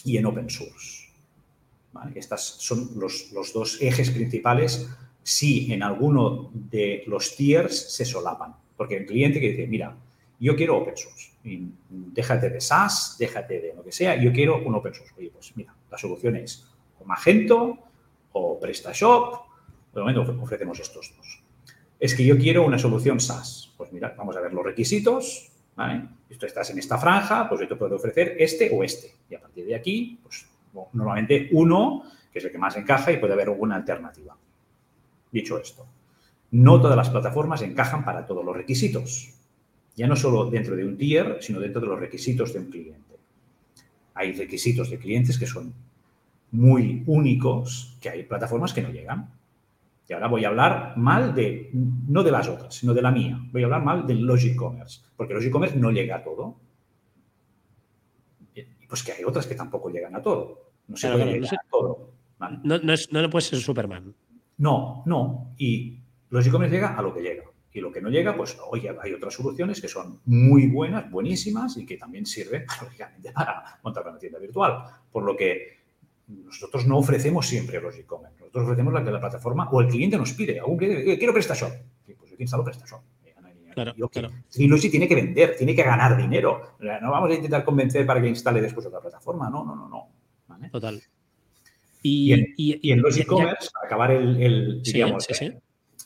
y 0.05 0.17
en 0.17 0.27
open 0.27 0.49
source. 0.49 1.09
Estos 2.15 2.41
son 2.41 2.91
los, 2.97 3.33
los 3.33 3.53
dos 3.53 3.79
ejes 3.81 4.11
principales 4.11 4.89
si 5.23 5.73
en 5.73 5.83
alguno 5.83 6.51
de 6.55 7.03
los 7.07 7.37
tiers 7.37 7.93
se 7.95 8.05
solapan. 8.05 8.55
Porque 8.77 8.97
el 8.97 9.07
cliente 9.07 9.41
que 9.41 9.51
dice, 9.51 9.67
mira, 9.67 9.97
yo 10.41 10.55
quiero 10.57 10.79
open 10.79 10.97
source. 10.97 11.33
déjate 11.89 12.51
de 12.51 12.61
SaaS, 12.61 13.17
déjate 13.19 13.61
de 13.61 13.75
lo 13.75 13.83
que 13.83 13.93
sea, 13.93 14.17
yo 14.17 14.33
quiero 14.33 14.65
un 14.65 14.75
open 14.75 14.95
source. 14.95 15.13
Oye, 15.19 15.31
pues 15.31 15.53
mira, 15.57 15.75
la 15.91 15.99
solución 15.99 16.37
es 16.37 16.67
o 17.01 17.05
Magento 17.05 17.79
o 18.33 18.59
PrestaShop. 18.61 19.49
De 19.95 20.01
momento 20.01 20.23
ofrecemos 20.41 20.79
estos 20.81 21.13
dos. 21.17 21.43
Es 21.99 22.15
que 22.15 22.25
yo 22.25 22.39
quiero 22.39 22.65
una 22.65 22.79
solución 22.79 23.21
SaaS. 23.21 23.73
Pues 23.77 23.93
mira, 23.93 24.15
vamos 24.17 24.37
a 24.37 24.41
ver 24.41 24.53
los 24.53 24.65
requisitos. 24.65 25.51
¿vale? 25.75 26.09
Esto 26.29 26.47
estás 26.47 26.71
en 26.71 26.79
esta 26.79 26.99
franja, 26.99 27.49
pues 27.49 27.69
yo 27.69 27.79
puedo 27.79 27.97
ofrecer 27.97 28.37
este 28.39 28.71
o 28.73 28.85
este. 28.85 29.15
Y 29.31 29.35
a 29.35 29.41
partir 29.41 29.67
de 29.67 29.75
aquí, 29.75 30.19
pues 30.23 30.47
normalmente 30.93 31.49
uno, 31.53 32.05
que 32.33 32.39
es 32.39 32.45
el 32.45 32.53
que 32.53 32.59
más 32.59 32.77
encaja, 32.77 33.11
y 33.13 33.17
puede 33.17 33.33
haber 33.33 33.49
alguna 33.49 33.77
alternativa. 33.77 34.37
Dicho 35.33 35.59
esto, 35.59 35.87
no 36.53 36.81
todas 36.81 36.97
las 36.97 37.11
plataformas 37.11 37.63
encajan 37.63 38.05
para 38.05 38.27
todos 38.27 38.45
los 38.45 38.57
requisitos. 38.57 39.35
Ya 39.97 40.07
no 40.07 40.17
solo 40.17 40.49
dentro 40.49 40.77
de 40.77 40.85
un 40.85 40.97
tier, 40.97 41.39
sino 41.41 41.59
dentro 41.61 41.81
de 41.81 41.89
los 41.89 41.99
requisitos 41.99 42.53
de 42.53 42.61
un 42.61 42.71
cliente 42.71 43.08
hay 44.19 44.33
requisitos 44.33 44.91
de 44.91 44.99
clientes 44.99 45.39
que 45.39 45.47
son 45.47 45.73
muy 46.51 47.05
únicos, 47.07 47.97
que 48.01 48.11
hay 48.11 48.25
plataformas 48.25 48.73
que 48.73 48.83
no 48.83 48.91
llegan. 48.91 49.31
Y 50.09 50.13
ahora 50.13 50.27
voy 50.27 50.45
a 50.45 50.49
hablar 50.49 50.97
mal 50.97 51.35
de, 51.35 51.71
no 51.73 52.25
de 52.25 52.33
las 52.33 52.49
otras, 52.49 52.75
sino 52.75 52.95
de 52.95 53.03
la 53.03 53.13
mía. 53.13 53.39
Voy 53.53 53.63
a 53.63 53.67
hablar 53.67 53.85
mal 53.85 54.07
del 54.07 54.23
Logic 54.23 54.57
Commerce, 54.57 55.03
porque 55.17 55.35
Logic 55.35 55.53
Commerce 55.53 55.77
no 55.77 55.93
llega 55.93 56.17
a 56.17 56.25
todo. 56.25 56.57
Pues 58.89 59.03
que 59.03 59.13
hay 59.13 59.23
otras 59.25 59.47
que 59.47 59.55
tampoco 59.55 59.91
llegan 59.91 60.17
a 60.17 60.23
todo. 60.23 60.71
No 60.89 60.97
se 60.97 61.13
puede 61.13 61.27
llegar 61.27 61.55
a 61.55 61.71
todo. 61.71 62.11
No, 62.65 62.79
no, 62.79 62.93
es, 62.93 63.13
no 63.13 63.31
puede 63.31 63.43
ser 63.43 63.59
Superman. 63.61 64.15
No, 64.57 65.03
no. 65.07 65.55
Y 65.59 66.01
Logic 66.31 66.51
Commerce 66.51 66.75
llega 66.75 66.97
a 66.97 67.03
lo 67.03 67.15
que 67.15 67.21
llega. 67.21 67.45
Y 67.79 67.81
lo 67.81 67.93
que 67.93 68.01
no 68.01 68.11
llega, 68.11 68.37
pues 68.37 68.59
oye, 68.71 68.91
hay 69.01 69.15
otras 69.15 69.35
soluciones 69.35 69.81
que 69.81 69.87
son 69.87 70.21
muy 70.27 70.67
buenas, 70.67 71.09
buenísimas 71.09 71.77
y 71.77 71.87
que 71.87 71.97
también 71.97 72.27
sirven, 72.27 72.67
lógicamente, 72.83 73.31
para 73.31 73.79
montar 73.85 74.07
una 74.09 74.19
tienda 74.19 74.41
virtual. 74.41 74.83
Por 75.13 75.23
lo 75.23 75.37
que 75.37 75.79
nosotros 76.27 76.87
no 76.87 76.99
ofrecemos 76.99 77.47
siempre 77.47 77.81
los 77.81 77.97
e-commerce. 77.97 78.37
Nosotros 78.41 78.65
ofrecemos 78.65 78.93
la 78.93 79.05
que 79.05 79.13
la 79.13 79.21
plataforma 79.21 79.71
o 79.71 79.81
el 79.81 79.87
cliente 79.87 80.19
nos 80.19 80.33
pide. 80.33 80.59
Algún 80.59 80.77
cliente, 80.77 81.19
quiero 81.19 81.33
PrestaShop. 81.33 81.71
Pues 82.05 82.31
yo 82.31 82.37
te 82.37 82.43
instalo 82.43 82.65
PrestaShop. 82.65 83.01
Claro, 83.75 84.09
claro. 84.09 84.31
sí 84.49 84.91
tiene 84.91 85.07
que 85.07 85.15
vender, 85.15 85.55
tiene 85.57 85.73
que 85.73 85.85
ganar 85.85 86.17
dinero. 86.17 86.77
No 86.81 87.13
vamos 87.13 87.31
a 87.31 87.35
intentar 87.35 87.65
convencer 87.65 88.05
para 88.05 88.21
que 88.21 88.27
instale 88.27 88.61
después 88.61 88.85
otra 88.87 89.01
plataforma. 89.01 89.49
No, 89.49 89.65
no, 89.65 89.77
no, 89.77 89.89
no. 89.89 90.69
Total. 90.73 91.01
Y, 92.03 92.33
en, 92.91 93.03
los 93.03 93.17
e-commerce, 93.19 93.69
acabar 93.85 94.11
el, 94.11 94.83
digamos, 94.83 95.29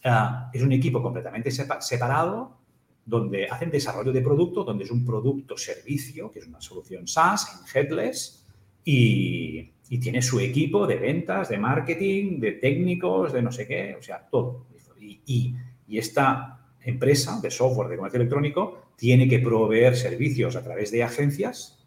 Ah, 0.05 0.51
es 0.53 0.63
un 0.63 0.73
equipo 0.73 1.01
completamente 1.01 1.51
separado 1.51 2.57
donde 3.05 3.47
hacen 3.47 3.71
desarrollo 3.71 4.13
de 4.13 4.21
producto, 4.21 4.65
donde 4.65 4.85
es 4.85 4.91
un 4.91 5.05
producto-servicio, 5.05 6.31
que 6.31 6.41
es 6.41 6.47
una 6.47 6.61
solución 6.61 7.07
SaaS 7.07 7.61
en 7.61 7.85
headless, 7.87 8.47
y, 8.85 9.71
tiene 10.01 10.23
su 10.23 10.41
equipo 10.41 10.87
de 10.87 10.97
ventas, 10.97 11.51
de 11.51 11.59
marketing, 11.59 12.41
de 12.41 12.53
técnicos, 12.53 13.31
de 13.31 13.43
no 13.43 13.53
sé 13.53 13.67
qué, 13.67 13.95
o 13.95 14.03
sea, 14.03 14.27
todo. 14.27 14.67
Y, 14.99 15.55
esta 15.91 16.59
empresa 16.81 17.39
de 17.43 17.51
software 17.51 17.89
de 17.89 17.97
comercio 17.97 18.19
electrónico 18.19 18.87
tiene 18.97 19.29
que 19.29 19.41
proveer 19.41 19.95
servicios 19.95 20.57
a 20.57 20.63
través 20.63 20.91
de 20.91 21.03
agencias, 21.03 21.87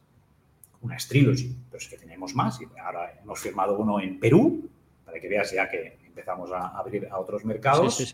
una 0.81 0.97
Trilogy, 0.97 1.55
pero 1.71 1.81
es 1.81 1.89
que 1.89 1.97
tenemos 1.97 2.35
más, 2.35 2.61
y 2.61 2.65
ahora 2.79 3.19
hemos 3.23 3.39
firmado 3.39 3.79
uno 3.79 3.99
en 3.99 4.19
Perú, 4.19 4.69
para 5.03 5.19
que 5.19 5.27
veas 5.27 5.51
ya 5.51 5.67
que 5.67 6.04
empezamos 6.15 6.49
a 6.53 6.69
abrir 6.69 7.07
a 7.11 7.19
otros 7.19 7.43
mercados. 7.43 8.13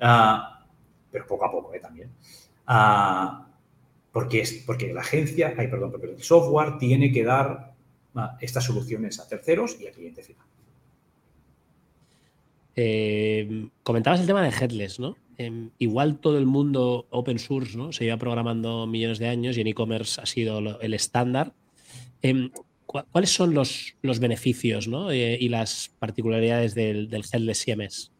Ah, 0.00 0.66
pero 1.10 1.26
poco 1.26 1.44
a 1.44 1.50
poco 1.50 1.74
¿eh? 1.74 1.80
también. 1.80 2.10
Ah, 2.66 3.46
porque, 4.10 4.40
es, 4.40 4.64
porque 4.66 4.92
la 4.92 5.02
agencia, 5.02 5.54
ay, 5.56 5.68
perdón, 5.68 5.90
porque 5.90 6.06
el 6.06 6.22
software 6.22 6.78
tiene 6.78 7.12
que 7.12 7.24
dar 7.24 7.74
ah, 8.14 8.38
estas 8.40 8.64
soluciones 8.64 9.20
a 9.20 9.28
terceros 9.28 9.78
y 9.78 9.86
al 9.86 9.92
cliente 9.92 10.22
final. 10.22 10.46
Eh, 12.74 13.68
comentabas 13.82 14.20
el 14.20 14.26
tema 14.26 14.42
de 14.42 14.48
headless, 14.48 14.98
¿no? 14.98 15.16
Em, 15.38 15.70
igual 15.78 16.18
todo 16.18 16.38
el 16.38 16.46
mundo 16.46 17.06
open 17.10 17.38
source, 17.38 17.76
¿no? 17.76 17.92
Se 17.92 18.04
lleva 18.04 18.16
programando 18.16 18.86
millones 18.86 19.18
de 19.18 19.28
años 19.28 19.58
y 19.58 19.60
en 19.60 19.66
e-commerce 19.66 20.20
ha 20.20 20.26
sido 20.26 20.80
el 20.80 20.94
estándar. 20.94 21.52
Em, 22.22 22.50
¿Cuáles 22.86 23.30
son 23.30 23.52
los, 23.52 23.96
los 24.02 24.20
beneficios 24.20 24.88
eh, 25.10 25.36
y 25.40 25.48
las 25.48 25.90
particularidades 25.98 26.74
del, 26.74 27.10
Headless 27.32 27.64
CMS? 27.64 28.12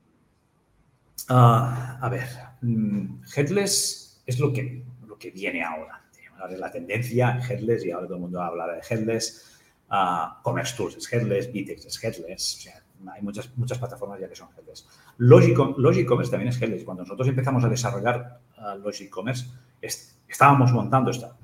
Ah, 1.29 1.98
a 2.00 2.09
ver, 2.09 2.26
mm, 2.62 3.22
Headless 3.35 4.22
es 4.26 4.38
lo 4.38 4.52
que, 4.52 4.85
lo 5.07 5.18
que 5.18 5.31
viene 5.31 5.62
ahora. 5.62 6.02
La 6.59 6.70
tendencia 6.70 7.40
Headless, 7.48 7.85
y 7.85 7.90
ahora 7.90 8.07
todo 8.07 8.16
el 8.16 8.22
mundo 8.22 8.42
habla 8.42 8.66
de 8.66 8.81
Headless, 8.88 9.59
uh, 9.90 10.42
Commerce 10.42 10.76
Tools 10.76 10.96
es 10.96 11.12
Headless, 11.12 11.50
Vitex 11.50 11.87
es 11.87 12.05
Headless, 12.05 12.68
hay 13.11 13.22
muchas, 13.22 13.57
muchas 13.57 13.79
plataformas 13.79 14.20
ya 14.20 14.29
que 14.29 14.37
son 14.37 14.48
Headless. 14.57 14.87
Logic, 15.18 15.57
también 16.31 16.48
es 16.48 16.61
Headless. 16.61 16.85
Cuando 16.85 17.02
nosotros 17.05 17.29
empezamos 17.29 17.64
a 17.64 17.68
desarrollar 17.68 18.40
uh, 18.59 18.79
Logic 18.79 19.09
Commerce, 19.09 19.46
estábamos 20.29 20.72
montando 20.72 21.11
esta 21.11 21.37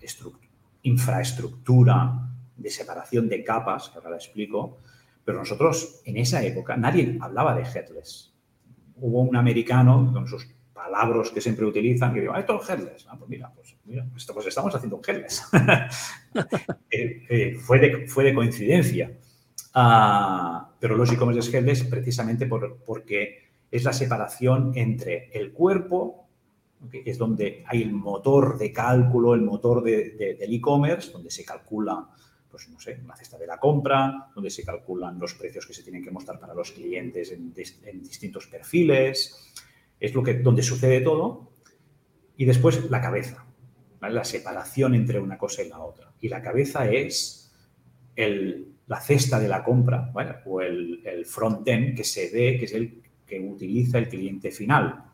infraestructura 0.82 2.31
de 2.62 2.70
separación 2.70 3.28
de 3.28 3.42
capas, 3.42 3.88
que 3.88 3.98
ahora 3.98 4.10
la 4.10 4.16
explico, 4.16 4.78
pero 5.24 5.38
nosotros 5.38 6.00
en 6.04 6.16
esa 6.16 6.42
época 6.42 6.76
nadie 6.76 7.18
hablaba 7.20 7.54
de 7.54 7.62
headless. 7.62 8.32
Hubo 8.96 9.20
un 9.22 9.36
americano 9.36 10.10
con 10.12 10.26
sus 10.26 10.46
palabras 10.72 11.30
que 11.30 11.40
siempre 11.40 11.64
utilizan 11.64 12.12
que 12.12 12.20
dijo, 12.20 12.32
ah, 12.34 12.40
esto 12.40 12.60
es 12.60 12.70
headless. 12.70 13.06
Ah, 13.08 13.16
pues 13.18 13.30
mira, 13.30 13.50
pues, 13.54 13.76
mira, 13.84 14.06
pues 14.10 14.46
estamos 14.46 14.74
haciendo 14.74 14.96
un 14.96 15.02
headless. 15.06 15.42
Eh, 16.90 17.26
eh, 17.28 17.56
fue, 17.58 17.78
de, 17.78 18.06
fue 18.06 18.24
de 18.24 18.34
coincidencia. 18.34 19.10
Uh, 19.74 20.64
pero 20.78 20.96
los 20.96 21.10
e-commerce 21.12 21.40
es 21.40 21.54
headless 21.54 21.84
precisamente 21.84 22.46
por, 22.46 22.78
porque 22.84 23.50
es 23.70 23.84
la 23.84 23.92
separación 23.92 24.72
entre 24.74 25.30
el 25.32 25.52
cuerpo, 25.52 26.26
que 26.90 27.02
es 27.06 27.18
donde 27.18 27.64
hay 27.66 27.82
el 27.82 27.92
motor 27.92 28.58
de 28.58 28.72
cálculo, 28.72 29.34
el 29.34 29.42
motor 29.42 29.82
de, 29.82 30.36
del 30.38 30.52
e-commerce, 30.54 31.12
donde 31.12 31.30
se 31.30 31.44
calcula 31.44 32.08
pues 32.52 32.68
no 32.68 32.78
sé, 32.78 33.00
una 33.02 33.16
cesta 33.16 33.38
de 33.38 33.46
la 33.46 33.58
compra, 33.58 34.30
donde 34.34 34.50
se 34.50 34.62
calculan 34.62 35.18
los 35.18 35.34
precios 35.34 35.66
que 35.66 35.72
se 35.72 35.82
tienen 35.82 36.04
que 36.04 36.10
mostrar 36.10 36.38
para 36.38 36.54
los 36.54 36.70
clientes 36.70 37.32
en, 37.32 37.52
distintos 37.52 38.46
perfiles. 38.46 39.52
Es 39.98 40.14
lo 40.14 40.22
que, 40.22 40.34
donde 40.34 40.62
sucede 40.62 41.00
todo. 41.00 41.50
Y 42.36 42.44
después 42.44 42.90
la 42.90 43.00
cabeza, 43.00 43.46
la 44.00 44.24
separación 44.24 44.94
entre 44.94 45.18
una 45.18 45.38
cosa 45.38 45.62
y 45.62 45.70
la 45.70 45.80
otra. 45.80 46.12
Y 46.20 46.28
la 46.28 46.42
cabeza 46.42 46.86
es 46.90 47.50
la 48.14 49.00
cesta 49.00 49.40
de 49.40 49.48
la 49.48 49.64
compra 49.64 50.12
o 50.44 50.60
el, 50.60 51.00
el 51.06 51.24
front-end 51.24 51.96
que 51.96 52.04
se 52.04 52.30
ve, 52.30 52.58
que 52.58 52.66
es 52.66 52.74
el 52.74 53.02
que 53.26 53.40
utiliza 53.40 53.98
el 53.98 54.08
cliente 54.08 54.50
final. 54.50 55.11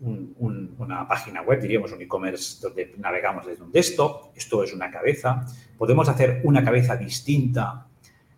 Una 0.00 1.06
página 1.06 1.42
web, 1.42 1.60
diríamos 1.60 1.92
un 1.92 2.02
e-commerce 2.02 2.60
donde 2.60 2.94
navegamos 2.98 3.46
desde 3.46 3.62
un 3.62 3.72
desktop, 3.72 4.36
esto 4.36 4.62
es 4.62 4.72
una 4.72 4.90
cabeza. 4.90 5.46
Podemos 5.78 6.08
hacer 6.08 6.40
una 6.44 6.64
cabeza 6.64 6.96
distinta, 6.96 7.86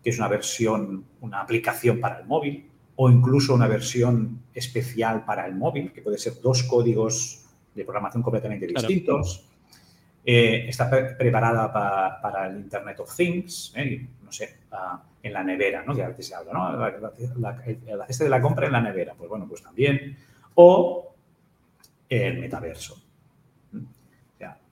que 0.02 0.10
es 0.10 0.18
una 0.18 0.28
versión, 0.28 1.04
una 1.20 1.40
aplicación 1.40 2.00
para 2.00 2.20
el 2.20 2.26
móvil, 2.26 2.70
o 2.96 3.10
incluso 3.10 3.54
una 3.54 3.68
versión 3.68 4.42
especial 4.54 5.24
para 5.24 5.46
el 5.46 5.54
móvil, 5.54 5.92
que 5.92 6.02
puede 6.02 6.18
ser 6.18 6.40
dos 6.40 6.62
códigos 6.62 7.44
de 7.74 7.84
programación 7.84 8.22
completamente 8.22 8.66
distintos. 8.66 9.48
Eh, 10.24 10.68
está 10.68 10.90
preparada 10.90 11.72
para, 11.72 12.48
el 12.48 12.56
Internet 12.56 12.98
of 12.98 13.14
Things, 13.14 13.72
eh, 13.76 14.08
no 14.24 14.32
sé, 14.32 14.56
en 15.22 15.32
la 15.32 15.44
nevera, 15.44 15.84
¿no? 15.84 15.94
Que 15.94 16.02
a 16.02 16.08
veces 16.08 16.26
se 16.26 16.34
habla, 16.34 16.52
¿no? 16.52 16.76
La, 16.76 18.06
cesta 18.06 18.24
de 18.24 18.30
la 18.30 18.40
compra 18.40 18.66
en 18.66 18.72
la 18.72 18.80
nevera, 18.80 19.14
pues 19.16 19.30
bueno, 19.30 19.46
pues 19.46 19.62
también. 19.62 20.16
O 20.54 21.05
el 22.08 22.38
metaverso. 22.38 23.02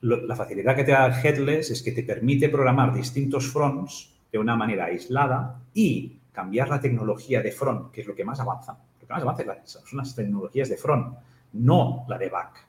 la 0.02 0.36
facilidad 0.36 0.76
que 0.76 0.84
te 0.84 0.92
da 0.92 1.22
Headless 1.22 1.70
es 1.70 1.82
que 1.82 1.92
te 1.92 2.02
permite 2.02 2.50
programar 2.50 2.92
distintos 2.92 3.50
fronts 3.50 4.14
de 4.30 4.38
una 4.38 4.56
manera 4.56 4.86
aislada 4.86 5.62
y 5.72 6.18
cambiar 6.32 6.68
la 6.68 6.80
tecnología 6.80 7.40
de 7.40 7.52
front, 7.52 7.92
que 7.92 8.00
es 8.00 8.06
lo 8.06 8.14
que 8.14 8.24
más 8.24 8.40
avanza. 8.40 8.76
Lo 9.00 9.06
que 9.06 9.12
más 9.12 9.22
avanza 9.22 9.80
son 9.86 9.98
las 9.98 10.14
tecnologías 10.14 10.68
de 10.68 10.76
front, 10.76 11.16
no 11.52 12.04
la 12.08 12.18
de 12.18 12.28
back. 12.28 12.66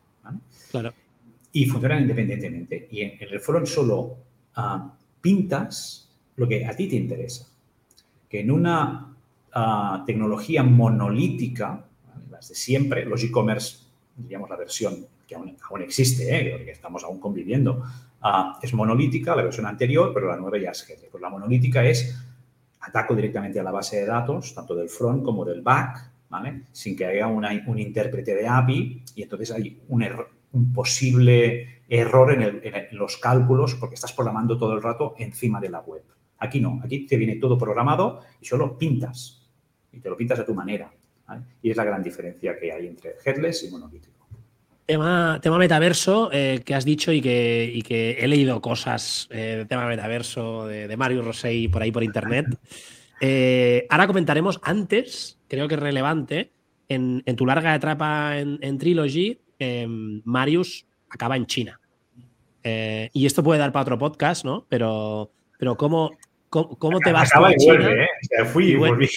Claro. 0.69 0.93
Y 1.51 1.65
funcionan 1.65 2.04
independientemente. 2.04 2.88
Y 2.91 3.01
en, 3.01 3.17
el 3.19 3.39
front 3.39 3.65
solo 3.65 4.17
ah, 4.56 4.93
pintas 5.19 6.15
lo 6.36 6.47
que 6.47 6.65
a 6.65 6.75
ti 6.75 6.88
te 6.88 6.95
interesa. 6.95 7.47
Que 8.30 8.41
en 8.41 8.51
una 8.51 9.15
ah, 9.54 10.04
tecnología 10.06 10.62
monolítica, 10.62 11.84
las 12.30 12.49
de 12.49 12.56
siempre, 12.56 13.06
los 13.06 13.23
e-commerce, 13.23 13.85
diríamos 14.15 14.49
la 14.49 14.56
versión 14.56 15.06
que 15.28 15.36
aún, 15.36 15.82
existe, 15.82 16.36
¿eh? 16.36 16.63
que 16.63 16.71
estamos 16.71 17.04
aún 17.04 17.19
conviviendo, 17.19 17.84
ah, 18.21 18.60
es 18.62 18.73
monolítica, 18.73 19.36
la 19.36 19.43
versión 19.43 19.65
anterior, 19.65 20.12
pero 20.13 20.28
la 20.28 20.38
nueva 20.38 20.58
ya 20.58 20.71
es 20.71 20.86
GT. 20.88 21.10
Pues 21.10 21.21
la 21.21 21.30
monolítica 21.30 21.84
es 21.84 22.15
ataco 22.82 23.15
directamente 23.15 23.60
a 23.60 23.63
la 23.63 23.71
base 23.71 23.97
de 23.97 24.06
datos, 24.06 24.54
tanto 24.54 24.75
del 24.75 24.89
front 24.89 25.23
como 25.23 25.43
del 25.43 25.62
back. 25.62 26.12
Sin 26.71 26.95
que 26.95 27.06
haya 27.06 27.28
un 27.28 27.80
intérprete 27.80 28.36
de 28.36 28.47
API 28.47 29.04
y 29.15 29.23
entonces 29.23 29.51
hay 29.51 29.80
un 29.88 30.73
posible 30.73 31.84
error 31.88 32.32
en, 32.34 32.97
los 32.97 33.17
cálculos 33.17 33.75
porque 33.75 33.95
estás 33.95 34.13
programando 34.13 34.58
todo 34.58 34.73
el 34.73 34.82
rato 34.82 35.15
encima 35.17 35.62
de 35.62 35.69
la 35.69 35.80
web. 35.80 36.04
Aquí 36.39 36.60
no, 36.60 36.82
aquí 36.84 37.06
te 37.06 37.17
viene 37.17 37.38
todo 37.38 37.58
programado 37.58 38.21
y 38.41 38.45
solo 38.45 38.78
pintas 38.78 39.47
y 39.91 39.99
te 39.99 40.10
lo 40.10 40.17
pintas 40.17 40.39
a 40.39 40.45
tu 40.45 40.54
manera. 40.54 40.91
Y 41.62 41.72
es 41.72 41.78
la 41.78 41.84
gran 41.84 42.04
diferencia 42.04 42.58
que 42.58 42.72
hay 42.72 42.88
entre 42.88 43.16
headless 43.26 43.64
y 43.64 43.72
monolítico. 43.72 44.16
Tema, 44.86 45.40
tema 45.42 45.58
metaverso 45.58 46.30
eh, 46.32 46.62
que 46.64 46.76
has 46.76 46.86
dicho 46.86 47.12
y 47.12 47.20
que, 47.20 47.82
que, 47.88 48.18
he 48.20 48.28
leído 48.28 48.62
cosas 48.62 49.28
eh, 49.32 49.66
tema 49.68 49.88
metaverso 49.88 50.68
de, 50.68 50.96
Mario 50.96 51.24
Rosei 51.24 51.68
por 51.68 51.82
ahí 51.82 51.92
por 51.92 52.04
internet. 52.04 52.46
Eh, 53.22 53.88
ahora 53.90 54.08
comentaremos 54.08 54.60
antes, 54.62 55.40
creo 55.48 55.70
que 55.70 55.76
es 55.76 55.80
relevante, 55.80 56.52
en, 56.90 57.24
tu 57.38 57.46
larga 57.46 57.74
etapa 57.74 58.38
en, 58.38 58.60
en 58.62 58.78
Trilogy, 58.78 59.40
em, 59.58 60.22
Marius 60.26 60.86
acaba 61.10 61.38
en 61.38 61.46
China. 61.46 61.80
y 62.62 63.26
esto 63.26 63.42
puede 63.42 63.62
dar 63.62 63.72
para 63.72 63.84
otro 63.84 63.98
podcast, 63.98 64.44
¿no? 64.44 64.66
Pero, 64.68 65.32
pero 65.58 65.78
¿cómo, 65.78 66.12
cómo, 66.50 67.00
te 67.00 67.14
vas 67.14 67.34
a 67.34 67.54
China? 67.56 67.90
fui 68.52 68.72
y, 68.72 68.76
volví. 68.76 69.10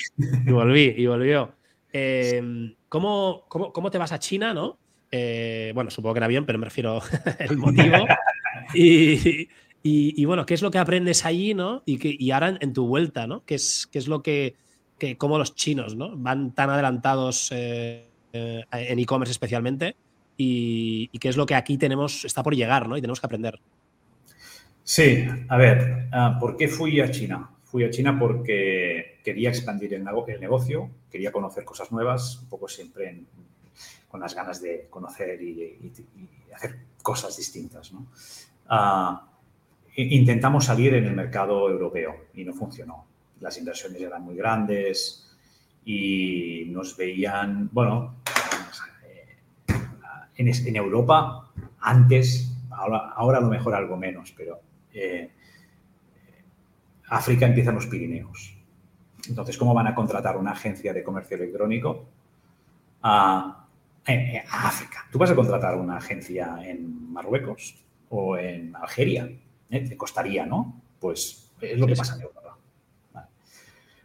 Y 0.47 0.53
volví, 0.53 0.95
y 0.97 1.07
volvió. 1.07 1.58
Em, 1.93 2.75
¿cómo, 2.89 3.45
cómo, 3.49 3.73
cómo 3.73 3.91
te 3.91 3.99
vas 3.99 4.13
a 4.13 4.19
China, 4.19 4.53
no? 4.55 4.79
Eh, 5.11 5.73
bueno, 5.75 5.91
supongo 5.91 6.15
que 6.15 6.19
era 6.19 6.29
bien, 6.29 6.45
pero 6.45 6.59
me 6.59 6.67
refiero 6.67 7.01
al 7.49 7.57
motivo. 7.57 8.07
Y, 9.83 10.25
bueno, 10.27 10.45
¿qué 10.45 10.55
es 10.55 10.63
lo 10.63 10.71
que 10.71 10.79
aprendes 10.79 11.25
allí, 11.25 11.55
no? 11.55 11.83
Y, 11.87 11.99
que, 11.99 12.15
y 12.19 12.31
ahora 12.31 12.59
en, 12.61 12.73
tu 12.73 12.87
vuelta, 12.87 13.27
¿no? 13.27 13.45
¿Qué 13.45 13.55
es, 13.55 13.89
qué 13.91 13.99
es 13.99 14.09
lo 14.09 14.23
que, 14.23 14.55
que, 14.99 15.17
como 15.17 15.39
los 15.39 15.55
chinos, 15.55 15.97
¿no? 15.97 16.17
Van 16.17 16.53
tan 16.53 16.69
adelantados 16.69 17.51
eh, 17.53 18.09
eh, 18.33 18.65
en 18.71 18.99
e-commerce 18.99 19.33
especialmente 19.33 19.97
y, 20.37 21.09
qué 21.19 21.29
es 21.29 21.37
lo 21.37 21.47
que 21.47 21.55
aquí 21.55 21.79
tenemos, 21.79 22.25
está 22.25 22.43
por 22.43 22.55
llegar, 22.55 22.89
¿no? 22.89 22.97
Y 22.97 23.01
tenemos 23.01 23.21
que 23.21 23.27
aprender. 23.27 23.59
Sí, 24.83 25.25
a 25.49 25.57
ver, 25.57 26.09
ah, 26.13 26.37
¿por 26.39 26.57
qué 26.57 26.69
fui 26.69 27.01
a 27.01 27.11
China? 27.11 27.51
Fui 27.71 27.85
a 27.85 27.91
China 27.91 28.19
porque 28.19 29.19
quería 29.23 29.51
expandir 29.51 29.93
el, 29.93 30.03
negocio, 30.03 30.91
quería 31.11 31.31
conocer 31.31 31.65
cosas 31.65 31.93
nuevas, 31.93 32.39
un 32.43 32.49
poco 32.49 32.67
siempre 32.67 33.11
en, 33.11 33.27
con 34.09 34.21
las 34.21 34.35
ganas 34.35 34.63
de 34.63 34.87
conocer 34.89 35.41
y, 35.43 35.93
hacer 36.55 36.79
cosas 37.03 37.37
distintas. 37.37 37.93
Ah, 38.69 39.29
intentamos 39.97 40.65
salir 40.65 40.95
en 40.95 41.05
el 41.05 41.15
mercado 41.15 41.69
europeo 41.69 42.29
y 42.33 42.43
no 42.43 42.55
funcionó. 42.55 43.05
Las 43.41 43.59
inversiones 43.59 44.01
eran 44.01 44.23
muy 44.23 44.35
grandes 44.35 45.31
y 45.85 46.65
nos 46.71 46.97
veían, 46.97 47.69
bueno, 47.71 48.15
en, 50.37 50.77
Europa 50.77 51.51
antes, 51.81 52.51
ahora, 52.71 53.11
ahora, 53.15 53.39
a 53.39 53.41
lo 53.43 53.49
mejor 53.49 53.75
algo 53.75 53.99
menos, 53.99 54.33
pero 54.35 54.59
eh, 54.95 55.33
África 57.11 57.47
empieza 57.47 57.71
en 57.71 57.77
los 57.77 57.87
Pirineos. 57.87 58.57
Entonces, 59.29 59.57
¿cómo 59.59 59.75
van 59.75 59.87
a 59.87 59.95
contratar 59.95 60.37
una 60.37 60.53
agencia 60.53 60.93
de 60.93 61.03
comercio 61.03 61.37
electrónico 61.37 62.07
a 63.03 63.69
a 64.09 64.69
África. 64.69 65.07
Tú 65.11 65.19
vas 65.19 65.31
a 65.31 65.35
contratar 65.35 65.77
una 65.77 65.99
agencia 65.99 66.59
en 66.65 67.13
Marruecos 67.13 67.77
o 68.09 68.37
en 68.37 68.75
Algeria. 68.75 69.31
¿eh? 69.71 69.81
Te 69.89 69.97
costaría, 69.97 70.47
¿no? 70.47 70.81
Pues 70.99 71.53
es 71.61 71.79
lo 71.79 71.87
que 71.87 71.95
pasa 71.95 72.15
en 72.15 72.23
Europa. 72.23 72.57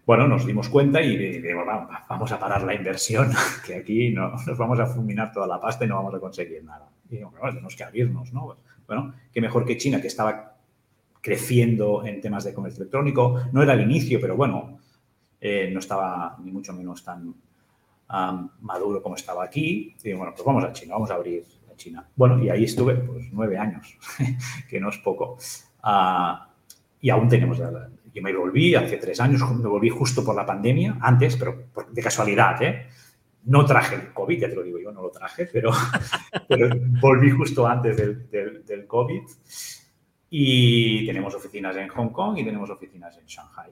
Bueno, 0.06 0.28
nos 0.28 0.46
dimos 0.46 0.68
cuenta 0.68 1.02
y 1.02 1.16
dijimos, 1.16 1.66
vamos 2.10 2.32
a 2.34 2.38
parar 2.38 2.64
la 2.64 2.74
inversión, 2.74 3.32
que 3.66 3.76
aquí 3.76 4.10
no, 4.10 4.32
nos 4.46 4.58
vamos 4.58 4.78
a 4.80 4.86
fulminar 4.86 5.32
toda 5.32 5.48
la 5.48 5.62
pasta 5.62 5.86
y 5.86 5.88
no 5.88 5.96
vamos 5.96 6.14
a 6.14 6.20
conseguir 6.20 6.62
nada. 6.64 6.90
Y 7.06 7.12
dijimos, 7.12 7.34
bueno, 7.40 7.54
tenemos 7.54 7.76
que 7.76 7.84
abrirnos, 7.86 8.34
¿no? 8.34 8.58
Bueno, 8.86 9.14
qué 9.32 9.40
mejor 9.40 9.64
que 9.64 9.78
China, 9.78 10.02
que 10.02 10.08
estaba 10.08 10.53
creciendo 11.24 12.06
en 12.06 12.20
temas 12.20 12.44
de 12.44 12.54
comercio 12.54 12.82
electrónico. 12.82 13.40
No 13.54 13.64
era 13.64 13.74
el 13.74 13.82
inicio, 13.82 14.20
pero 14.20 14.36
bueno, 14.36 14.78
eh, 15.40 15.70
no 15.72 15.80
estaba 15.80 16.36
ni 16.44 16.52
mucho 16.52 16.74
menos 16.74 17.02
tan, 17.04 17.34
maduro 18.60 19.02
como 19.02 19.16
estaba 19.16 19.46
aquí. 19.46 19.96
Y 20.04 20.14
bueno, 20.14 20.34
pues 20.36 20.46
vamos 20.46 20.66
a 20.66 20.74
China, 20.74 20.96
vamos 20.96 21.10
a 21.12 21.16
abrir 21.16 21.46
a 21.72 21.76
China. 21.78 22.06
Bueno, 22.14 22.44
y 22.44 22.50
ahí 22.50 22.66
estuve 22.66 22.96
pues 22.96 23.30
nueve 23.32 23.58
años, 23.58 23.98
que 24.70 24.82
no 24.82 24.90
es 24.90 24.98
poco. 24.98 25.38
Ah, 25.82 26.50
y 27.00 27.10
aún 27.10 27.30
tenemos, 27.30 27.58
yo 27.58 28.22
me 28.22 28.34
volví 28.34 28.76
hace 28.76 28.98
tres 28.98 29.22
años, 29.22 29.42
me 29.58 29.68
volví 29.70 29.90
justo 29.90 30.26
por 30.26 30.36
la 30.36 30.46
pandemia, 30.46 30.98
antes, 31.00 31.38
pero 31.38 31.68
de 31.90 32.02
casualidad, 32.02 32.62
¿eh? 32.62 32.88
No 33.46 33.66
traje 33.66 33.96
el 33.96 34.14
COVID, 34.14 34.40
ya 34.40 34.50
te 34.50 34.56
lo 34.56 34.64
digo 34.64 34.80
yo, 34.80 34.92
no 34.92 35.02
lo 35.02 35.10
traje, 35.10 35.46
pero, 35.52 35.72
pero 36.50 36.70
volví 37.02 37.32
justo 37.32 37.66
antes 37.66 37.96
del, 37.96 38.30
del, 38.30 38.66
del 38.66 38.88
COVID. 38.88 39.22
Y 40.36 41.06
tenemos 41.06 41.36
oficinas 41.36 41.78
en 41.78 41.88
Hong 41.90 42.10
Kong 42.10 42.40
y 42.40 42.44
tenemos 42.44 42.68
oficinas 42.68 43.16
en 43.20 43.26
Shanghai. 43.28 43.70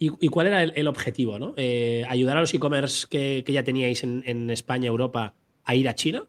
¿Y, 0.00 0.28
cuál 0.28 0.48
era 0.48 0.64
el, 0.64 0.88
objetivo? 0.88 1.38
¿no? 1.38 1.54
Eh, 1.56 2.04
¿Ayudar 2.08 2.38
a 2.38 2.40
los 2.40 2.52
e-commerce 2.52 3.06
que, 3.08 3.44
ya 3.46 3.62
teníais 3.62 4.02
en, 4.02 4.24
en, 4.26 4.50
España, 4.50 4.88
Europa, 4.88 5.32
a 5.64 5.74
ir 5.76 5.88
a 5.88 5.94
China? 5.94 6.24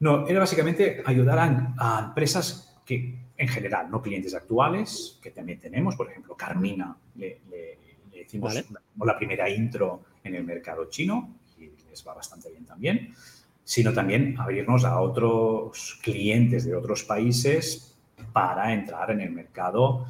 No, 0.00 0.26
era 0.26 0.40
básicamente 0.40 1.00
ayudar 1.06 1.38
a, 1.78 2.06
empresas 2.08 2.76
que, 2.84 3.20
en 3.36 3.46
general, 3.46 3.88
no 3.88 4.02
clientes 4.02 4.34
actuales, 4.34 5.20
que 5.22 5.30
también 5.30 5.60
tenemos, 5.60 5.94
por 5.94 6.10
ejemplo, 6.10 6.34
Carmina, 6.34 6.96
le, 7.14 7.42
le, 7.48 8.20
hicimos 8.20 8.52
la 9.00 9.16
primera 9.16 9.48
intro 9.48 10.02
en 10.24 10.34
el 10.34 10.42
mercado 10.42 10.86
chino 10.90 11.36
y 11.56 11.70
les 11.88 12.04
va 12.04 12.14
bastante 12.14 12.50
bien 12.50 12.64
también, 12.64 13.14
sino 13.62 13.92
también 13.92 14.34
abrirnos 14.40 14.84
a 14.84 15.00
otros 15.00 16.00
clientes 16.02 16.64
de 16.64 16.74
otros 16.74 17.04
países 17.04 17.87
para 18.32 18.72
entrar 18.72 19.10
en 19.10 19.20
el 19.20 19.30
mercado 19.30 20.06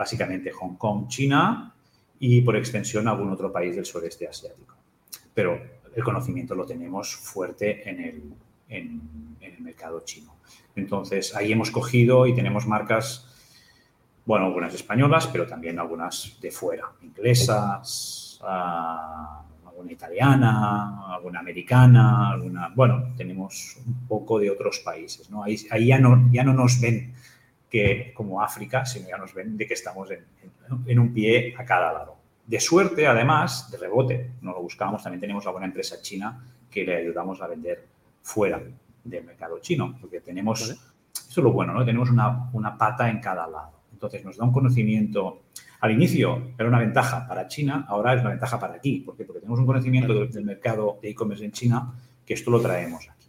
básicamente 0.00 0.50
Hong 0.50 0.76
Kong, 0.76 1.08
China 1.08 1.74
y 2.18 2.40
por 2.40 2.56
extensión 2.56 3.06
algún 3.06 3.30
otro 3.30 3.52
país 3.52 3.76
del 3.76 3.84
sureste 3.84 4.26
asiático. 4.26 4.74
Pero 5.34 5.60
el 5.94 6.02
conocimiento 6.02 6.54
lo 6.54 6.64
tenemos 6.64 7.14
fuerte 7.14 7.86
en 7.86 8.00
el, 8.00 8.22
en, 8.70 9.00
el 9.42 9.60
mercado 9.60 10.00
chino. 10.00 10.34
Entonces, 10.74 11.36
ahí 11.36 11.52
hemos 11.52 11.70
cogido 11.70 12.26
y 12.26 12.34
tenemos 12.34 12.66
marcas, 12.66 13.26
bueno, 14.24 14.46
algunas 14.46 14.72
españolas, 14.72 15.26
pero 15.26 15.46
también 15.46 15.78
algunas 15.78 16.38
de 16.40 16.50
fuera, 16.50 16.84
inglesas, 17.02 18.40
ah, 18.42 19.42
alguna 19.66 19.92
italiana, 19.92 21.14
alguna 21.14 21.40
americana, 21.40 22.30
alguna, 22.30 22.72
bueno, 22.74 23.12
tenemos 23.18 23.76
un 23.86 24.06
poco 24.08 24.38
de 24.38 24.50
otros 24.50 24.78
países, 24.78 25.28
¿no? 25.28 25.42
Ahí, 25.42 25.58
ahí 25.70 25.88
ya, 25.88 25.98
no, 25.98 26.26
ya 26.32 26.42
no 26.42 26.54
nos 26.54 26.80
ven 26.80 27.12
que 27.70 28.12
como 28.12 28.42
África, 28.42 28.84
sino 28.84 29.08
ya 29.08 29.16
nos 29.16 29.32
ven 29.32 29.56
de 29.56 29.66
que 29.66 29.74
estamos 29.74 30.10
en, 30.10 30.98
un 30.98 31.14
pie 31.14 31.54
a 31.56 31.64
cada 31.64 31.92
lado. 31.92 32.16
De 32.46 32.58
suerte, 32.58 33.06
además, 33.06 33.70
de 33.70 33.78
rebote, 33.78 34.32
no 34.42 34.52
lo 34.52 34.60
buscábamos, 34.60 35.02
también 35.02 35.20
tenemos 35.20 35.46
alguna 35.46 35.66
empresa 35.66 36.02
china 36.02 36.44
que 36.68 36.84
le 36.84 36.96
ayudamos 36.96 37.40
a 37.40 37.46
vender 37.46 37.86
fuera 38.22 38.60
del 39.04 39.24
mercado 39.24 39.60
chino, 39.60 39.96
porque 40.00 40.20
tenemos, 40.20 40.60
eso 40.62 40.80
es 41.12 41.36
lo 41.36 41.52
bueno, 41.52 41.72
¿no? 41.72 41.84
Tenemos 41.84 42.10
una, 42.10 42.50
una 42.52 42.76
pata 42.76 43.08
en 43.08 43.20
cada 43.20 43.46
lado. 43.46 43.80
Entonces 43.92 44.24
nos 44.24 44.36
da 44.36 44.44
un 44.44 44.52
conocimiento, 44.52 45.42
al 45.80 45.92
inicio 45.92 46.54
era 46.58 46.68
una 46.68 46.78
ventaja 46.78 47.26
para 47.28 47.46
China, 47.46 47.84
ahora 47.88 48.14
es 48.14 48.20
una 48.20 48.30
ventaja 48.30 48.58
para 48.58 48.74
aquí, 48.74 49.00
¿por 49.00 49.16
qué? 49.16 49.24
Porque 49.24 49.40
tenemos 49.40 49.60
un 49.60 49.66
conocimiento 49.66 50.26
del, 50.26 50.44
mercado 50.44 50.98
de 51.02 51.10
e-commerce 51.10 51.44
en 51.44 51.52
China 51.52 51.92
que 52.24 52.34
esto 52.34 52.50
lo 52.50 52.60
traemos 52.60 53.08
aquí. 53.08 53.19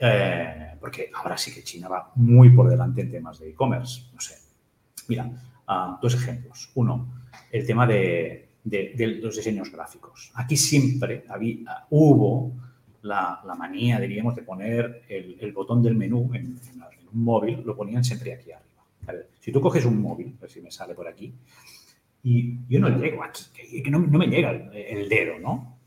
Eh, 0.00 0.76
porque 0.80 1.10
ahora 1.14 1.36
sí 1.36 1.52
que 1.52 1.62
China 1.62 1.88
va 1.88 2.12
muy 2.14 2.50
por 2.50 2.68
delante 2.68 3.02
en 3.02 3.10
temas 3.10 3.38
de 3.38 3.50
e-commerce. 3.50 4.10
No 4.14 4.20
sé. 4.20 4.34
Mira, 5.08 5.30
ah, 5.66 5.98
dos 6.00 6.14
ejemplos. 6.14 6.70
Uno, 6.74 7.24
el 7.50 7.66
tema 7.66 7.86
de, 7.86 8.48
los 8.64 9.36
diseños 9.36 9.70
gráficos. 9.70 10.32
Aquí 10.34 10.56
siempre 10.56 11.24
había, 11.28 11.86
hubo 11.90 12.52
la, 13.02 13.42
manía, 13.58 13.98
diríamos, 13.98 14.34
de 14.34 14.42
poner 14.42 15.02
el, 15.08 15.52
botón 15.52 15.82
del 15.82 15.96
menú 15.96 16.30
en, 16.34 16.58
un 17.12 17.24
móvil, 17.24 17.62
lo 17.64 17.76
ponían 17.76 18.04
siempre 18.04 18.34
aquí 18.34 18.52
arriba. 18.52 19.24
si 19.40 19.50
tú 19.50 19.60
coges 19.60 19.84
un 19.84 20.00
móvil, 20.00 20.36
a 20.38 20.42
ver 20.42 20.50
si 20.50 20.60
me 20.60 20.70
sale 20.70 20.94
por 20.94 21.08
aquí, 21.08 21.34
y 22.22 22.58
yo 22.68 22.78
no 22.78 22.88
llego 22.88 23.24
aquí, 23.24 23.82
que 23.82 23.90
no, 23.90 23.98
me 23.98 24.26
llega 24.26 24.50
el, 24.50 25.08
dedo, 25.08 25.38
¿no? 25.38 25.79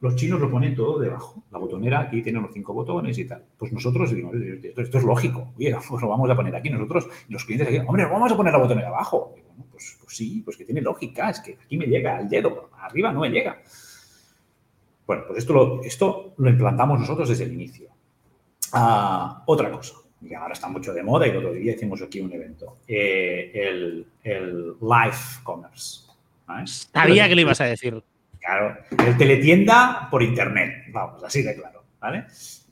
Los 0.00 0.16
chinos 0.16 0.40
lo 0.40 0.50
ponen 0.50 0.74
todo 0.74 0.98
debajo. 0.98 1.42
La 1.50 1.58
botonera 1.58 2.00
aquí 2.00 2.22
tiene 2.22 2.40
los 2.40 2.52
cinco 2.52 2.74
botones 2.74 3.16
y 3.18 3.24
tal. 3.24 3.44
Pues 3.56 3.72
nosotros 3.72 4.10
decimos, 4.10 4.34
esto, 4.76 4.98
es 4.98 5.04
lógico. 5.04 5.52
Oye, 5.56 5.74
pues 5.88 6.02
lo 6.02 6.08
vamos 6.08 6.28
a 6.28 6.36
poner 6.36 6.54
aquí. 6.54 6.70
Nosotros, 6.70 7.08
los 7.28 7.44
clientes 7.44 7.68
aquí, 7.68 7.78
hombre, 7.86 8.04
vamos 8.04 8.30
a 8.30 8.36
poner 8.36 8.52
la 8.52 8.58
botonera 8.58 8.88
abajo. 8.88 9.34
pues, 9.70 9.98
pues, 10.00 10.16
sí, 10.16 10.42
pues 10.44 10.56
que 10.56 10.64
tiene 10.64 10.80
lógica. 10.80 11.30
Es 11.30 11.40
que 11.40 11.58
aquí 11.62 11.76
me 11.76 11.86
llega 11.86 12.20
el 12.20 12.28
dedo, 12.28 12.70
arriba 12.78 13.12
no 13.12 13.20
me 13.20 13.30
llega. 13.30 13.60
Bueno, 15.06 15.22
pues 15.26 15.38
esto 15.38 15.52
lo, 15.52 15.82
esto 15.82 16.34
lo 16.36 16.50
implantamos 16.50 16.98
nosotros 16.98 17.28
desde 17.28 17.44
el 17.44 17.52
inicio. 17.52 17.88
Ah, 18.72 19.42
otra 19.46 19.70
cosa, 19.70 19.94
que 20.26 20.34
ahora 20.34 20.52
está 20.52 20.68
mucho 20.68 20.92
de 20.92 21.02
moda 21.02 21.26
y 21.26 21.30
el 21.30 21.36
otro 21.36 21.52
día 21.52 21.72
hicimos 21.72 22.02
aquí 22.02 22.20
un 22.20 22.32
evento, 22.32 22.78
eh, 22.88 23.52
el, 23.54 24.06
el, 24.24 24.74
live 24.80 25.16
commerce. 25.44 26.06
Sabía 26.64 27.28
que 27.28 27.34
lo 27.36 27.40
ibas 27.42 27.60
a 27.60 27.66
decir. 27.66 28.02
Claro, 28.46 28.76
el 29.04 29.16
teletienda 29.16 30.06
por 30.08 30.22
internet, 30.22 30.84
vamos, 30.92 31.24
así 31.24 31.42
de 31.42 31.56
claro, 31.56 31.82
¿vale? 31.98 32.26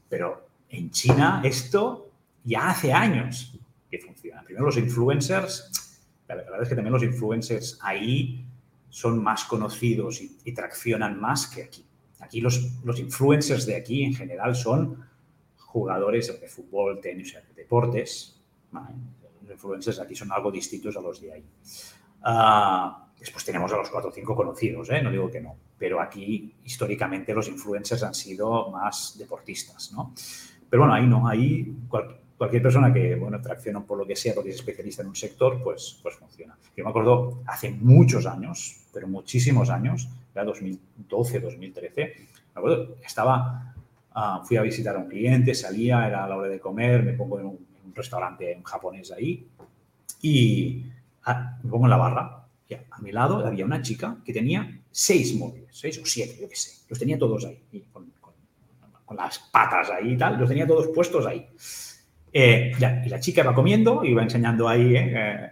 Pero 0.09 0.47
en 0.69 0.89
China 0.93 1.41
esto 1.43 2.13
ya 2.45 2.69
hace 2.69 2.93
años 2.93 3.59
que 3.91 3.99
funciona. 3.99 4.45
Primero 4.45 4.67
los 4.67 4.77
influencers, 4.77 5.99
la 6.29 6.37
verdad 6.37 6.63
es 6.63 6.69
que 6.69 6.77
también 6.77 6.93
los 6.93 7.03
influencers 7.03 7.81
ahí 7.83 8.47
son 8.89 9.21
más 9.21 9.47
conocidos 9.47 10.23
y 10.23 10.53
traccionan 10.53 11.21
más 11.21 11.49
que 11.49 11.65
aquí. 11.65 11.85
Aquí 12.21 12.41
los, 12.41 12.85
los 12.85 13.01
influencers 13.01 13.67
de 13.67 13.75
aquí 13.75 14.05
en 14.05 14.15
general 14.15 14.55
son 14.55 15.05
jugadores 15.57 16.41
de 16.41 16.47
fútbol, 16.47 17.01
tenis, 17.01 17.37
deportes. 17.57 18.41
Los 19.43 19.51
influencers 19.51 19.99
aquí 19.99 20.15
son 20.15 20.31
algo 20.31 20.53
distintos 20.53 20.97
a 20.97 21.01
los 21.01 21.21
de 21.21 21.33
ahí. 21.33 21.45
Ah, 22.23 23.04
después 23.25 23.43
tenemos 23.43 23.73
a 23.73 23.79
los 23.79 23.89
cuatro 23.89 24.11
o 24.11 24.13
cinco 24.13 24.37
conocidos, 24.37 24.91
¿eh? 24.91 25.01
no 25.01 25.11
digo 25.11 25.31
que 25.31 25.41
no, 25.41 25.57
pero 25.79 25.99
aquí 25.99 26.55
históricamente 26.63 27.33
los 27.33 27.49
influencers 27.49 28.03
han 28.03 28.15
sido 28.15 28.71
más 28.71 29.17
deportistas, 29.19 29.93
¿no? 29.93 30.13
Pero 30.69 30.83
bueno, 30.83 30.95
ahí 30.95 31.07
no, 31.07 31.27
ahí 31.27 31.75
cualquier 32.37 32.63
persona 32.63 32.93
que, 32.93 33.15
bueno, 33.15 33.41
tracciona 33.41 33.81
por 33.81 33.97
lo 33.97 34.07
que 34.07 34.15
sea, 34.15 34.35
porque 34.35 34.51
es 34.51 34.57
especialista 34.57 35.03
en 35.03 35.09
un 35.09 35.17
sector, 35.17 35.63
pues, 35.63 35.99
pues 36.03 36.17
funciona. 36.17 36.59
Yo 36.77 36.85
me 36.85 36.91
acuerdo 36.91 37.43
hace 37.47 37.71
muchos 37.71 38.27
años, 38.27 38.83
pero 38.93 39.09
muchísimos 39.09 39.71
años, 39.71 40.09
era 40.35 40.45
2012, 40.45 41.41
2013, 41.41 42.05
me 42.55 42.59
acuerdo, 42.59 42.97
estaba, 43.03 43.75
ah, 44.13 44.43
fui 44.45 44.59
a 44.59 44.63
visitar 44.63 44.97
a 44.97 44.99
un 44.99 45.09
cliente, 45.09 45.55
salía, 45.55 46.07
era 46.07 46.29
la 46.29 46.37
hora 46.37 46.49
de 46.49 46.61
comer, 46.61 47.03
me 47.03 47.15
pongo 47.15 47.41
en 47.41 47.47
un, 47.47 47.75
restaurante 47.95 48.61
japonés 48.65 49.13
ahí 49.13 49.47
y 50.21 50.85
ah, 51.25 51.57
me 51.63 51.71
pongo 51.71 51.87
en 51.87 51.91
la 51.91 51.97
barra. 51.97 52.44
A 52.91 53.01
mi 53.01 53.13
lado 53.13 53.47
había 53.47 53.65
una 53.65 53.83
chica 53.83 54.17
que 54.25 54.33
tenía 54.33 54.81
seis 54.91 55.37
móviles, 55.37 55.69
seis 55.71 55.99
o 55.99 56.07
siete, 56.07 56.39
yo 56.41 56.49
qué 56.49 56.57
sé, 56.57 56.85
los 56.89 56.99
tenía 56.99 57.19
todos 57.19 57.45
ahí, 57.45 57.61
con, 57.93 58.13
las 59.17 59.39
patas 59.39 59.91
ahí 59.91 60.13
y 60.13 60.17
tal, 60.17 60.39
los 60.39 60.49
tenía 60.49 60.67
todos 60.67 60.89
puestos 60.89 61.27
ahí. 61.27 61.47
Eh, 62.37 62.73
ya, 62.81 63.01
y 63.07 63.09
la 63.09 63.21
chica 63.21 63.43
iba 63.43 63.55
comiendo, 63.55 64.05
iba 64.05 64.21
enseñando 64.21 64.69
ahí 64.69 64.97
eh, 64.97 65.13
eh, 65.15 65.51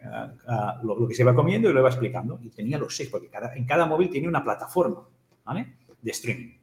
lo, 0.83 1.07
que 1.07 1.15
se 1.15 1.23
iba 1.23 1.33
comiendo 1.33 1.71
y 1.71 1.73
lo 1.73 1.79
iba 1.79 1.89
explicando. 1.89 2.41
Y 2.43 2.49
tenía 2.49 2.77
los 2.77 2.97
seis, 2.97 3.09
porque 3.09 3.29
cada, 3.29 3.55
en 3.55 3.65
cada 3.65 3.87
móvil 3.87 4.11
tiene 4.11 4.27
una 4.27 4.43
plataforma 4.43 5.07
de 6.03 6.11
streaming. 6.11 6.57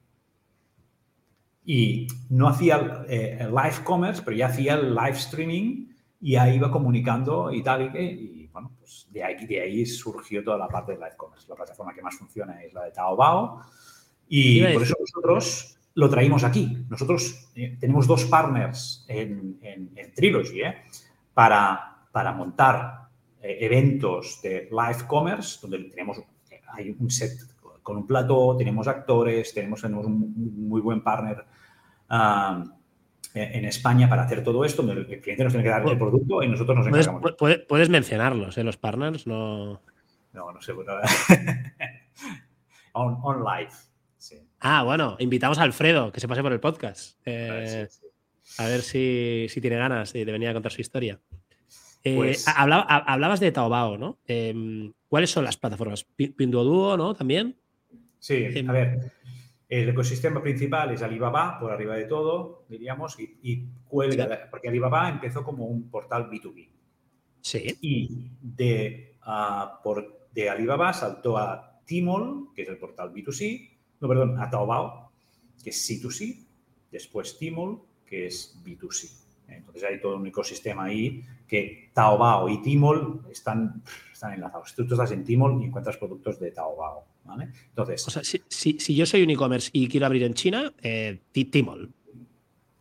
Y 1.65 2.07
no 2.29 2.49
hacía 2.49 3.05
live 3.07 3.83
commerce, 3.85 4.21
pero 4.25 4.35
ya 4.35 4.47
hacía 4.47 4.75
live 4.75 5.11
streaming 5.11 5.85
y 6.19 6.35
ahí 6.35 6.55
iba 6.55 6.69
comunicando 6.69 7.53
y 7.53 7.63
tal. 7.63 7.93
Bueno, 8.51 8.71
pues 8.79 9.07
de 9.11 9.23
ahí, 9.23 9.45
de 9.45 9.61
ahí 9.61 9.85
surgió 9.85 10.43
toda 10.43 10.57
la 10.57 10.67
parte 10.67 10.93
del 10.93 11.01
live 11.01 11.15
commerce. 11.17 11.47
La 11.47 11.55
plataforma 11.55 11.93
que 11.93 12.01
más 12.01 12.15
funciona 12.15 12.61
es 12.63 12.73
la 12.73 12.83
de 12.83 12.91
Taobao. 12.91 13.61
Y 14.27 14.61
por 14.73 14.83
eso 14.83 14.95
nosotros 14.99 15.77
lo 15.95 16.09
traímos 16.09 16.43
aquí. 16.43 16.85
Nosotros 16.89 17.49
eh, 17.55 17.77
tenemos 17.79 18.07
dos 18.07 18.25
partners 18.25 19.05
en, 19.07 19.59
Trilogy 20.15 20.61
¿eh? 20.61 20.75
para, 21.33 22.05
para 22.11 22.31
montar 22.33 23.09
eh, 23.41 23.57
eventos 23.61 24.41
de 24.41 24.69
live 24.69 25.07
commerce, 25.07 25.59
donde 25.61 25.89
tenemos 25.89 26.17
hay 26.71 26.95
un 26.97 27.09
set 27.09 27.31
con 27.81 27.97
un 27.97 28.05
plato, 28.05 28.55
tenemos 28.57 28.87
actores, 28.87 29.53
tenemos, 29.53 29.81
tenemos 29.81 30.05
un 30.05 30.67
muy 30.67 30.81
buen 30.81 31.01
partner 31.01 31.43
ah, 32.09 32.63
en 33.33 33.65
España 33.65 34.09
para 34.09 34.23
hacer 34.23 34.43
todo 34.43 34.65
esto, 34.65 34.81
el 34.91 35.21
cliente 35.21 35.43
nos 35.43 35.53
tiene 35.53 35.63
que 35.63 35.69
dar 35.69 35.87
el 35.87 35.97
producto 35.97 36.43
y 36.43 36.47
nosotros 36.47 36.77
nos 36.77 36.87
encargamos. 36.87 37.35
Puedes, 37.37 37.59
puedes 37.59 37.89
mencionarlos, 37.89 38.57
los 38.57 38.77
partners, 38.77 39.27
no... 39.27 39.81
No, 40.33 40.51
no 40.51 40.61
sé. 40.61 40.73
on, 42.93 43.17
on 43.21 43.43
live. 43.43 43.71
Ah, 44.59 44.83
bueno, 44.83 45.15
invitamos 45.19 45.59
a 45.59 45.63
Alfredo, 45.63 46.11
que 46.11 46.19
se 46.19 46.27
pase 46.27 46.41
por 46.41 46.51
el 46.51 46.59
podcast. 46.59 47.17
Eh, 47.25 47.87
a 48.57 48.65
ver 48.65 48.81
si, 48.81 49.47
tiene 49.61 49.77
ganas 49.77 50.13
de, 50.13 50.25
venir 50.25 50.49
a 50.49 50.53
contar 50.53 50.71
su 50.71 50.81
historia. 50.81 51.19
Eh, 52.03 52.15
pues 52.15 52.47
hablabas 52.47 53.39
de 53.39 53.51
Taobao, 53.51 53.97
¿no? 53.97 54.19
Em, 54.25 54.93
¿Cuáles 55.07 55.31
son 55.31 55.43
las 55.43 55.57
plataformas? 55.57 56.03
Pinduoduo, 56.03 56.97
¿no? 56.97 57.13
También. 57.13 57.57
Sí, 58.19 58.35
em, 58.35 58.69
a 58.69 58.73
ver. 58.73 59.11
El 59.69 59.87
ecosistema 59.89 60.41
principal 60.41 60.91
es 60.91 61.03
Alibaba, 61.03 61.59
por 61.59 61.71
arriba 61.71 61.95
de 61.95 62.05
todo, 62.05 62.65
diríamos, 62.67 63.15
y, 63.19 63.65
cuelga, 63.87 64.47
porque 64.49 64.67
Alibaba 64.67 65.07
empezó 65.07 65.43
como 65.43 65.65
un 65.65 65.91
portal 65.91 66.27
B2B. 66.27 66.67
Sí. 67.41 67.77
Y 67.79 68.31
de, 68.41 69.15
ah, 69.21 69.79
por, 69.83 70.27
de 70.33 70.49
Alibaba 70.49 70.91
saltó 70.91 71.37
a 71.37 71.81
Tmall, 71.85 72.47
que 72.55 72.63
es 72.63 72.69
el 72.69 72.77
portal 72.77 73.13
B2C, 73.13 73.69
no, 73.99 74.07
perdón, 74.07 74.39
a 74.39 74.49
Taobao, 74.49 75.11
que 75.63 75.69
es 75.69 75.89
C2C, 75.89 76.47
después 76.91 77.37
Tmall, 77.37 77.79
que 78.07 78.25
es 78.25 78.59
B2C. 78.65 79.11
Entonces 79.47 79.83
hay 79.83 79.99
todo 79.99 80.17
un 80.17 80.27
ecosistema 80.27 80.85
ahí 80.85 81.23
que 81.47 81.91
Taobao 81.93 82.49
y 82.49 82.61
Tmall 82.61 83.21
están, 83.31 83.83
están 84.11 84.33
enlazados. 84.33 84.73
Tú, 84.75 84.87
tú 84.87 84.93
estás 84.95 85.11
en 85.11 85.23
Tmall 85.23 85.61
y 85.61 85.65
encuentras 85.65 85.97
productos 85.97 86.39
de 86.39 86.51
Taobao. 86.51 87.05
¿Vale? 87.29 87.49
Entonces, 87.69 88.07
o 88.07 88.11
sea, 88.11 88.23
si, 88.23 88.95
yo 88.95 89.05
soy 89.05 89.23
un 89.23 89.29
e-commerce 89.29 89.69
y 89.71 89.87
quiero 89.87 90.05
abrir 90.05 90.23
en 90.23 90.33
China, 90.33 90.73
eh, 90.81 91.19
Tmall. 91.31 91.91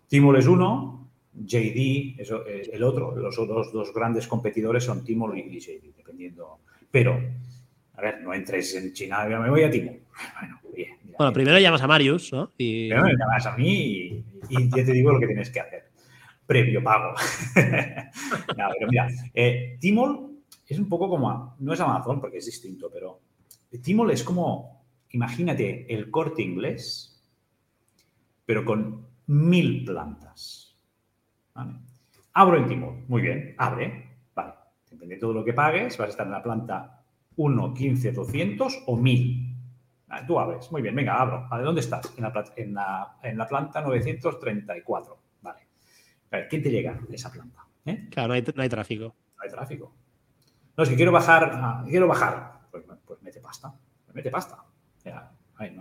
Tmall 0.08 0.36
es 0.36 0.46
uno, 0.46 1.10
JD 1.34 2.18
es 2.18 2.30
el 2.72 2.82
otro. 2.82 3.14
Los 3.16 3.38
otros 3.38 3.72
dos 3.72 3.92
grandes 3.94 4.26
competidores 4.26 4.84
son 4.84 5.04
Tmall 5.04 5.38
y 5.38 5.60
JD, 5.60 5.96
dependiendo. 5.96 6.60
Pero, 6.90 7.20
a 7.94 8.00
ver, 8.00 8.22
no 8.22 8.32
entres 8.32 8.74
en 8.74 8.92
China, 8.92 9.24
me 9.26 9.50
voy 9.50 9.62
a 9.62 9.70
Tmall. 9.70 10.00
Bueno, 10.40 10.60
bueno, 11.18 11.32
primero 11.32 11.58
llamas 11.58 11.82
a 11.82 11.88
Marius, 11.88 12.32
¿no? 12.32 12.52
Y... 12.56 12.88
Primero 12.88 13.08
me 13.08 13.16
llamas 13.16 13.46
a 13.46 13.56
mí 13.56 13.72
y, 13.72 14.24
y, 14.50 14.68
yo 14.68 14.84
te 14.84 14.92
digo 14.92 15.10
lo 15.10 15.18
que 15.18 15.26
tienes 15.26 15.50
que 15.50 15.58
hacer. 15.58 15.90
Previo 16.46 16.80
pago. 16.80 17.12
no, 17.56 18.68
pero 18.78 18.88
mira, 18.88 19.08
eh, 19.34 19.76
Timol 19.80 20.38
es 20.68 20.78
un 20.78 20.88
poco 20.88 21.08
como, 21.08 21.56
no 21.58 21.72
es 21.72 21.80
Amazon 21.80 22.20
porque 22.20 22.38
es 22.38 22.46
distinto, 22.46 22.88
pero 22.92 23.20
Timol 23.82 24.10
es 24.10 24.24
como, 24.24 24.84
imagínate, 25.10 25.92
el 25.92 26.10
corte 26.10 26.42
inglés, 26.42 27.22
pero 28.46 28.64
con 28.64 29.06
mil 29.26 29.84
plantas. 29.84 30.76
Abro 32.32 32.56
en 32.56 32.68
Timol, 32.68 33.04
muy 33.08 33.22
bien, 33.22 33.54
abre, 33.58 34.16
vale. 34.34 34.54
Depende 34.90 35.16
de 35.16 35.20
todo 35.20 35.32
lo 35.34 35.44
que 35.44 35.52
pagues, 35.52 35.98
vas 35.98 36.06
a 36.06 36.10
estar 36.10 36.26
en 36.26 36.32
la 36.32 36.42
planta 36.42 37.02
1, 37.36 37.74
15, 37.74 38.12
200 38.12 38.84
o 38.86 38.96
1000. 38.96 39.48
Ah, 40.08 40.26
tú 40.26 40.38
abres. 40.38 40.70
Muy 40.72 40.82
bien, 40.82 40.94
venga, 40.94 41.20
abro. 41.20 41.46
¿De 41.56 41.62
dónde 41.62 41.80
estás? 41.80 42.12
En 42.16 42.74
la, 42.74 43.16
en 43.22 43.38
la, 43.38 43.46
planta 43.46 43.80
934. 43.80 45.18
Vale. 45.42 45.60
¿quién 46.48 46.62
te 46.62 46.70
llega 46.70 46.92
a 46.92 47.14
esa 47.14 47.30
planta? 47.30 47.64
¿Eh? 47.84 48.08
Claro, 48.10 48.28
no 48.28 48.34
hay, 48.34 48.42
tráfico. 48.42 49.04
No 49.04 49.42
hay 49.42 49.50
tráfico. 49.50 49.92
No, 50.76 50.82
es 50.82 50.88
que 50.90 50.96
quiero 50.96 51.12
bajar, 51.12 51.84
quiero 51.88 52.08
bajar. 52.08 52.57
Pues, 53.08 53.20
pues, 53.20 53.22
mete 53.22 53.40
pasta. 53.40 53.74
mete 54.12 54.30
pasta. 54.30 54.64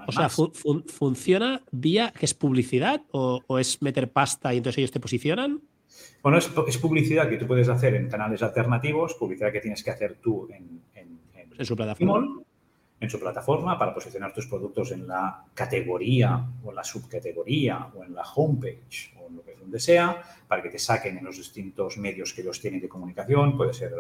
o 0.08 0.12
sea, 0.12 0.30
¿funciona 0.30 1.62
vía 1.72 2.14
que 2.18 2.26
es 2.26 2.34
publicidad 2.34 3.02
o, 3.12 3.60
es 3.60 3.82
meter 3.82 4.10
pasta 4.10 4.54
y 4.54 4.58
entonces 4.58 4.78
ellos 4.80 4.92
te 4.92 5.02
posicionan? 5.02 5.62
Bueno, 6.24 6.38
es, 6.38 6.78
publicidad 6.78 7.30
que 7.30 7.38
tú 7.38 7.46
puedes 7.46 7.68
hacer 7.68 7.96
en 7.96 8.10
canales 8.10 8.42
alternativos, 8.42 9.16
publicidad 9.16 9.52
que 9.52 9.60
tienes 9.60 9.84
que 9.84 9.92
hacer 9.92 10.20
tú 10.22 10.48
en, 10.52 10.82
en, 10.96 11.66
su 11.66 11.76
plataforma. 11.76 12.42
En 13.00 13.10
su 13.10 13.20
plataforma 13.20 13.78
para 13.78 13.94
posicionar 13.94 14.34
tus 14.34 14.48
productos 14.48 14.92
en 14.92 15.08
la 15.08 15.44
categoría 15.54 16.44
o 16.64 16.70
en 16.70 16.76
la 16.76 16.84
subcategoría 16.84 17.92
o 17.94 18.04
en 18.04 18.16
la 18.16 18.24
homepage 18.24 19.14
o 19.20 19.28
en 19.28 19.36
lo 19.36 19.44
que 19.44 19.56
donde 19.56 19.80
sea, 19.80 20.22
para 20.48 20.62
que 20.62 20.70
te 20.70 20.80
saquen 20.80 21.18
en 21.18 21.26
los 21.26 21.36
distintos 21.38 21.98
medios 21.98 22.34
que 22.34 22.42
ellos 22.42 22.60
tienen 22.62 22.80
de 22.80 22.88
comunicación. 22.88 23.58
Puede 23.58 23.74
ser 23.74 23.94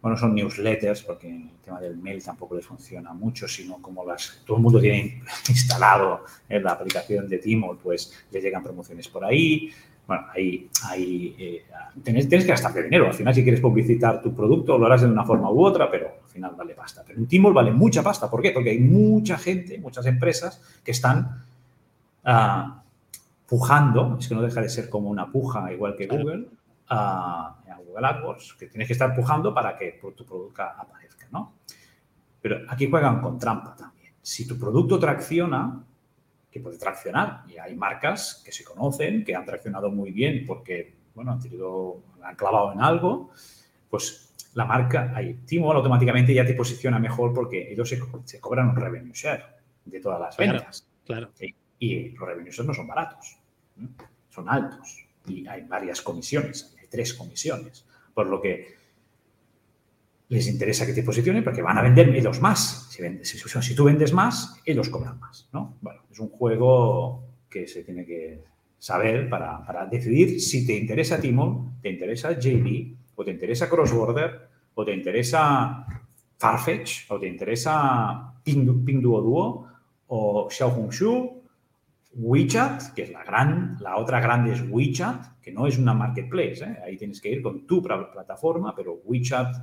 bueno, 0.00 0.16
son 0.16 0.34
newsletters, 0.34 1.02
porque 1.02 1.28
el 1.28 1.50
tema 1.64 1.80
del 1.80 1.96
mail 1.96 2.22
tampoco 2.22 2.54
les 2.54 2.64
funciona 2.64 3.12
mucho, 3.12 3.48
sino 3.48 3.82
como 3.82 4.04
las, 4.04 4.42
todo 4.46 4.56
el 4.58 4.62
mundo 4.62 4.80
tiene 4.80 5.22
instalado 5.48 6.24
en 6.48 6.62
la 6.62 6.72
aplicación 6.72 7.28
de 7.28 7.38
Timo, 7.38 7.76
pues 7.76 8.12
le 8.30 8.40
llegan 8.40 8.62
promociones 8.62 9.08
por 9.08 9.24
ahí. 9.24 9.72
Bueno, 10.06 10.24
ahí, 10.32 10.70
ahí 10.84 11.36
eh, 11.38 11.64
tienes, 12.02 12.28
que 12.28 12.38
gastarte 12.38 12.84
dinero. 12.84 13.08
Al 13.08 13.14
final, 13.14 13.34
si 13.34 13.42
quieres 13.42 13.60
publicitar 13.60 14.22
tu 14.22 14.34
producto, 14.34 14.78
lo 14.78 14.86
harás 14.86 15.02
de 15.02 15.08
una 15.08 15.24
forma 15.24 15.50
u 15.50 15.62
otra, 15.62 15.90
pero 15.90 16.06
al 16.24 16.30
final 16.30 16.54
vale 16.56 16.74
pasta. 16.74 17.02
Pero 17.06 17.18
un 17.18 17.26
Timo 17.26 17.52
vale 17.52 17.72
mucha 17.72 18.02
pasta. 18.02 18.30
¿Por 18.30 18.40
qué? 18.40 18.52
Porque 18.52 18.70
hay 18.70 18.78
mucha 18.78 19.36
gente, 19.36 19.78
muchas 19.78 20.06
empresas 20.06 20.62
que 20.82 20.92
están 20.92 21.44
uh, 22.24 22.72
pujando, 23.46 24.16
es 24.18 24.28
que 24.28 24.34
no 24.34 24.40
deja 24.40 24.62
de 24.62 24.70
ser 24.70 24.88
como 24.88 25.10
una 25.10 25.30
puja, 25.30 25.70
igual 25.72 25.94
que 25.94 26.06
Google, 26.06 26.46
a 26.90 27.78
Google 27.84 28.06
AdWords, 28.06 28.54
que 28.54 28.66
tienes 28.66 28.86
que 28.86 28.92
estar 28.92 29.14
pujando 29.14 29.52
para 29.52 29.76
que 29.76 29.98
tu 30.00 30.24
producto 30.24 30.62
aparezca, 30.62 31.26
¿no? 31.30 31.54
Pero 32.40 32.60
aquí 32.68 32.88
juegan 32.88 33.20
con 33.20 33.38
trampa 33.38 33.74
también. 33.74 34.14
Si 34.22 34.46
tu 34.46 34.58
producto 34.58 34.98
tracciona, 34.98 35.84
que 36.50 36.60
puede 36.60 36.78
traccionar, 36.78 37.44
y 37.48 37.58
hay 37.58 37.74
marcas 37.74 38.42
que 38.44 38.52
se 38.52 38.64
conocen, 38.64 39.24
que 39.24 39.34
han 39.34 39.44
traccionado 39.44 39.90
muy 39.90 40.12
bien 40.12 40.44
porque, 40.46 40.94
bueno, 41.14 41.32
han 41.32 41.40
tenido, 41.40 42.02
han 42.22 42.36
clavado 42.36 42.72
en 42.72 42.80
algo, 42.80 43.30
pues 43.90 44.34
la 44.54 44.64
marca, 44.64 45.12
ahí, 45.14 45.34
Timo 45.46 45.72
automáticamente 45.72 46.32
ya 46.32 46.44
te 46.44 46.54
posiciona 46.54 46.98
mejor 46.98 47.32
porque 47.32 47.70
ellos 47.70 47.88
se, 47.88 48.40
cobran 48.40 48.70
un 48.70 48.76
revenue 48.76 49.12
share 49.12 49.44
de 49.84 50.00
todas 50.00 50.20
las 50.20 50.36
ventas. 50.36 50.88
Claro. 51.04 51.30
Y, 51.78 52.10
los 52.10 52.28
revenue 52.28 52.50
share 52.50 52.66
no 52.66 52.74
son 52.74 52.86
baratos, 52.86 53.38
son 54.30 54.48
altos 54.48 55.06
y 55.26 55.46
hay 55.46 55.62
varias 55.62 56.00
comisiones 56.00 56.74
tres 56.88 57.14
comisiones. 57.14 57.84
Por 58.14 58.26
lo 58.26 58.40
que 58.40 58.78
les 60.28 60.46
interesa 60.46 60.86
que 60.86 60.92
te 60.92 61.02
posicionen 61.02 61.42
porque 61.42 61.62
van 61.62 61.78
a 61.78 61.82
vender 61.82 62.14
ellos 62.14 62.40
más. 62.40 62.88
Si, 63.22 63.74
tú 63.74 63.84
vendes 63.84 64.12
más, 64.12 64.60
ellos 64.64 64.88
cobran 64.88 65.18
más. 65.18 65.48
¿no? 65.52 65.76
Bueno, 65.80 66.02
es 66.10 66.18
un 66.18 66.28
juego 66.28 67.24
que 67.48 67.66
se 67.66 67.82
tiene 67.82 68.04
que 68.04 68.44
saber 68.78 69.28
para, 69.28 69.86
decidir 69.90 70.40
si 70.40 70.66
te 70.66 70.76
interesa 70.76 71.20
Timon, 71.20 71.78
te 71.80 71.90
interesa 71.90 72.38
JB, 72.38 72.94
o 73.16 73.24
te 73.24 73.30
interesa 73.30 73.68
Cross 73.68 73.92
Border, 73.92 74.48
o 74.74 74.84
te 74.84 74.94
interesa 74.94 75.86
Farfetch, 76.36 77.10
o 77.10 77.18
te 77.18 77.26
interesa 77.26 78.34
Pinduoduo, 78.44 79.66
o 80.08 80.48
Xiaohongshu, 80.50 81.37
WeChat, 82.18 82.94
que 82.94 83.04
es 83.04 83.12
la 83.12 83.22
gran, 83.22 83.76
la 83.80 83.96
otra 83.96 84.20
grande 84.20 84.52
es 84.52 84.64
WeChat, 84.68 85.40
que 85.40 85.52
no 85.52 85.66
es 85.68 85.78
una 85.78 85.94
marketplace, 85.94 86.64
¿eh? 86.64 86.78
ahí 86.84 86.96
tienes 86.96 87.20
que 87.20 87.30
ir 87.30 87.42
con 87.42 87.64
tu 87.64 87.80
plataforma, 87.80 88.74
pero 88.74 89.00
WeChat, 89.04 89.54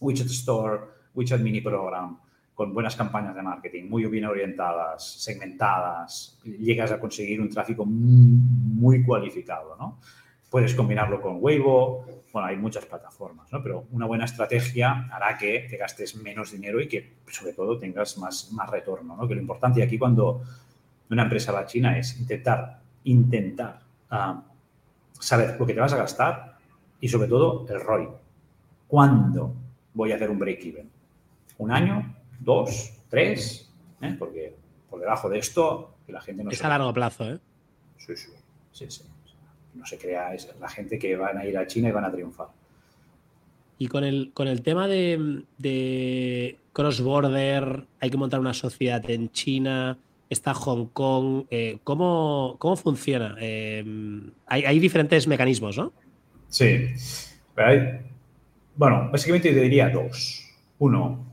WeChat 0.00 0.28
Store, 0.28 0.80
WeChat 1.14 1.40
Mini 1.40 1.60
Program, 1.60 2.16
con 2.54 2.72
buenas 2.72 2.94
campañas 2.94 3.34
de 3.34 3.42
marketing, 3.42 3.88
muy 3.88 4.04
bien 4.06 4.26
orientadas, 4.26 5.22
segmentadas, 5.22 6.38
llegas 6.44 6.92
a 6.92 7.00
conseguir 7.00 7.40
un 7.40 7.48
tráfico 7.48 7.84
muy 7.84 9.04
cualificado, 9.04 9.76
¿no? 9.76 9.98
Puedes 10.50 10.74
combinarlo 10.74 11.20
con 11.20 11.38
Weibo, 11.40 12.04
bueno, 12.32 12.48
hay 12.48 12.56
muchas 12.56 12.86
plataformas, 12.86 13.52
¿no? 13.52 13.62
Pero 13.62 13.86
una 13.90 14.06
buena 14.06 14.24
estrategia 14.24 15.08
hará 15.10 15.36
que 15.36 15.66
te 15.68 15.76
gastes 15.76 16.16
menos 16.16 16.52
dinero 16.52 16.80
y 16.80 16.88
que, 16.88 17.18
sobre 17.28 17.52
todo, 17.52 17.78
tengas 17.78 18.18
más, 18.18 18.52
más 18.52 18.70
retorno, 18.70 19.16
¿no? 19.16 19.26
Que 19.26 19.34
lo 19.34 19.40
importante 19.40 19.82
aquí 19.82 19.98
cuando 19.98 20.42
una 21.10 21.22
empresa 21.22 21.58
a 21.58 21.66
China 21.66 21.98
es 21.98 22.18
intentar, 22.18 22.80
intentar 23.04 23.80
ah, 24.10 24.42
saber 25.18 25.56
lo 25.58 25.66
que 25.66 25.74
te 25.74 25.80
vas 25.80 25.92
a 25.92 25.96
gastar 25.96 26.58
y 27.00 27.08
sobre 27.08 27.28
todo 27.28 27.66
el 27.68 27.80
ROI. 27.80 28.08
¿Cuándo 28.86 29.54
voy 29.94 30.12
a 30.12 30.16
hacer 30.16 30.30
un 30.30 30.38
break-even? 30.38 30.88
¿Un 31.58 31.70
año? 31.70 32.14
¿Dos? 32.40 32.92
¿Tres? 33.08 33.70
¿Eh? 34.00 34.16
Porque 34.18 34.54
por 34.88 35.00
debajo 35.00 35.28
de 35.28 35.38
esto 35.38 35.94
la 36.08 36.20
gente 36.20 36.44
no 36.44 36.50
es 36.50 36.64
a 36.64 36.68
largo 36.68 36.92
plazo, 36.92 37.30
¿eh? 37.30 37.38
Sí, 37.98 38.16
sí, 38.16 38.30
sí, 38.72 38.90
sí. 38.90 39.02
No 39.74 39.84
se 39.84 39.98
crea, 39.98 40.34
es 40.34 40.48
la 40.58 40.68
gente 40.68 40.98
que 40.98 41.16
van 41.16 41.38
a 41.38 41.44
ir 41.44 41.56
a 41.58 41.66
China 41.66 41.88
y 41.88 41.92
van 41.92 42.04
a 42.04 42.10
triunfar. 42.10 42.48
Y 43.78 43.86
con 43.86 44.02
el, 44.02 44.32
con 44.32 44.48
el 44.48 44.62
tema 44.62 44.88
de, 44.88 45.44
de 45.58 46.58
cross-border, 46.72 47.84
hay 48.00 48.10
que 48.10 48.16
montar 48.16 48.40
una 48.40 48.54
sociedad 48.54 49.08
en 49.08 49.30
China, 49.30 49.98
está 50.28 50.54
Hong 50.54 50.86
Kong. 50.86 51.44
Eh, 51.50 51.78
¿cómo, 51.84 52.58
funciona? 52.82 53.36
Eh, 53.40 53.84
hay, 54.46 54.78
diferentes 54.78 55.26
mecanismos, 55.26 55.76
¿no? 55.76 55.92
Sí. 56.48 56.94
bueno, 58.76 59.08
básicamente 59.10 59.52
te 59.52 59.60
diría 59.60 59.90
dos. 59.90 60.44
Uno, 60.78 61.26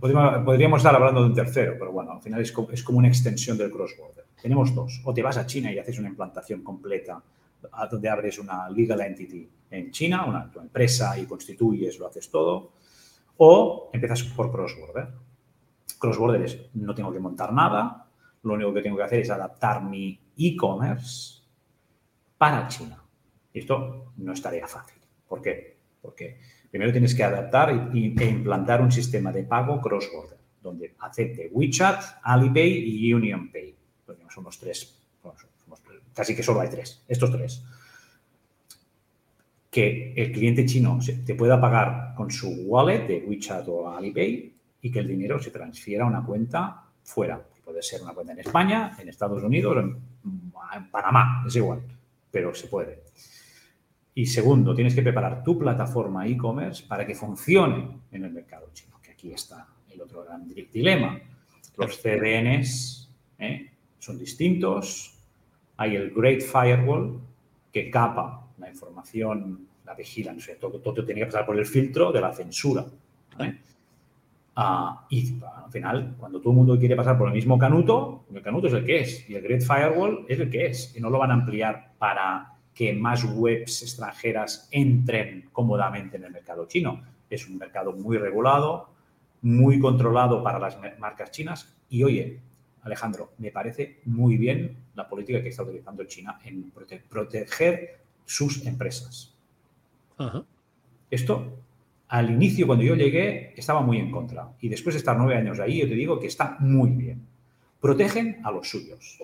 podríamos, 0.00 0.78
estar 0.78 0.94
hablando 0.94 1.22
de 1.22 1.26
un 1.26 1.34
tercero, 1.34 1.74
pero 1.78 1.92
bueno, 1.92 2.12
al 2.12 2.22
final 2.22 2.40
es 2.40 2.52
como, 2.52 2.70
es 2.70 2.82
como 2.82 2.98
una 2.98 3.08
extensión 3.08 3.58
del 3.58 3.70
cross-border. 3.70 4.24
Tenemos 4.40 4.74
dos. 4.74 5.00
O 5.04 5.12
te 5.12 5.22
vas 5.22 5.36
a 5.36 5.46
China 5.46 5.72
y 5.72 5.78
haces 5.78 5.98
una 5.98 6.08
implantación 6.08 6.62
completa 6.62 7.22
donde 7.90 8.08
abres 8.08 8.38
una 8.38 8.68
legal 8.68 9.00
entity 9.00 9.48
en 9.70 9.90
China, 9.90 10.26
una 10.26 10.50
tu 10.50 10.60
empresa 10.60 11.18
y 11.18 11.24
constituyes, 11.24 11.98
lo 11.98 12.06
haces 12.06 12.30
todo. 12.30 12.72
O 13.38 13.90
empiezas 13.92 14.22
por 14.22 14.52
cross-border 14.52 15.08
cross-border 15.98 16.42
es 16.42 16.58
no 16.74 16.94
tengo 16.94 17.12
que 17.12 17.20
montar 17.20 17.52
nada, 17.52 18.06
lo 18.42 18.54
único 18.54 18.74
que 18.74 18.82
tengo 18.82 18.96
que 18.96 19.02
hacer 19.02 19.20
es 19.20 19.30
adaptar 19.30 19.82
mi 19.82 20.20
e-commerce 20.36 21.42
para 22.36 22.68
China. 22.68 23.02
Y 23.52 23.60
esto 23.60 24.12
no 24.16 24.32
es 24.32 24.42
tarea 24.42 24.66
fácil. 24.66 25.00
¿Por 25.28 25.40
qué? 25.40 25.78
Porque 26.02 26.38
primero 26.70 26.92
tienes 26.92 27.14
que 27.14 27.24
adaptar 27.24 27.70
e 27.70 27.98
implantar 27.98 28.82
un 28.82 28.92
sistema 28.92 29.32
de 29.32 29.44
pago 29.44 29.80
cross-border, 29.80 30.38
donde 30.60 30.94
acepte 30.98 31.48
WeChat, 31.52 32.02
Alipay 32.22 33.06
y 33.06 33.14
UnionPay. 33.14 33.74
Son 34.28 34.44
los 34.44 34.58
tres, 34.58 35.00
casi 36.12 36.34
que 36.34 36.42
solo 36.42 36.60
hay 36.60 36.68
tres, 36.68 37.04
estos 37.06 37.30
tres. 37.30 37.64
Que 39.70 40.12
el 40.16 40.32
cliente 40.32 40.66
chino 40.66 40.98
te 41.24 41.34
pueda 41.34 41.60
pagar 41.60 42.14
con 42.16 42.30
su 42.30 42.48
wallet 42.66 43.06
de 43.06 43.24
WeChat 43.26 43.68
o 43.68 43.88
Alipay 43.88 44.53
y 44.84 44.90
que 44.90 44.98
el 44.98 45.08
dinero 45.08 45.38
se 45.38 45.50
transfiera 45.50 46.04
a 46.04 46.06
una 46.06 46.22
cuenta 46.22 46.84
fuera. 47.02 47.42
Puede 47.64 47.82
ser 47.82 48.02
una 48.02 48.12
cuenta 48.12 48.34
en 48.34 48.40
España, 48.40 48.94
en 49.00 49.08
Estados 49.08 49.42
Unidos, 49.42 49.78
en, 49.78 50.52
Panamá, 50.90 51.42
es 51.46 51.56
igual, 51.56 51.80
pero 52.30 52.54
se 52.54 52.66
puede. 52.66 53.02
Y 54.14 54.26
segundo, 54.26 54.74
tienes 54.74 54.94
que 54.94 55.00
preparar 55.00 55.42
tu 55.42 55.58
plataforma 55.58 56.26
e-commerce 56.28 56.84
para 56.86 57.06
que 57.06 57.14
funcione 57.14 58.00
en 58.12 58.24
el 58.24 58.32
mercado 58.32 58.68
chino, 58.74 59.00
que 59.02 59.12
aquí 59.12 59.32
está 59.32 59.66
el 59.90 60.02
otro 60.02 60.22
gran 60.22 60.46
dilema. 60.46 61.18
Los 61.78 62.02
CDNs 62.02 63.10
¿eh? 63.38 63.70
son 63.98 64.18
distintos. 64.18 65.18
Hay 65.78 65.96
el 65.96 66.10
Great 66.10 66.42
Firewall 66.42 67.20
que 67.72 67.90
capa 67.90 68.48
la 68.58 68.68
información, 68.68 69.66
la 69.86 69.94
vigila, 69.94 70.34
no 70.34 70.40
sé, 70.40 70.56
todo, 70.56 70.78
todo 70.80 71.02
tiene 71.06 71.22
que 71.22 71.26
pasar 71.26 71.46
por 71.46 71.58
el 71.58 71.64
filtro 71.64 72.12
de 72.12 72.20
la 72.20 72.34
censura. 72.34 72.84
¿eh? 73.38 73.58
Ah, 74.56 75.04
y 75.10 75.40
al 75.42 75.70
final, 75.70 76.14
cuando 76.18 76.38
todo 76.38 76.50
el 76.50 76.56
mundo 76.56 76.78
quiere 76.78 76.94
pasar 76.94 77.18
por 77.18 77.28
el 77.28 77.34
mismo 77.34 77.58
canuto, 77.58 78.24
el 78.32 78.40
canuto 78.40 78.68
es 78.68 78.72
el 78.74 78.84
que 78.84 79.00
es 79.00 79.28
y 79.28 79.34
el 79.34 79.42
Great 79.42 79.62
Firewall 79.62 80.26
es 80.28 80.38
el 80.38 80.50
que 80.50 80.66
es. 80.66 80.96
Y 80.96 81.00
no 81.00 81.10
lo 81.10 81.18
van 81.18 81.30
a 81.30 81.34
ampliar 81.34 81.92
para 81.98 82.52
que 82.72 82.92
más 82.92 83.24
webs 83.24 83.82
extranjeras 83.82 84.68
entren 84.70 85.48
cómodamente 85.52 86.16
en 86.16 86.24
el 86.24 86.32
mercado 86.32 86.66
chino. 86.66 87.02
Es 87.28 87.48
un 87.48 87.58
mercado 87.58 87.92
muy 87.92 88.16
regulado, 88.16 88.90
muy 89.42 89.78
controlado 89.78 90.42
para 90.42 90.58
las 90.58 90.78
marcas 90.98 91.30
chinas. 91.30 91.74
Y 91.88 92.04
oye, 92.04 92.40
Alejandro, 92.82 93.32
me 93.38 93.50
parece 93.50 94.00
muy 94.04 94.36
bien 94.36 94.76
la 94.94 95.08
política 95.08 95.42
que 95.42 95.48
está 95.48 95.62
utilizando 95.62 96.04
China 96.04 96.38
en 96.44 96.70
proteger 97.08 98.00
sus 98.24 98.64
empresas. 98.66 99.34
Esto 101.10 101.58
al 102.08 102.30
inicio, 102.30 102.66
cuando 102.66 102.84
yo 102.84 102.94
llegué, 102.94 103.54
estaba 103.56 103.80
muy 103.80 103.98
en 103.98 104.10
contra. 104.10 104.52
Y 104.60 104.68
después 104.68 104.94
de 104.94 104.98
estar 104.98 105.16
nueve 105.16 105.36
años 105.36 105.58
ahí, 105.60 105.80
yo 105.80 105.88
te 105.88 105.94
digo 105.94 106.18
que 106.18 106.26
está 106.26 106.56
muy 106.60 106.90
bien. 106.90 107.26
Protegen 107.80 108.40
a 108.44 108.50
los 108.50 108.68
suyos. 108.68 109.18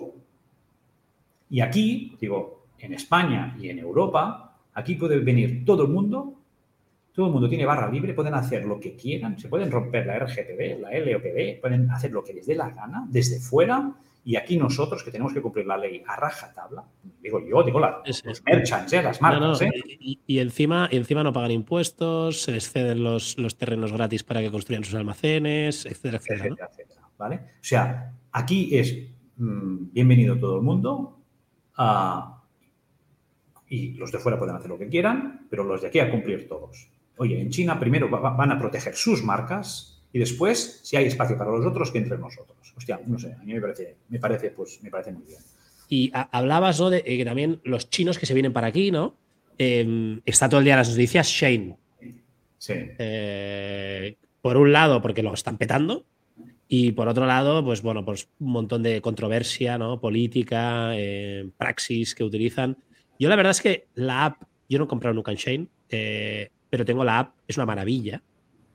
Y 1.49 1.61
aquí, 1.61 2.17
digo, 2.19 2.65
en 2.79 2.93
España 2.93 3.55
y 3.59 3.69
en 3.69 3.79
Europa, 3.79 4.57
aquí 4.73 4.95
puede 4.95 5.19
venir 5.19 5.65
todo 5.65 5.83
el 5.83 5.89
mundo 5.89 6.37
todo 7.13 7.27
el 7.27 7.33
mundo 7.33 7.49
tiene 7.49 7.65
barra 7.65 7.89
libre, 7.89 8.13
pueden 8.13 8.33
hacer 8.33 8.65
lo 8.65 8.79
que 8.79 8.95
quieran, 8.95 9.37
se 9.37 9.49
pueden 9.49 9.69
romper 9.69 10.05
la 10.05 10.17
RGPD, 10.19 10.79
la 10.79 10.97
LOPD, 10.97 11.59
pueden 11.59 11.89
hacer 11.91 12.11
lo 12.11 12.23
que 12.23 12.33
les 12.33 12.47
dé 12.47 12.55
la 12.55 12.69
gana 12.69 13.05
desde 13.09 13.39
fuera 13.39 13.93
y 14.23 14.35
aquí 14.35 14.57
nosotros 14.57 15.03
que 15.03 15.11
tenemos 15.11 15.33
que 15.33 15.41
cumplir 15.41 15.65
la 15.65 15.77
ley 15.77 16.03
a 16.05 16.15
raja 16.15 16.53
tabla, 16.53 16.83
digo 17.21 17.39
yo, 17.39 17.63
digo 17.63 17.79
la, 17.79 18.03
los 18.05 18.43
merchants, 18.43 18.93
¿eh? 18.93 19.01
las 19.01 19.19
marcas. 19.21 19.61
¿eh? 19.61 19.71
Y, 20.25 20.39
encima, 20.39 20.87
encima 20.91 21.23
no 21.23 21.33
pagan 21.33 21.51
impuestos, 21.51 22.43
se 22.43 22.51
les 22.51 22.71
ceden 22.71 23.03
los, 23.03 23.37
los 23.39 23.57
terrenos 23.57 23.91
gratis 23.91 24.23
para 24.23 24.41
que 24.41 24.51
construyan 24.51 24.83
sus 24.83 24.93
almacenes, 24.93 25.85
etcétera, 25.85 26.17
etcétera. 26.17 26.69
¿vale? 27.17 27.35
O 27.35 27.63
sea, 27.63 28.13
aquí 28.31 28.77
es 28.77 28.95
mm, 29.37 29.91
bienvenido 29.91 30.37
todo 30.37 30.57
el 30.57 30.61
mundo 30.61 31.17
y 33.67 33.93
los 33.93 34.11
de 34.11 34.19
fuera 34.19 34.37
pueden 34.37 34.55
hacer 34.55 34.69
lo 34.69 34.77
que 34.77 34.87
quieran, 34.87 35.47
pero 35.49 35.63
los 35.63 35.81
de 35.81 35.87
aquí 35.87 35.99
a 35.99 36.11
cumplir 36.11 36.47
todos. 36.47 36.89
Oye, 37.17 37.41
en 37.41 37.49
China 37.49 37.79
primero 37.79 38.07
van 38.09 38.51
a 38.51 38.59
proteger 38.59 38.95
sus 38.95 39.23
marcas 39.23 39.90
y 40.13 40.19
después, 40.19 40.81
si 40.83 40.97
hay 40.97 41.05
espacio 41.05 41.37
para 41.37 41.51
los 41.51 41.65
otros, 41.65 41.91
que 41.91 41.99
entre 41.99 42.17
nosotros. 42.17 42.57
Hostia, 42.75 42.99
no 43.05 43.17
sé, 43.17 43.33
a 43.33 43.43
mí 43.43 43.53
me 43.53 43.61
parece, 43.61 43.95
me 44.09 44.19
parece, 44.19 44.51
pues, 44.51 44.81
me 44.81 44.89
parece 44.89 45.11
muy 45.11 45.25
bien. 45.25 45.39
Y 45.87 46.11
hablabas, 46.13 46.79
¿no? 46.79 46.89
De 46.89 47.03
eh, 47.05 47.17
que 47.17 47.25
también 47.25 47.59
los 47.63 47.89
chinos 47.89 48.17
que 48.17 48.25
se 48.25 48.33
vienen 48.33 48.53
para 48.53 48.67
aquí, 48.67 48.91
¿no? 48.91 49.15
Em, 49.57 50.21
está 50.25 50.49
todo 50.49 50.59
el 50.59 50.65
día 50.65 50.73
en 50.73 50.79
las 50.79 50.89
noticias 50.89 51.27
Shane. 51.27 51.77
Sí. 52.57 52.73
Eh, 52.97 54.15
por 54.41 54.57
un 54.57 54.71
lado, 54.71 55.01
porque 55.01 55.23
lo 55.23 55.33
están 55.33 55.57
petando. 55.57 56.05
Y 56.67 56.93
por 56.93 57.09
otro 57.09 57.25
lado, 57.25 57.63
pues 57.63 57.81
bueno, 57.81 58.05
pues 58.05 58.29
un 58.39 58.51
montón 58.51 58.83
de 58.83 59.01
controversia, 59.01 59.77
¿no? 59.77 59.99
Política, 59.99 60.91
eh, 60.95 61.49
praxis 61.57 62.15
que 62.15 62.23
utilizan. 62.23 62.77
Yo 63.19 63.27
la 63.27 63.35
verdad 63.35 63.51
es 63.51 63.61
que 63.61 63.87
la 63.95 64.25
app, 64.25 64.43
yo 64.69 64.77
no 64.77 64.85
he 64.85 64.87
comprado 64.87 65.13
nunca 65.13 65.31
en 65.31 65.37
Shane, 65.37 65.67
pero 66.69 66.85
tengo 66.85 67.03
la 67.03 67.19
app, 67.19 67.35
es 67.47 67.57
una 67.57 67.65
maravilla. 67.65 68.21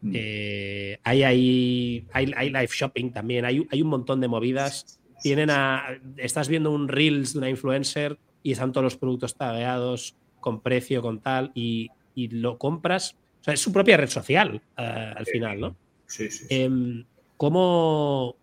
Mm. 0.00 0.12
Eh, 0.14 0.98
hay 1.02 1.22
ahí 1.22 2.06
hay, 2.12 2.26
live 2.26 2.68
shopping 2.70 3.10
también, 3.10 3.44
hay, 3.44 3.66
hay, 3.70 3.82
un 3.82 3.88
montón 3.88 4.20
de 4.20 4.28
movidas. 4.28 5.00
Tienen 5.22 5.50
a, 5.50 5.98
estás 6.16 6.48
viendo 6.48 6.70
un 6.70 6.88
Reels 6.88 7.32
de 7.32 7.38
una 7.38 7.50
influencer 7.50 8.18
y 8.42 8.52
están 8.52 8.72
todos 8.72 8.84
los 8.84 8.96
productos 8.96 9.34
tagueados 9.34 10.14
con 10.40 10.60
precio, 10.60 11.02
con 11.02 11.20
tal, 11.20 11.50
y, 11.54 11.90
lo 12.14 12.58
compras. 12.58 13.16
O 13.40 13.44
sea, 13.44 13.54
es 13.54 13.60
su 13.60 13.72
propia 13.72 13.96
red 13.96 14.08
social 14.08 14.60
eh, 14.76 15.14
al 15.16 15.26
final, 15.26 15.60
¿no? 15.60 15.76
Sí, 16.06 16.30
sí. 16.30 16.46
Em, 16.48 17.04
¿cómo, 17.36 18.36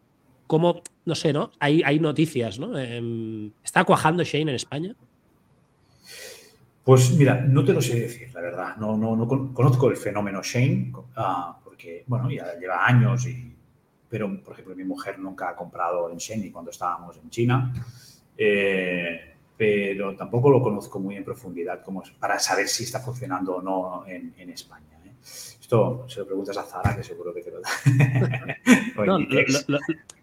¿cómo, 0.46 0.84
no 1.06 1.16
sé, 1.16 1.34
¿no? 1.34 1.52
Hay, 1.60 1.82
hay 1.84 2.00
noticias, 2.00 2.60
¿no? 2.60 2.78
Em, 2.78 3.52
¿Está 3.64 3.84
cuajando 3.84 4.24
Shane 4.24 4.52
en 4.52 4.56
España? 4.56 4.96
Pues 6.84 7.12
mira, 7.12 7.42
no 7.42 7.64
te 7.64 7.74
lo 7.74 7.82
sé 7.82 8.00
decir, 8.00 8.30
la 8.34 8.42
verdad. 8.42 8.76
No, 8.78 8.98
no, 8.98 9.16
no 9.16 9.54
conozco 9.54 9.90
el 9.90 9.98
fenómeno 9.98 10.42
Shane, 10.44 10.92
ah, 11.16 11.58
porque, 11.64 12.04
bueno, 12.08 12.30
ya 12.30 12.60
lleva 12.60 12.86
años, 12.86 13.26
y, 13.26 13.56
pero, 14.10 14.42
por 14.44 14.54
ejemplo, 14.54 14.76
mi 14.76 14.84
mujer 14.84 15.18
nunca 15.18 15.50
ha 15.50 15.56
comprado 15.56 16.12
en 16.12 16.18
Shane 16.18 16.52
cuando 16.52 16.72
estábamos 16.72 17.18
en 17.18 17.30
China. 17.30 17.74
Eh, 18.38 19.34
pero 19.56 20.16
tampoco 20.16 20.50
lo 20.50 20.62
conozco 20.62 21.00
muy 21.00 21.16
en 21.16 21.24
profundidad 21.24 21.82
como 21.84 22.04
para 22.20 22.40
saber 22.40 22.68
si 22.68 22.84
está 22.84 23.00
funcionando 23.00 23.56
o 23.56 23.62
no 23.62 24.04
en, 24.08 24.50
España. 24.50 25.00
¿eh? 25.06 25.12
Esto 25.24 26.06
se 26.08 26.20
lo 26.20 26.26
preguntas 26.26 26.58
a 26.58 26.64
Zara, 26.64 26.96
que 26.96 27.04
seguro 27.04 27.34
que 27.34 27.42
te 27.42 27.52
lo 27.52 27.62
da. 27.62 27.70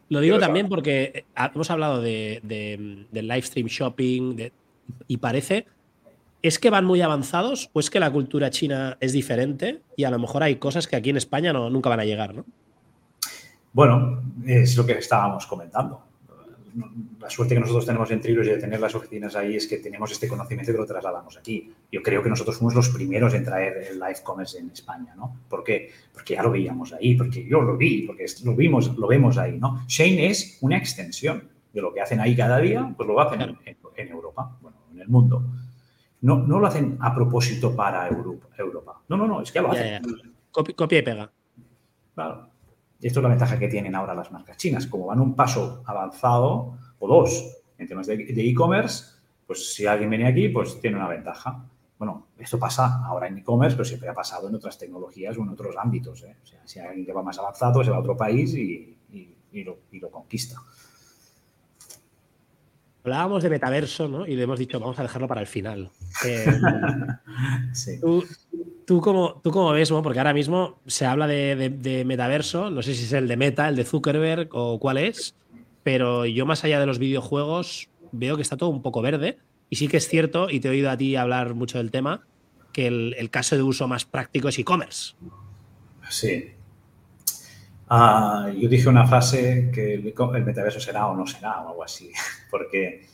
lo, 0.08 0.20
digo 0.20 0.38
también 0.38 0.68
porque 0.68 1.12
eh, 1.14 1.24
hemos 1.54 1.70
hablado 1.70 2.02
de, 2.02 2.40
de, 2.42 3.22
live 3.22 3.42
stream 3.42 3.68
shopping 3.68 4.50
y 5.06 5.16
parece 5.16 5.66
¿Es 6.42 6.58
que 6.58 6.70
van 6.70 6.86
muy 6.86 7.02
avanzados 7.02 7.70
o 7.72 7.80
es 7.80 7.90
que 7.90 8.00
la 8.00 8.10
cultura 8.10 8.50
china 8.50 8.96
es 9.00 9.12
diferente 9.12 9.82
y 9.96 10.04
a 10.04 10.10
lo 10.10 10.18
mejor 10.18 10.42
hay 10.42 10.56
cosas 10.56 10.86
que 10.86 10.96
aquí 10.96 11.10
en 11.10 11.18
España 11.18 11.52
no, 11.52 11.68
nunca 11.68 11.90
van 11.90 12.00
a 12.00 12.04
llegar, 12.04 12.34
¿no? 12.34 12.44
Bueno, 13.72 14.22
es 14.46 14.76
lo 14.76 14.84
que 14.84 14.92
estábamos 14.92 15.46
comentando. 15.46 16.02
La 17.20 17.28
suerte 17.28 17.54
que 17.54 17.60
nosotros 17.60 17.84
tenemos 17.84 18.10
en 18.10 18.20
Trilos 18.20 18.46
y 18.46 18.50
de 18.50 18.58
tener 18.58 18.80
las 18.80 18.94
oficinas 18.94 19.34
ahí 19.36 19.56
es 19.56 19.66
que 19.66 19.78
tenemos 19.78 20.10
este 20.12 20.28
conocimiento 20.28 20.72
y 20.72 20.76
lo 20.76 20.86
trasladamos 20.86 21.36
aquí. 21.36 21.72
Yo 21.90 22.02
creo 22.02 22.22
que 22.22 22.30
nosotros 22.30 22.56
fuimos 22.56 22.74
los 22.74 22.88
primeros 22.88 23.34
en 23.34 23.44
traer 23.44 23.88
el 23.90 23.98
live 23.98 24.18
commerce 24.22 24.58
en 24.58 24.70
España, 24.70 25.14
¿no? 25.16 25.36
¿Por 25.48 25.62
qué? 25.62 25.90
Porque 26.12 26.34
ya 26.34 26.42
lo 26.42 26.50
veíamos 26.50 26.92
ahí, 26.92 27.16
porque 27.16 27.44
yo 27.44 27.60
lo 27.60 27.76
vi, 27.76 28.02
porque 28.06 28.24
lo 28.44 28.54
vimos, 28.54 28.96
lo 28.96 29.06
vemos 29.06 29.36
ahí, 29.36 29.58
¿no? 29.58 29.84
Shane 29.88 30.28
es 30.28 30.58
una 30.60 30.78
extensión 30.78 31.48
de 31.72 31.82
lo 31.82 31.92
que 31.92 32.00
hacen 32.00 32.20
ahí 32.20 32.34
cada 32.34 32.58
día, 32.58 32.92
pues 32.96 33.06
lo 33.06 33.20
hacen 33.20 33.40
en 33.42 34.08
Europa, 34.08 34.56
bueno, 34.62 34.78
en 34.92 35.00
el 35.00 35.08
mundo. 35.08 35.44
No, 36.22 36.36
no 36.38 36.58
lo 36.58 36.66
hacen 36.66 36.98
a 37.00 37.14
propósito 37.14 37.74
para 37.74 38.08
Europa. 38.08 39.02
No, 39.08 39.16
no, 39.16 39.26
no, 39.26 39.40
es 39.40 39.50
que 39.50 39.60
lo 39.60 39.70
hacen. 39.70 40.02
Copia, 40.50 40.98
y 40.98 41.02
pega. 41.02 41.30
Claro. 42.14 42.50
Y 43.00 43.06
esto 43.06 43.20
es 43.20 43.22
la 43.22 43.30
ventaja 43.30 43.58
que 43.58 43.68
tienen 43.68 43.94
ahora 43.94 44.14
las 44.14 44.30
marcas 44.30 44.56
chinas. 44.56 44.86
Como 44.86 45.06
van 45.06 45.20
un 45.20 45.34
paso 45.34 45.82
avanzado, 45.86 46.76
o 46.98 47.08
dos, 47.08 47.56
en 47.78 47.88
temas 47.88 48.06
de 48.06 48.24
e-commerce, 48.36 49.20
pues 49.46 49.74
si 49.74 49.84
alguien 49.84 50.10
viene 50.10 50.28
aquí, 50.28 50.48
pues 50.48 50.80
tiene 50.80 50.96
una 50.96 51.08
ventaja. 51.08 51.64
Bueno, 51.98 52.28
esto 52.38 52.56
pasa 52.56 53.04
ahora 53.04 53.26
en 53.26 53.38
e-commerce, 53.38 53.76
pero 53.76 53.84
siempre 53.84 54.08
ha 54.08 54.14
pasado 54.14 54.48
en 54.48 54.54
otras 54.54 54.78
tecnologías 54.78 55.36
o 55.36 55.42
en 55.42 55.48
otros 55.48 55.74
ámbitos. 55.76 56.22
¿eh? 56.22 56.36
O 56.40 56.46
sea, 56.46 56.60
si 56.64 56.78
alguien 56.78 57.04
que 57.04 57.12
va 57.12 57.22
más 57.22 57.36
avanzado, 57.38 57.82
se 57.82 57.90
va 57.90 57.96
a 57.96 58.00
otro 58.00 58.16
país 58.16 58.54
y, 58.54 58.96
lo, 59.64 59.78
y 59.90 59.98
lo 59.98 60.08
conquista. 60.08 60.56
Hablábamos 63.02 63.42
de 63.42 63.50
metaverso, 63.50 64.08
¿no? 64.08 64.26
Y 64.26 64.36
le 64.36 64.42
hemos 64.42 64.58
dicho, 64.58 64.78
vamos 64.78 64.98
a 64.98 65.02
dejarlo 65.02 65.26
para 65.26 65.40
el 65.40 65.46
final. 65.46 65.90
Eh, 66.24 66.46
sí. 67.72 68.00
tú, 68.00 68.24
tú, 68.86 69.00
como, 69.00 69.40
tú 69.42 69.50
como 69.50 69.72
ves, 69.72 69.90
¿no? 69.90 70.02
Porque 70.02 70.18
ahora 70.18 70.34
mismo 70.34 70.78
se 70.86 71.06
habla 71.06 71.26
de, 71.26 72.04
metaverso, 72.06 72.70
no 72.70 72.82
sé 72.82 72.94
si 72.94 73.04
es 73.04 73.12
el 73.12 73.28
de 73.28 73.36
Meta, 73.36 73.68
el 73.68 73.76
de 73.76 73.84
Zuckerberg 73.84 74.48
o 74.52 74.78
cuál 74.78 74.98
es, 74.98 75.34
pero 75.82 76.26
yo 76.26 76.44
más 76.44 76.64
allá 76.64 76.78
de 76.78 76.86
los 76.86 76.98
videojuegos 76.98 77.88
veo 78.12 78.36
que 78.36 78.42
está 78.42 78.56
todo 78.56 78.68
un 78.68 78.82
poco 78.82 79.02
verde. 79.02 79.38
Y 79.70 79.76
sí 79.76 79.88
que 79.88 79.98
es 79.98 80.08
cierto, 80.08 80.50
y 80.50 80.60
te 80.60 80.68
he 80.68 80.70
oído 80.72 80.90
a 80.90 80.96
ti 80.96 81.16
hablar 81.16 81.54
mucho 81.54 81.78
del 81.78 81.90
tema, 81.90 82.26
que 82.72 82.88
el 82.88 83.30
caso 83.30 83.56
de 83.56 83.62
uso 83.62 83.86
más 83.86 84.04
práctico 84.04 84.48
es 84.48 84.58
e-commerce. 84.58 85.14
Sí, 86.08 86.54
Ah, 87.92 88.48
yo 88.56 88.68
dije 88.68 88.88
una 88.88 89.04
frase 89.04 89.68
que 89.74 89.94
el, 89.94 90.04
metaverso 90.44 90.78
será 90.78 91.08
o 91.08 91.16
no 91.16 91.26
será 91.26 91.60
o 91.62 91.70
algo 91.70 91.82
así, 91.82 92.12
porque, 92.50 93.04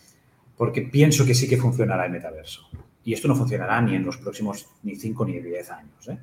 porque 0.54 0.82
pienso 0.82 1.24
que 1.24 1.34
sí 1.34 1.48
que 1.48 1.56
funcionará 1.56 2.04
el 2.04 2.12
metaverso. 2.12 2.68
Y 3.02 3.14
esto 3.14 3.26
no 3.26 3.34
funcionará 3.34 3.80
ni 3.80 3.94
en 3.94 4.04
los 4.04 4.18
próximos 4.18 4.68
ni 4.82 4.94
5 4.94 5.24
ni 5.24 5.40
10 5.40 5.70
años, 5.70 6.08
¿eh? 6.08 6.18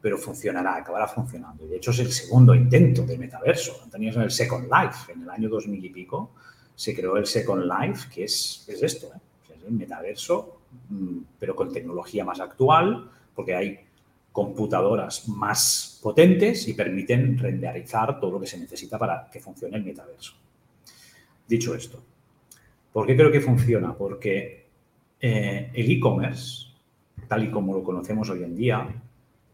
pero 0.00 0.16
funcionará, 0.16 0.76
acabará 0.76 1.06
funcionando. 1.06 1.66
De 1.66 1.76
hecho, 1.76 1.90
es 1.90 1.98
el 1.98 2.10
segundo 2.10 2.54
intento 2.54 3.02
del 3.02 3.18
metaverso. 3.18 3.86
Teníamos 3.90 4.24
el 4.24 4.30
Second 4.30 4.70
Life, 4.72 5.12
en 5.12 5.22
el 5.22 5.30
año 5.30 5.50
2000 5.50 5.84
y 5.84 5.90
pico, 5.90 6.32
se 6.74 6.94
creó 6.94 7.18
el 7.18 7.26
Second 7.26 7.64
Life, 7.64 8.08
que 8.10 8.24
es, 8.24 8.64
es 8.68 8.82
esto, 8.82 9.08
¿eh? 9.14 9.18
es 9.54 9.64
el 9.64 9.72
metaverso, 9.72 10.62
mm, 10.88 11.18
pero 11.38 11.54
con 11.54 11.70
tecnología 11.70 12.24
más 12.24 12.40
actual, 12.40 13.10
porque 13.34 13.54
hay 13.54 13.80
computadoras 14.32 15.28
más 15.28 16.00
potentes 16.02 16.66
y 16.66 16.74
permiten 16.74 17.38
renderizar 17.38 18.18
todo 18.18 18.32
lo 18.32 18.40
que 18.40 18.46
se 18.46 18.58
necesita 18.58 18.98
para 18.98 19.28
que 19.30 19.40
funcione 19.40 19.76
el 19.76 19.84
metaverso. 19.84 20.34
Dicho 21.46 21.74
esto, 21.74 22.02
¿por 22.92 23.06
qué 23.06 23.14
creo 23.14 23.30
que 23.30 23.40
funciona? 23.40 23.94
Porque 23.94 24.66
eh, 25.20 25.70
el 25.74 25.90
e-commerce, 25.90 26.68
tal 27.28 27.44
y 27.44 27.50
como 27.50 27.74
lo 27.74 27.84
conocemos 27.84 28.28
hoy 28.30 28.42
en 28.42 28.56
día, 28.56 28.88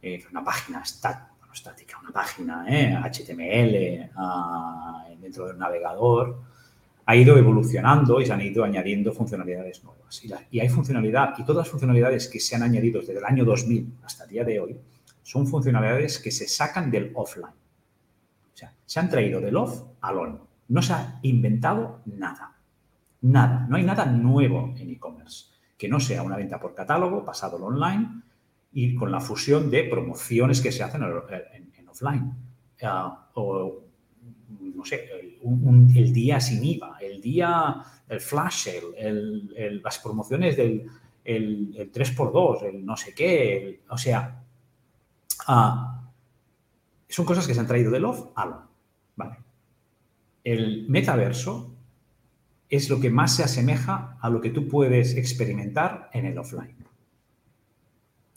eh, 0.00 0.24
una 0.30 0.44
página 0.44 0.80
estática, 0.82 1.98
una 2.00 2.12
página 2.12 2.64
HTML 3.02 3.74
eh, 3.74 4.10
ah, 4.16 5.04
dentro 5.20 5.48
del 5.48 5.58
navegador, 5.58 6.47
ha 7.08 7.16
ido 7.16 7.38
evolucionando 7.38 8.20
y 8.20 8.26
se 8.26 8.34
han 8.34 8.42
ido 8.42 8.62
añadiendo 8.62 9.14
funcionalidades 9.14 9.82
nuevas. 9.82 10.22
Y, 10.50 10.60
hay 10.60 10.68
funcionalidad, 10.68 11.32
y 11.38 11.42
todas 11.42 11.64
las 11.64 11.68
funcionalidades 11.70 12.28
que 12.28 12.38
se 12.38 12.54
han 12.54 12.62
añadido 12.62 13.00
desde 13.00 13.16
el 13.16 13.24
año 13.24 13.46
2000 13.46 13.94
hasta 14.04 14.24
el 14.24 14.30
día 14.30 14.44
de 14.44 14.60
hoy, 14.60 14.76
son 15.22 15.46
funcionalidades 15.46 16.18
que 16.18 16.30
se 16.30 16.46
sacan 16.46 16.90
del 16.90 17.10
offline. 17.14 17.46
O 17.46 18.56
sea, 18.56 18.74
se 18.84 19.00
han 19.00 19.08
traído 19.08 19.40
del 19.40 19.56
off 19.56 19.84
al 20.02 20.18
on. 20.18 20.40
No 20.68 20.82
se 20.82 20.92
ha 20.92 21.18
inventado 21.22 22.02
nada. 22.04 22.58
Nada. 23.22 23.66
No 23.70 23.76
hay 23.76 23.84
nada 23.84 24.04
nuevo 24.04 24.74
en 24.76 24.90
e-commerce 24.90 25.46
que 25.78 25.88
no 25.88 26.00
sea 26.00 26.22
una 26.22 26.36
venta 26.36 26.60
por 26.60 26.74
catálogo 26.74 27.24
pasado 27.24 27.56
al 27.56 27.62
online 27.62 28.20
y 28.70 28.94
con 28.94 29.10
la 29.10 29.20
fusión 29.20 29.70
de 29.70 29.84
promociones 29.84 30.60
que 30.60 30.72
se 30.72 30.82
hacen 30.82 31.02
en, 31.02 31.88
offline. 31.88 32.34
Ah, 32.82 33.30
o 33.32 33.87
no 34.48 34.84
sé, 34.84 35.08
el, 35.94 36.12
día 36.12 36.40
sin 36.40 36.64
IVA, 36.64 36.98
el 37.00 37.20
día, 37.20 37.76
el 38.08 38.20
flash 38.20 38.70
sale, 38.70 39.80
las 39.82 39.98
promociones 39.98 40.56
del 40.56 40.86
el, 41.24 41.92
3x2, 41.92 42.62
el 42.64 42.84
no 42.84 42.96
sé 42.96 43.14
qué, 43.14 43.82
o 43.90 43.98
sea, 43.98 44.42
ah, 45.46 46.10
son 47.08 47.24
cosas 47.24 47.46
que 47.46 47.54
se 47.54 47.60
han 47.60 47.66
traído 47.66 47.90
del 47.90 48.04
off 48.04 48.26
al 48.34 48.52
on. 48.52 48.68
Vale. 49.16 49.36
El 50.44 50.88
metaverso 50.88 51.74
es 52.68 52.88
lo 52.88 53.00
que 53.00 53.10
más 53.10 53.36
se 53.36 53.42
asemeja 53.42 54.18
a 54.20 54.30
lo 54.30 54.40
que 54.40 54.50
tú 54.50 54.68
puedes 54.68 55.16
experimentar 55.16 56.10
en 56.12 56.26
el 56.26 56.38
offline. 56.38 56.76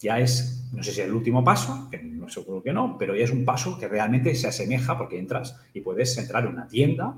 Ya 0.01 0.19
es, 0.19 0.67
no 0.73 0.83
sé 0.83 0.91
si 0.91 1.01
es 1.01 1.07
el 1.07 1.13
último 1.13 1.43
paso, 1.43 1.87
que 1.89 2.01
no 2.01 2.27
seguro 2.29 2.63
que 2.63 2.73
no, 2.73 2.97
pero 2.97 3.15
ya 3.15 3.23
es 3.23 3.31
un 3.31 3.45
paso 3.45 3.77
que 3.77 3.87
realmente 3.87 4.33
se 4.35 4.47
asemeja 4.47 4.97
porque 4.97 5.19
entras 5.19 5.59
y 5.73 5.81
puedes 5.81 6.17
entrar 6.17 6.45
en 6.45 6.53
una 6.53 6.67
tienda 6.67 7.15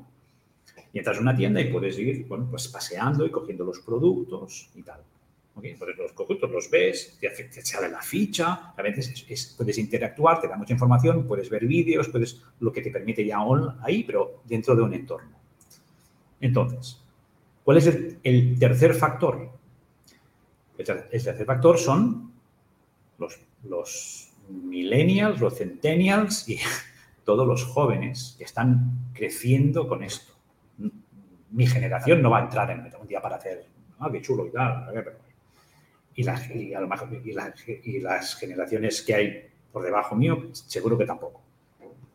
y 0.91 0.99
entras 0.99 1.17
en 1.17 1.23
una 1.23 1.36
tienda 1.36 1.61
y 1.61 1.71
puedes 1.71 1.97
ir, 1.97 2.25
bueno, 2.27 2.47
pues 2.49 2.67
paseando 2.67 3.25
y 3.25 3.31
cogiendo 3.31 3.63
los 3.63 3.79
productos 3.79 4.69
y 4.75 4.84
tal. 4.84 5.01
Okay, 5.55 5.75
pues 5.75 5.95
los 5.95 6.13
productos 6.13 6.49
los 6.49 6.69
ves, 6.71 7.15
te, 7.19 7.63
sale 7.63 7.88
la 7.88 8.01
ficha, 8.01 8.73
a 8.75 8.81
veces 8.81 9.53
puedes 9.55 9.77
interactuar, 9.77 10.41
te 10.41 10.47
da 10.47 10.57
mucha 10.57 10.73
información, 10.73 11.27
puedes 11.27 11.47
ver 11.47 11.67
vídeos, 11.67 12.09
puedes 12.09 12.41
lo 12.59 12.73
que 12.73 12.81
te 12.81 12.89
permite 12.89 13.23
ya 13.23 13.38
ahí, 13.81 14.03
pero 14.03 14.41
dentro 14.45 14.75
de 14.75 14.81
un 14.81 14.93
entorno. 14.95 15.38
Entonces, 16.41 16.99
¿cuál 17.63 17.77
es 17.77 17.86
el, 18.23 18.57
tercer 18.57 18.95
factor? 18.95 19.51
El, 20.75 20.86
tercer 20.86 21.45
factor 21.45 21.77
son 21.77 22.32
los, 23.24 23.39
los 23.63 24.32
millennials, 24.49 25.39
los 25.39 25.57
centennials 25.57 26.47
y 26.49 26.59
todos 27.26 27.47
los 27.47 27.63
jóvenes 27.65 28.36
que 28.38 28.43
están 28.43 29.11
creciendo 29.13 29.88
con 29.88 30.03
esto. 30.03 30.34
Mi 31.51 31.67
generación 31.67 32.21
no 32.21 32.30
va 32.30 32.39
a 32.39 32.43
entrar 32.43 32.71
en 32.71 32.91
un 32.99 33.07
día 33.07 33.21
para 33.21 33.36
hacer, 33.36 33.65
ah, 33.99 34.09
qué 34.11 34.21
chulo 34.21 34.47
y 34.47 34.51
tal, 34.51 34.89
pero 34.93 35.11
y, 36.15 36.24
las, 36.24 36.49
y, 36.49 36.74
a 36.74 36.82
lo 36.82 36.88
mejor, 36.88 37.09
y, 37.11 37.30
y, 37.84 37.99
las 37.99 38.36
generaciones 38.36 39.01
que 39.01 39.15
hay 39.15 39.49
por 39.71 39.84
debajo 39.84 40.15
mío, 40.15 40.49
seguro 40.51 40.97
que 40.97 41.05
tampoco. 41.05 41.41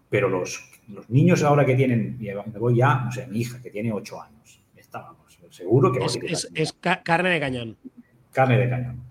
Pero 0.08 0.28
los, 0.28 0.70
los 0.88 1.08
niños 1.10 1.42
ahora 1.42 1.64
que 1.64 1.74
tienen, 1.74 2.18
me 2.18 2.58
voy 2.58 2.76
ya, 2.76 3.00
no 3.04 3.12
sé, 3.12 3.26
mi 3.26 3.40
hija 3.40 3.60
que 3.60 3.70
tiene 3.70 3.92
8 3.92 4.22
años, 4.22 4.60
estábamos, 4.76 5.38
seguro 5.50 5.92
que... 5.92 6.04
Es, 6.04 6.48
es, 6.54 6.72
carne 7.02 7.30
de 7.30 7.40
cañón. 7.40 7.76
Carne 8.32 8.58
de 8.58 8.70
cañón. 8.70 9.07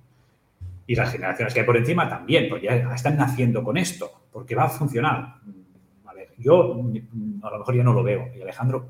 Y 0.88 0.96
las 0.96 1.12
generaciones 1.12 1.54
que 1.54 1.60
hay 1.60 1.66
por 1.66 1.78
encima 1.78 2.10
también, 2.10 2.48
porque 2.50 2.66
ya 2.66 2.76
están 2.96 3.18
naciendo 3.18 3.64
con 3.64 3.78
esto, 3.78 4.28
porque 4.32 4.56
va 4.56 4.64
a 4.64 4.70
funcionar. 4.70 5.36
A 6.06 6.14
ver, 6.14 6.30
yo 6.38 6.82
a 7.44 7.50
lo 7.52 7.60
mejor 7.60 7.76
ya 7.76 7.84
no 7.84 7.94
lo 7.94 8.04
veo, 8.04 8.30
y 8.36 8.42
Alejandro, 8.42 8.90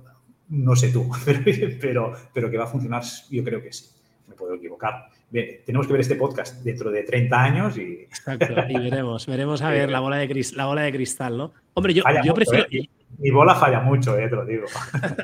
no 0.50 0.76
sé 0.76 0.90
tú, 0.90 1.10
pero, 1.26 1.42
pero, 1.82 2.14
pero 2.34 2.50
que 2.50 2.58
va 2.58 2.66
a 2.66 2.68
funcionar, 2.68 3.04
yo 3.30 3.44
creo 3.44 3.62
que 3.62 3.74
sí. 3.74 3.86
Me 4.28 4.36
puedo 4.36 4.54
equivocar 4.56 5.10
tenemos 5.30 5.88
que 5.88 5.94
ver 5.94 6.02
este 6.02 6.16
podcast 6.16 6.64
dentro 6.64 6.90
de 6.90 7.04
30 7.04 7.44
años 7.44 7.78
y... 7.78 8.02
Exacto, 8.04 8.54
y 8.70 8.80
veremos, 8.80 9.26
veremos 9.26 9.62
a 9.62 9.70
ver 9.72 9.90
la 9.90 10.00
bola 10.00 10.18
de, 10.18 10.28
cristal, 10.28 10.58
la 10.58 10.66
bola 10.66 10.82
de 10.84 10.92
cristal, 10.92 11.38
¿no? 11.38 11.54
Hombre, 11.74 11.94
yo, 11.94 12.04
yo 12.24 12.34
prefiero... 12.34 12.66
¿eh? 12.72 12.90
Mi 13.20 13.32
bola 13.32 13.56
falla 13.56 13.82
mucho, 13.82 14.18
eh, 14.18 14.28
te 14.30 14.36
lo 14.36 14.46
digo. 14.46 14.66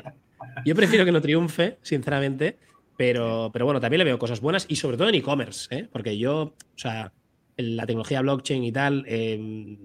yo 0.64 0.74
prefiero 0.74 1.04
que 1.04 1.12
no 1.12 1.20
triunfe, 1.20 1.78
sinceramente, 1.82 2.58
pero, 2.96 3.50
pero 3.52 3.64
bueno, 3.64 3.80
también 3.80 3.98
le 3.98 4.04
veo 4.04 4.18
cosas 4.18 4.40
buenas 4.40 4.66
y 4.68 4.76
sobre 4.76 4.96
todo 4.96 5.08
en 5.08 5.16
e-commerce, 5.16 5.74
¿eh? 5.74 5.88
porque 5.90 6.16
yo, 6.16 6.42
o 6.42 6.54
sea, 6.78 7.12
la 7.56 7.86
tecnología 7.86 8.20
blockchain 8.20 8.64
y 8.64 8.72
tal 8.72 9.04
em, 9.06 9.78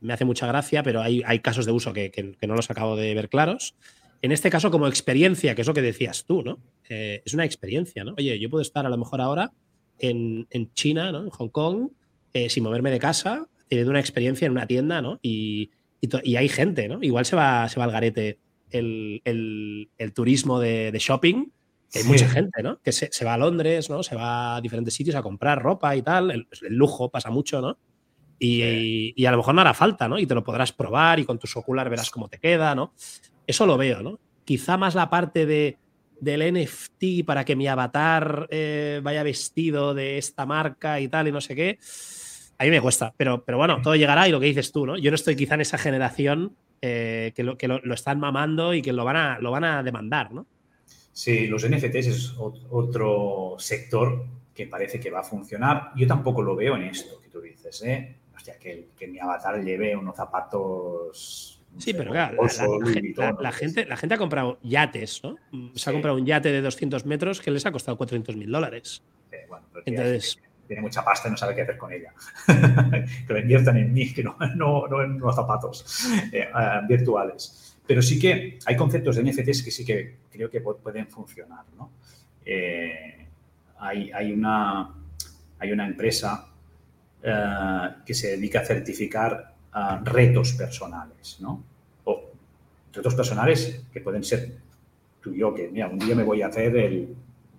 me 0.00 0.12
hace 0.12 0.24
mucha 0.24 0.46
gracia, 0.46 0.82
pero 0.82 1.02
hay, 1.02 1.22
hay 1.26 1.40
casos 1.40 1.66
de 1.66 1.72
uso 1.72 1.92
que, 1.92 2.10
que, 2.10 2.32
que 2.32 2.46
no 2.46 2.54
los 2.54 2.70
acabo 2.70 2.96
de 2.96 3.14
ver 3.14 3.28
claros. 3.28 3.74
En 4.22 4.32
este 4.32 4.50
caso, 4.50 4.70
como 4.70 4.86
experiencia, 4.86 5.54
que 5.54 5.62
es 5.62 5.66
lo 5.68 5.74
que 5.74 5.82
decías 5.82 6.24
tú, 6.26 6.42
¿no? 6.42 6.58
Eh, 6.88 7.22
es 7.24 7.32
una 7.32 7.44
experiencia, 7.44 8.04
¿no? 8.04 8.14
Oye, 8.18 8.38
yo 8.38 8.50
puedo 8.50 8.60
estar 8.60 8.84
a 8.84 8.90
lo 8.90 8.98
mejor 8.98 9.20
ahora 9.20 9.52
en, 9.98 10.46
China, 10.74 11.10
¿no? 11.12 11.22
En 11.22 11.30
Hong 11.30 11.48
Kong, 11.48 11.88
eh, 12.34 12.50
sin 12.50 12.64
moverme 12.64 12.90
de 12.90 12.98
casa, 12.98 13.46
teniendo 13.68 13.90
una 13.90 14.00
experiencia 14.00 14.46
en 14.46 14.52
una 14.52 14.66
tienda, 14.66 15.00
¿no? 15.00 15.18
Y, 15.22 15.70
hay 16.36 16.48
gente, 16.48 16.88
¿no? 16.88 17.02
Igual 17.02 17.26
se 17.26 17.36
va, 17.36 17.68
se 17.68 17.78
va 17.78 17.84
al 17.84 17.92
garete 17.92 18.38
el, 18.70 19.22
turismo 20.14 20.58
de, 20.58 20.96
shopping, 20.98 21.46
hay 21.94 22.04
mucha 22.04 22.28
gente, 22.28 22.62
¿no? 22.62 22.80
Que 22.82 22.92
se, 22.92 23.24
va 23.24 23.34
a 23.34 23.38
Londres, 23.38 23.90
¿no? 23.90 24.02
Se 24.02 24.14
va 24.14 24.56
a 24.56 24.60
diferentes 24.60 24.94
sitios 24.94 25.16
a 25.16 25.22
comprar 25.22 25.60
ropa 25.60 25.94
y 25.96 26.02
tal. 26.02 26.30
El, 26.30 26.46
lujo 26.70 27.10
pasa 27.10 27.30
mucho, 27.30 27.60
¿no? 27.60 27.78
Y, 28.38 29.12
y, 29.14 29.26
a 29.26 29.30
lo 29.30 29.38
mejor 29.38 29.54
no 29.54 29.60
hará 29.60 29.74
falta, 29.74 30.08
¿no? 30.08 30.18
Y 30.18 30.26
te 30.26 30.34
lo 30.34 30.42
podrás 30.42 30.72
probar 30.72 31.20
y 31.20 31.24
con 31.24 31.38
tus 31.38 31.56
ocular 31.56 31.90
verás 31.90 32.10
cómo 32.10 32.28
te 32.28 32.38
queda, 32.38 32.74
¿no? 32.74 32.94
Eso 33.46 33.66
lo 33.66 33.76
veo, 33.76 34.02
¿no? 34.02 34.18
Quizá 34.44 34.76
más 34.76 34.94
la 34.94 35.10
parte 35.10 35.46
de 35.46 35.78
del 36.20 36.52
NFT 36.52 37.24
para 37.24 37.44
que 37.44 37.56
mi 37.56 37.66
avatar 37.66 38.46
eh, 38.50 39.00
vaya 39.02 39.22
vestido 39.22 39.94
de 39.94 40.18
esta 40.18 40.46
marca 40.46 41.00
y 41.00 41.08
tal 41.08 41.28
y 41.28 41.32
no 41.32 41.40
sé 41.40 41.56
qué, 41.56 41.78
a 42.58 42.64
mí 42.64 42.70
me 42.70 42.80
cuesta. 42.80 43.12
Pero, 43.16 43.44
pero 43.44 43.58
bueno, 43.58 43.80
todo 43.82 43.96
llegará 43.96 44.28
y 44.28 44.30
lo 44.30 44.38
que 44.38 44.46
dices 44.46 44.70
tú, 44.70 44.86
¿no? 44.86 44.98
Yo 44.98 45.10
no 45.10 45.14
estoy 45.14 45.34
quizá 45.34 45.54
en 45.54 45.62
esa 45.62 45.78
generación 45.78 46.56
eh, 46.82 47.32
que, 47.34 47.42
lo, 47.42 47.56
que 47.56 47.68
lo, 47.68 47.94
están 47.94 48.20
mamando 48.20 48.74
y 48.74 48.82
que 48.82 48.92
lo 48.92 49.04
van 49.04 49.16
a, 49.16 49.38
lo 49.38 49.50
van 49.50 49.64
a 49.64 49.82
demandar, 49.82 50.32
¿no? 50.32 50.46
Sí, 51.12 51.46
los 51.46 51.68
NFTs 51.68 52.06
es 52.06 52.34
otro 52.38 53.56
sector 53.58 54.24
que 54.54 54.66
parece 54.66 55.00
que 55.00 55.10
va 55.10 55.20
a 55.20 55.24
funcionar. 55.24 55.90
Yo 55.96 56.06
tampoco 56.06 56.42
lo 56.42 56.54
veo 56.54 56.76
en 56.76 56.84
esto 56.84 57.20
que 57.20 57.28
tú 57.28 57.40
dices, 57.40 57.82
¿eh? 57.82 58.16
Hostia, 58.34 58.58
que, 58.58 58.88
que 58.96 59.06
mi 59.06 59.18
avatar 59.18 59.62
lleve 59.62 59.96
unos 59.96 60.16
zapatos 60.16 61.60
Sí, 61.78 61.94
pero 61.94 62.10
claro, 62.10 62.36
la, 63.40 63.52
gente, 63.52 63.86
la 63.86 63.96
gente 63.96 64.14
ha 64.14 64.18
comprado 64.18 64.58
yates, 64.62 65.22
¿no? 65.22 65.36
Se 65.74 65.88
ha 65.88 65.92
comprado 65.92 66.18
un 66.18 66.26
yate 66.26 66.50
de 66.50 66.60
200 66.60 67.06
metros 67.06 67.40
que 67.40 67.50
les 67.50 67.64
ha 67.64 67.72
costado 67.72 67.96
400 67.96 68.36
mil 68.36 68.50
dólares. 68.50 69.02
Entonces... 69.86 70.38
Tiene 70.66 70.82
mucha 70.82 71.04
pasta 71.04 71.26
y 71.26 71.32
no 71.32 71.36
sabe 71.36 71.56
qué 71.56 71.62
hacer 71.62 71.76
con 71.76 71.92
ella. 71.92 72.12
que 73.26 73.32
lo 73.32 73.40
inviertan 73.40 73.76
en 73.76 73.92
mí, 73.92 74.12
que 74.12 74.22
no, 74.22 74.36
no, 74.54 75.02
en 75.02 75.18
los 75.18 75.34
zapatos 75.34 76.08
eh, 76.32 76.48
eh, 76.48 76.80
virtuales. 76.88 77.69
Pero 77.90 78.02
sí 78.02 78.20
que 78.20 78.56
hay 78.66 78.76
conceptos 78.76 79.16
de 79.16 79.24
NFTs 79.24 79.64
que 79.64 79.72
sí 79.72 79.84
que 79.84 80.18
creo 80.30 80.48
que 80.48 80.60
pueden 80.60 81.08
funcionar, 81.08 81.64
¿no? 81.76 81.90
Eh, 82.46 83.26
hay, 83.80 84.12
hay, 84.12 84.30
una, 84.30 84.94
hay 85.58 85.72
una 85.72 85.88
empresa 85.88 86.46
que 87.20 88.14
se 88.14 88.28
dedica 88.36 88.60
a 88.60 88.64
certificar 88.64 89.56
retos 90.04 90.52
personales, 90.52 91.38
¿no? 91.40 91.64
O 92.04 92.30
retos 92.92 93.16
personales 93.16 93.82
que 93.92 94.00
pueden 94.00 94.22
ser 94.22 94.56
tú 95.20 95.34
y 95.34 95.38
yo, 95.38 95.52
que 95.52 95.68
mira, 95.68 95.88
un 95.88 95.98
día 95.98 96.14
me 96.14 96.22
voy 96.22 96.42
a 96.42 96.46
hacer 96.46 96.76
el, 96.76 97.12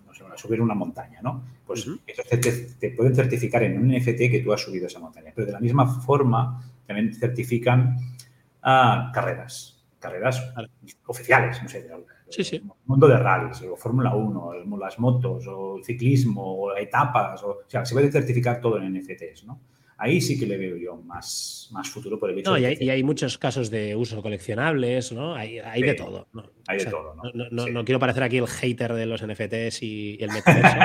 no 0.07 0.13
sé, 0.13 0.23
a 0.23 0.38
subir 0.38 0.61
una 0.61 0.75
montaña, 0.75 1.19
¿no? 1.21 1.43
Pues 1.67 1.86
te, 2.79 2.91
pueden 2.91 3.13
certificar 3.13 3.63
en 3.63 3.77
un 3.77 3.93
NFT 3.93 4.32
que 4.32 4.41
tú 4.41 4.53
has 4.53 4.61
subido 4.61 4.88
esa 4.88 4.99
montaña. 4.99 5.34
Pero 5.36 5.47
de 5.47 5.51
la 5.51 5.59
misma 5.59 5.86
forma 5.88 6.71
también 6.88 7.13
certifican 7.13 7.97
carreras, 8.61 9.80
carreras 10.02 10.54
oficiales, 11.06 11.64
no 11.64 11.70
sé, 11.70 11.89
sí, 12.30 12.43
sí. 12.43 12.62
mundo 12.86 13.08
de 13.08 13.18
rallies, 13.18 13.62
o 13.62 13.78
Fórmula 13.78 14.14
1, 14.16 14.78
las 14.78 14.99
motos, 14.99 15.47
o 15.47 15.78
el 15.78 15.84
ciclismo, 15.86 16.64
o 16.64 16.76
etapas, 16.76 17.41
o, 17.43 17.49
o 17.52 17.64
sea, 17.68 17.86
se 17.86 17.93
puede 17.93 18.12
certificar 18.12 18.60
todo 18.60 18.78
en 18.78 18.93
NFTs, 18.93 19.45
¿no? 19.45 19.62
ahí 20.02 20.20
sí 20.20 20.38
que 20.39 20.47
le 20.47 20.58
veo 20.58 20.78
yo 20.78 20.97
más, 20.97 21.70
más 21.72 21.88
futuro 21.88 22.18
por 22.18 22.32
el 22.32 22.39
hecho 22.39 22.49
no, 22.49 22.58
y, 22.58 22.66
hay, 22.66 22.78
y 22.80 22.89
hay, 22.89 23.04
muchos 23.04 23.38
casos 23.38 23.70
de 23.70 23.95
uso 23.95 24.20
coleccionables, 24.24 25.12
¿no? 25.12 25.36
Hay, 25.36 25.60
hay 25.60 25.84
de 25.84 25.93
todo. 25.93 26.28
¿no? 26.34 26.43
Hay 26.68 26.80
de 26.80 26.86
todo, 26.88 27.16
¿no? 27.16 27.68
No, 27.68 27.86
quiero 27.86 27.99
parecer 27.99 28.24
aquí 28.24 28.38
el 28.38 28.47
hater 28.47 28.93
de 28.93 29.06
los 29.06 29.24
NFTs 29.24 29.84
y, 29.84 30.18
el 30.20 30.32
metaverso. 30.34 30.80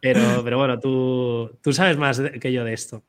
pero, 0.00 0.42
pero 0.42 0.56
bueno, 0.56 0.80
tú, 0.80 1.58
tú 1.60 1.74
sabes 1.74 1.98
más 1.98 2.22
que 2.40 2.52
yo 2.52 2.64
de 2.64 2.72
esto. 2.72 3.04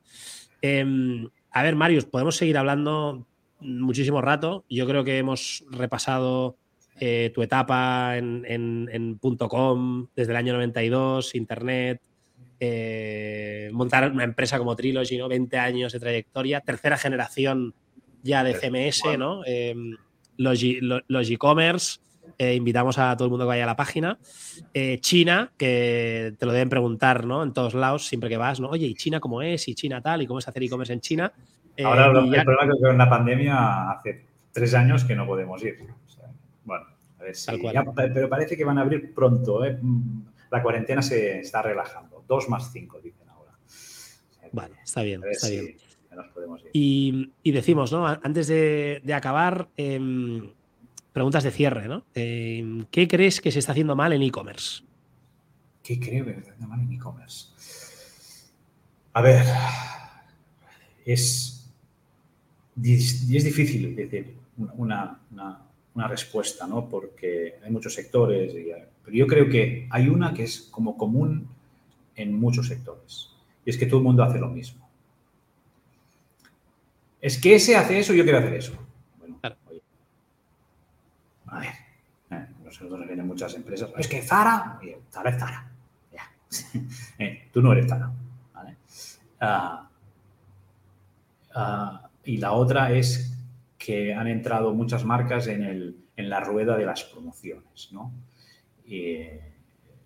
Em, 0.60 1.26
a 1.50 1.62
ver, 1.62 1.74
Marius, 1.74 2.04
podemos 2.04 2.36
seguir 2.36 2.58
hablando 2.58 3.26
muchísimo 3.60 4.20
rato. 4.20 4.64
Yo 4.68 4.86
creo 4.86 5.04
que 5.04 5.18
hemos 5.18 5.64
repasado 5.70 6.56
eh, 7.00 7.32
tu 7.34 7.42
etapa 7.42 8.16
en, 8.16 8.44
en, 8.46 8.88
en 8.92 9.18
.com 9.18 10.06
desde 10.14 10.32
el 10.32 10.36
año 10.36 10.52
92, 10.52 11.34
Internet, 11.34 12.00
eh, 12.60 13.68
montar 13.72 14.10
una 14.10 14.24
empresa 14.24 14.58
como 14.58 14.76
Trilogy, 14.76 15.18
¿no? 15.18 15.28
20 15.28 15.58
años 15.58 15.92
de 15.92 16.00
trayectoria, 16.00 16.60
tercera 16.60 16.96
generación 16.96 17.74
ya 18.22 18.44
de 18.44 18.54
CMS, 18.54 19.18
¿no? 19.18 19.42
Eh, 19.44 19.74
los 20.36 21.30
e-commerce, 21.30 21.98
eh, 22.38 22.54
invitamos 22.54 22.96
a 22.98 23.14
todo 23.16 23.26
el 23.26 23.30
mundo 23.30 23.44
que 23.44 23.48
vaya 23.48 23.64
a 23.64 23.66
la 23.66 23.76
página. 23.76 24.18
China, 25.00 25.52
que 25.58 26.34
te 26.38 26.46
lo 26.46 26.52
deben 26.52 26.70
preguntar, 26.70 27.26
¿no? 27.26 27.42
En 27.42 27.52
todos 27.52 27.74
lados, 27.74 28.06
siempre 28.06 28.30
que 28.30 28.36
vas, 28.36 28.60
¿no? 28.60 28.68
Oye, 28.70 28.86
¿y 28.86 28.94
China 28.94 29.20
cómo 29.20 29.42
es? 29.42 29.68
¿Y 29.68 29.74
China 29.74 30.00
tal? 30.00 30.22
¿Y 30.22 30.26
cómo 30.26 30.38
es 30.38 30.48
hacer 30.48 30.62
e-commerce 30.62 30.92
en 30.92 31.00
China? 31.00 31.32
Ahora 31.82 32.06
el 32.06 32.44
problema 32.44 32.72
es 32.72 32.78
que 32.78 32.86
con 32.86 32.98
la 32.98 33.10
pandemia 33.10 33.90
hace 33.90 34.24
tres 34.52 34.74
años 34.74 35.04
que 35.04 35.16
no 35.16 35.26
podemos 35.26 35.62
ir. 35.64 35.78
bueno, 36.64 36.86
a 37.18 37.22
ver 37.22 37.34
si 37.34 37.50
pero 38.14 38.28
parece 38.28 38.56
que 38.56 38.64
van 38.64 38.78
a 38.78 38.82
abrir 38.82 39.12
pronto, 39.14 39.60
La 40.50 40.62
cuarentena 40.62 41.02
se 41.02 41.40
está 41.40 41.62
relajando. 41.62 42.24
2 42.28 42.48
más 42.48 42.70
5, 42.72 43.00
dicen 43.00 43.28
ahora. 43.28 43.52
Vale, 44.52 44.76
está 44.84 45.02
bien, 45.02 45.20
está 45.30 45.48
bien. 45.48 45.76
Y, 46.72 47.52
decimos, 47.52 47.92
¿no? 47.92 48.06
Antes 48.06 48.46
de, 48.48 49.02
acabar, 49.14 49.68
em, 49.76 50.50
preguntas 51.12 51.44
de 51.44 51.50
cierre, 51.50 51.88
¿no? 51.88 52.04
Em, 52.14 52.86
¿Qué 52.90 53.08
crees 53.08 53.40
que 53.40 53.50
se 53.50 53.58
está 53.58 53.72
haciendo 53.72 53.96
mal 53.96 54.12
en 54.12 54.22
e-commerce? 54.22 54.82
¿Qué 55.82 55.98
creo 56.00 56.24
que 56.24 56.32
se 56.32 56.38
está 56.40 56.52
haciendo 56.52 56.68
mal 56.68 56.80
en 56.80 56.92
e-commerce? 56.92 57.48
A 59.12 59.22
ver, 59.22 59.44
es, 61.04 61.63
es 62.82 63.44
difícil 63.44 63.94
decir 63.94 64.34
una, 64.56 65.20
una, 65.30 66.08
respuesta, 66.08 66.66
¿no? 66.66 66.88
Porque 66.88 67.54
hay 67.62 67.70
muchos 67.70 67.94
sectores, 67.94 68.52
pero 69.04 69.16
yo 69.16 69.26
creo 69.26 69.48
que 69.48 69.86
hay 69.90 70.08
una 70.08 70.34
que 70.34 70.44
es 70.44 70.62
como 70.70 70.96
común 70.96 71.48
en 72.16 72.38
muchos 72.38 72.68
sectores. 72.68 73.30
y 73.64 73.70
es 73.70 73.78
que 73.78 73.86
todo 73.86 73.98
el 73.98 74.04
mundo 74.04 74.22
hace 74.22 74.38
lo 74.38 74.48
mismo. 74.48 74.88
Es 77.20 77.40
que 77.40 77.54
ese 77.54 77.76
hace 77.76 77.98
eso, 77.98 78.12
yo 78.12 78.22
quiero 78.22 78.38
hacer 78.38 78.54
eso. 78.54 78.72
Bueno, 79.18 79.40
oye. 79.66 79.82
A 81.46 81.58
ver, 81.60 81.74
eh, 82.30 82.46
nosotros 82.62 83.06
vienen 83.06 83.26
muchas 83.26 83.54
empresas. 83.54 83.90
Es 83.96 84.08
que 84.08 84.20
Zara, 84.20 84.78
oye, 84.80 84.98
Zara 85.10 85.30
es 85.30 85.38
Zara. 85.38 85.72
Ya. 86.12 86.30
Eh, 87.18 87.48
tú 87.52 87.62
no 87.62 87.72
eres 87.72 87.88
Zara. 87.88 88.12
¿vale? 88.52 88.76
Ah, 89.40 89.88
y 92.24 92.38
la 92.38 92.52
otra 92.52 92.92
es 92.92 93.38
que 93.78 94.14
han 94.14 94.26
entrado 94.28 94.72
muchas 94.72 95.04
marcas 95.04 95.46
en, 95.46 95.62
el, 95.62 95.96
en 96.16 96.30
la 96.30 96.40
rueda 96.40 96.76
de 96.76 96.86
las 96.86 97.04
promociones, 97.04 97.90
¿no? 97.92 98.12
Y, 98.86 99.18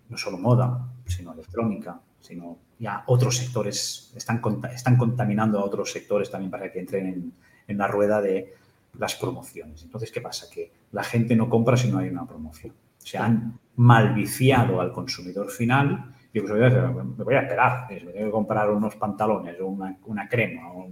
no 0.09 0.17
solo 0.17 0.37
moda, 0.37 0.87
sino 1.05 1.33
electrónica, 1.33 2.01
sino 2.19 2.57
ya 2.79 3.03
otros 3.07 3.37
sectores 3.37 4.11
están, 4.15 4.41
están 4.73 4.97
contaminando 4.97 5.59
a 5.59 5.63
otros 5.63 5.91
sectores 5.91 6.29
también 6.29 6.51
para 6.51 6.71
que 6.71 6.79
entren 6.79 7.33
en, 7.67 7.77
la 7.77 7.87
rueda 7.87 8.19
de 8.19 8.55
las 8.97 9.15
promociones. 9.15 9.83
Entonces, 9.83 10.11
¿qué 10.11 10.21
pasa? 10.21 10.47
Que 10.51 10.71
la 10.91 11.03
gente 11.03 11.35
no 11.35 11.47
compra 11.47 11.77
si 11.77 11.91
no 11.91 11.99
hay 11.99 12.09
una 12.09 12.25
promoción. 12.25 12.73
Se 12.97 13.17
han 13.17 13.59
malviciado 13.75 14.81
al 14.81 14.91
consumidor 14.91 15.51
final. 15.51 16.15
Y 16.33 16.39
pues, 16.39 16.51
me 16.51 17.23
voy 17.23 17.35
a 17.35 17.41
esperar, 17.41 17.87
me 17.89 18.11
tengo 18.11 18.25
que 18.25 18.31
comprar 18.31 18.71
unos 18.71 18.95
pantalones 18.95 19.59
o 19.61 19.67
una, 19.67 20.27
crema 20.27 20.71
o 20.71 20.89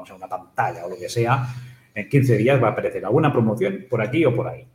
no 0.00 0.06
sé, 0.06 0.12
una 0.12 0.28
pantalla 0.28 0.86
o 0.86 0.90
lo 0.90 0.96
que 0.96 1.08
sea. 1.08 1.46
En 1.94 2.08
15 2.08 2.36
días 2.36 2.62
va 2.62 2.68
a 2.68 2.70
aparecer 2.72 3.04
alguna 3.04 3.32
promoción 3.32 3.86
por 3.88 4.02
aquí 4.02 4.24
o 4.24 4.34
por 4.34 4.48
ahí. 4.48 4.66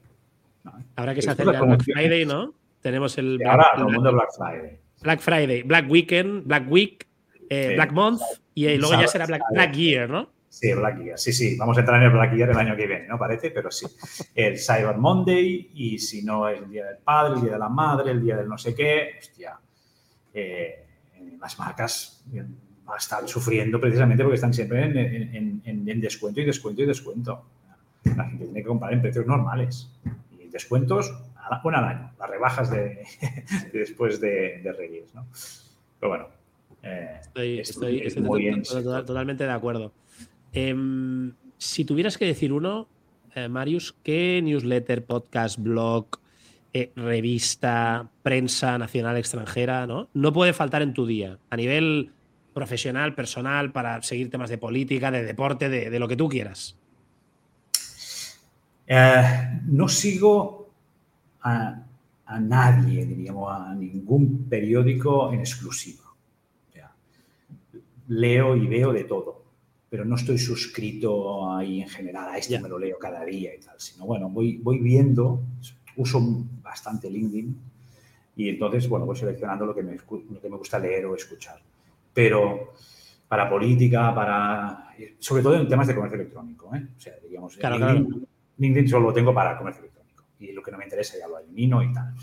Ahora 0.95 1.13
que 1.13 1.21
se 1.21 1.29
hace 1.29 1.43
el 1.43 1.49
Black 1.49 1.83
Friday, 1.83 2.25
¿no? 2.25 2.53
Tenemos 2.81 3.17
el. 3.17 3.39
ahora, 3.45 3.71
el 3.77 3.85
mundo 3.85 4.11
Black 4.11 4.29
Friday. 4.37 4.79
Black 5.01 5.19
Friday, 5.19 5.63
Black 5.63 5.89
Weekend, 5.89 6.45
Black 6.45 6.65
Week, 6.69 7.07
eh, 7.49 7.73
Black 7.75 7.91
Month 7.91 8.21
y 8.53 8.77
luego 8.77 8.99
ya 8.99 9.07
será 9.07 9.25
Black, 9.25 9.73
Year, 9.73 10.09
¿no? 10.09 10.29
Sí, 10.49 10.73
Black 10.73 11.03
Year, 11.03 11.19
sí, 11.19 11.33
sí. 11.33 11.57
Vamos 11.57 11.77
a 11.77 11.81
entrar 11.81 12.01
en 12.01 12.07
el 12.07 12.13
Black 12.13 12.33
Year 12.33 12.49
el 12.49 12.57
año 12.57 12.75
que 12.75 12.87
viene, 12.87 13.07
¿no? 13.07 13.19
Parece, 13.19 13.51
pero 13.51 13.69
sí. 13.69 13.85
El 14.33 14.57
Cyber 14.57 14.97
Monday 14.97 15.71
y 15.73 15.99
si 15.99 16.23
no 16.23 16.47
es 16.47 16.61
el 16.61 16.69
Día 16.69 16.85
del 16.85 16.97
Padre, 16.97 17.35
el 17.35 17.41
Día 17.41 17.51
de 17.53 17.59
la 17.59 17.69
Madre, 17.69 18.11
el 18.11 18.21
Día 18.21 18.37
del 18.37 18.47
no 18.47 18.57
sé 18.57 18.73
qué, 18.73 19.15
hostia. 19.19 19.59
Eh, 20.33 20.85
las 21.39 21.59
marcas 21.59 22.23
estar 22.97 23.27
sufriendo 23.27 23.79
precisamente 23.79 24.23
porque 24.23 24.35
están 24.35 24.53
siempre 24.53 24.83
en, 24.83 26.01
descuento 26.01 26.41
y 26.41 26.45
descuento 26.45 26.83
y 26.83 26.85
descuento. 26.85 27.43
La 28.03 28.25
gente 28.25 28.45
tiene 28.45 28.61
que 28.61 28.67
comprar 28.67 28.93
en 28.93 29.01
precios 29.01 29.25
normales 29.25 29.89
y 30.31 30.47
descuentos 30.49 31.13
una 31.63 31.79
al 31.79 31.85
año, 31.85 32.11
las 32.19 32.29
rebajas 32.29 32.71
de, 32.71 33.03
después 33.73 34.19
de, 34.19 34.73
Reyes, 34.77 35.13
¿no? 35.13 35.25
Pero 35.99 36.09
bueno. 36.09 36.27
Eh, 36.83 37.19
estoy, 37.61 37.99
estoy, 38.01 38.61
totalmente 38.83 39.43
de 39.43 39.51
acuerdo. 39.51 39.91
Em, 40.53 41.33
si 41.57 41.83
tuvieras 41.83 42.17
que 42.17 42.25
decir 42.25 42.53
uno, 42.53 42.87
eh, 43.33 43.49
Marius, 43.49 43.95
¿qué 44.03 44.39
newsletter, 44.43 45.03
podcast, 45.03 45.59
blog, 45.59 46.05
eh, 46.73 46.91
revista, 46.95 48.09
prensa 48.21 48.77
nacional, 48.77 49.17
extranjera, 49.17 49.87
¿no? 49.87 50.09
no 50.13 50.31
puede 50.31 50.53
faltar 50.53 50.83
en 50.83 50.93
tu 50.93 51.07
día? 51.07 51.39
A 51.49 51.57
nivel 51.57 52.11
profesional, 52.55 53.13
personal, 53.13 53.73
para 53.73 54.01
seguir 54.01 54.31
temas 54.31 54.49
de 54.49 54.57
política, 54.57 55.11
de 55.11 55.23
deporte, 55.23 55.67
de, 55.67 55.89
de 55.89 55.99
lo 55.99 56.07
que 56.07 56.15
tú 56.15 56.29
quieras. 56.29 56.77
no 59.67 59.87
sigo 59.89 60.69
a, 61.41 61.83
nadie, 62.39 63.05
diríamos, 63.05 63.51
a 63.51 63.75
ningún 63.75 64.45
periódico 64.49 65.31
en 65.33 65.41
exclusiva. 65.41 66.03
leo 68.07 68.55
y 68.55 68.67
veo 68.67 68.93
de 68.93 69.03
todo, 69.03 69.43
pero 69.89 70.05
no 70.05 70.15
estoy 70.15 70.37
suscrito 70.37 71.51
ahí 71.51 71.81
en 71.81 71.89
general, 71.89 72.29
a 72.29 72.37
este 72.37 72.59
me 72.59 72.69
lo 72.69 72.77
leo 72.77 72.97
cada 72.99 73.25
día 73.25 73.53
y 73.53 73.59
tal, 73.59 73.79
sino 73.79 74.05
bueno, 74.05 74.29
voy, 74.29 74.57
voy 74.57 74.77
viendo, 74.79 75.41
uso 75.97 76.21
bastante 76.61 77.09
LinkedIn 77.09 77.57
y 78.35 78.49
entonces, 78.49 78.87
bueno, 78.87 79.05
voy 79.05 79.15
seleccionando 79.15 79.65
lo 79.65 79.73
que 79.73 79.81
me, 79.81 79.95
lo 79.95 80.41
que 80.41 80.49
me 80.49 80.57
gusta 80.57 80.77
leer 80.77 81.05
o 81.05 81.15
escuchar. 81.15 81.59
Pero 82.15 82.73
para 83.27 83.47
política, 83.47 84.15
para 84.15 84.85
sobre 85.19 85.43
todo 85.43 85.55
en 85.55 85.67
temas 85.67 85.87
de 85.87 85.95
comercio 85.95 86.19
electrónico. 86.19 86.73
¿eh? 86.75 86.87
O 86.95 86.99
sea, 86.99 87.13
digamos, 87.27 87.57
LinkedIn, 87.57 88.27
LinkedIn, 88.57 88.89
solo 88.89 89.07
lo 89.07 89.13
tengo 89.13 89.33
para 89.33 89.57
comercio 89.57 89.81
electrónico 89.81 90.23
y 90.39 90.51
lo 90.51 90.61
que 90.61 90.71
no 90.71 90.77
me 90.77 90.85
interesa 90.85 91.17
ya 91.17 91.27
lo 91.27 91.39
elimino 91.39 91.83
y 91.83 91.91
tal. 91.93 92.13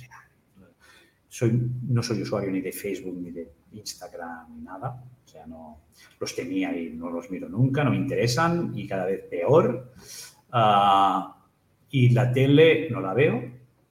soy, 1.28 1.70
no 1.88 2.02
soy 2.02 2.22
usuario 2.22 2.50
ni 2.50 2.60
de 2.60 2.72
Facebook, 2.72 3.16
ni 3.20 3.30
de 3.30 3.52
Instagram, 3.72 4.54
ni 4.56 4.62
nada. 4.62 5.04
O 5.24 5.28
sea, 5.28 5.46
no 5.46 5.82
los 6.18 6.34
tenía 6.34 6.76
y 6.76 6.90
no 6.90 7.10
los 7.10 7.30
miro 7.30 7.48
nunca, 7.48 7.84
no 7.84 7.90
me 7.90 7.96
interesan 7.96 8.72
y 8.74 8.86
cada 8.86 9.06
vez 9.06 9.24
peor. 9.28 9.92
Ah, 10.50 11.38
y 11.90 12.10
la 12.10 12.32
tele 12.32 12.88
no 12.90 13.00
la 13.00 13.14
veo, 13.14 13.42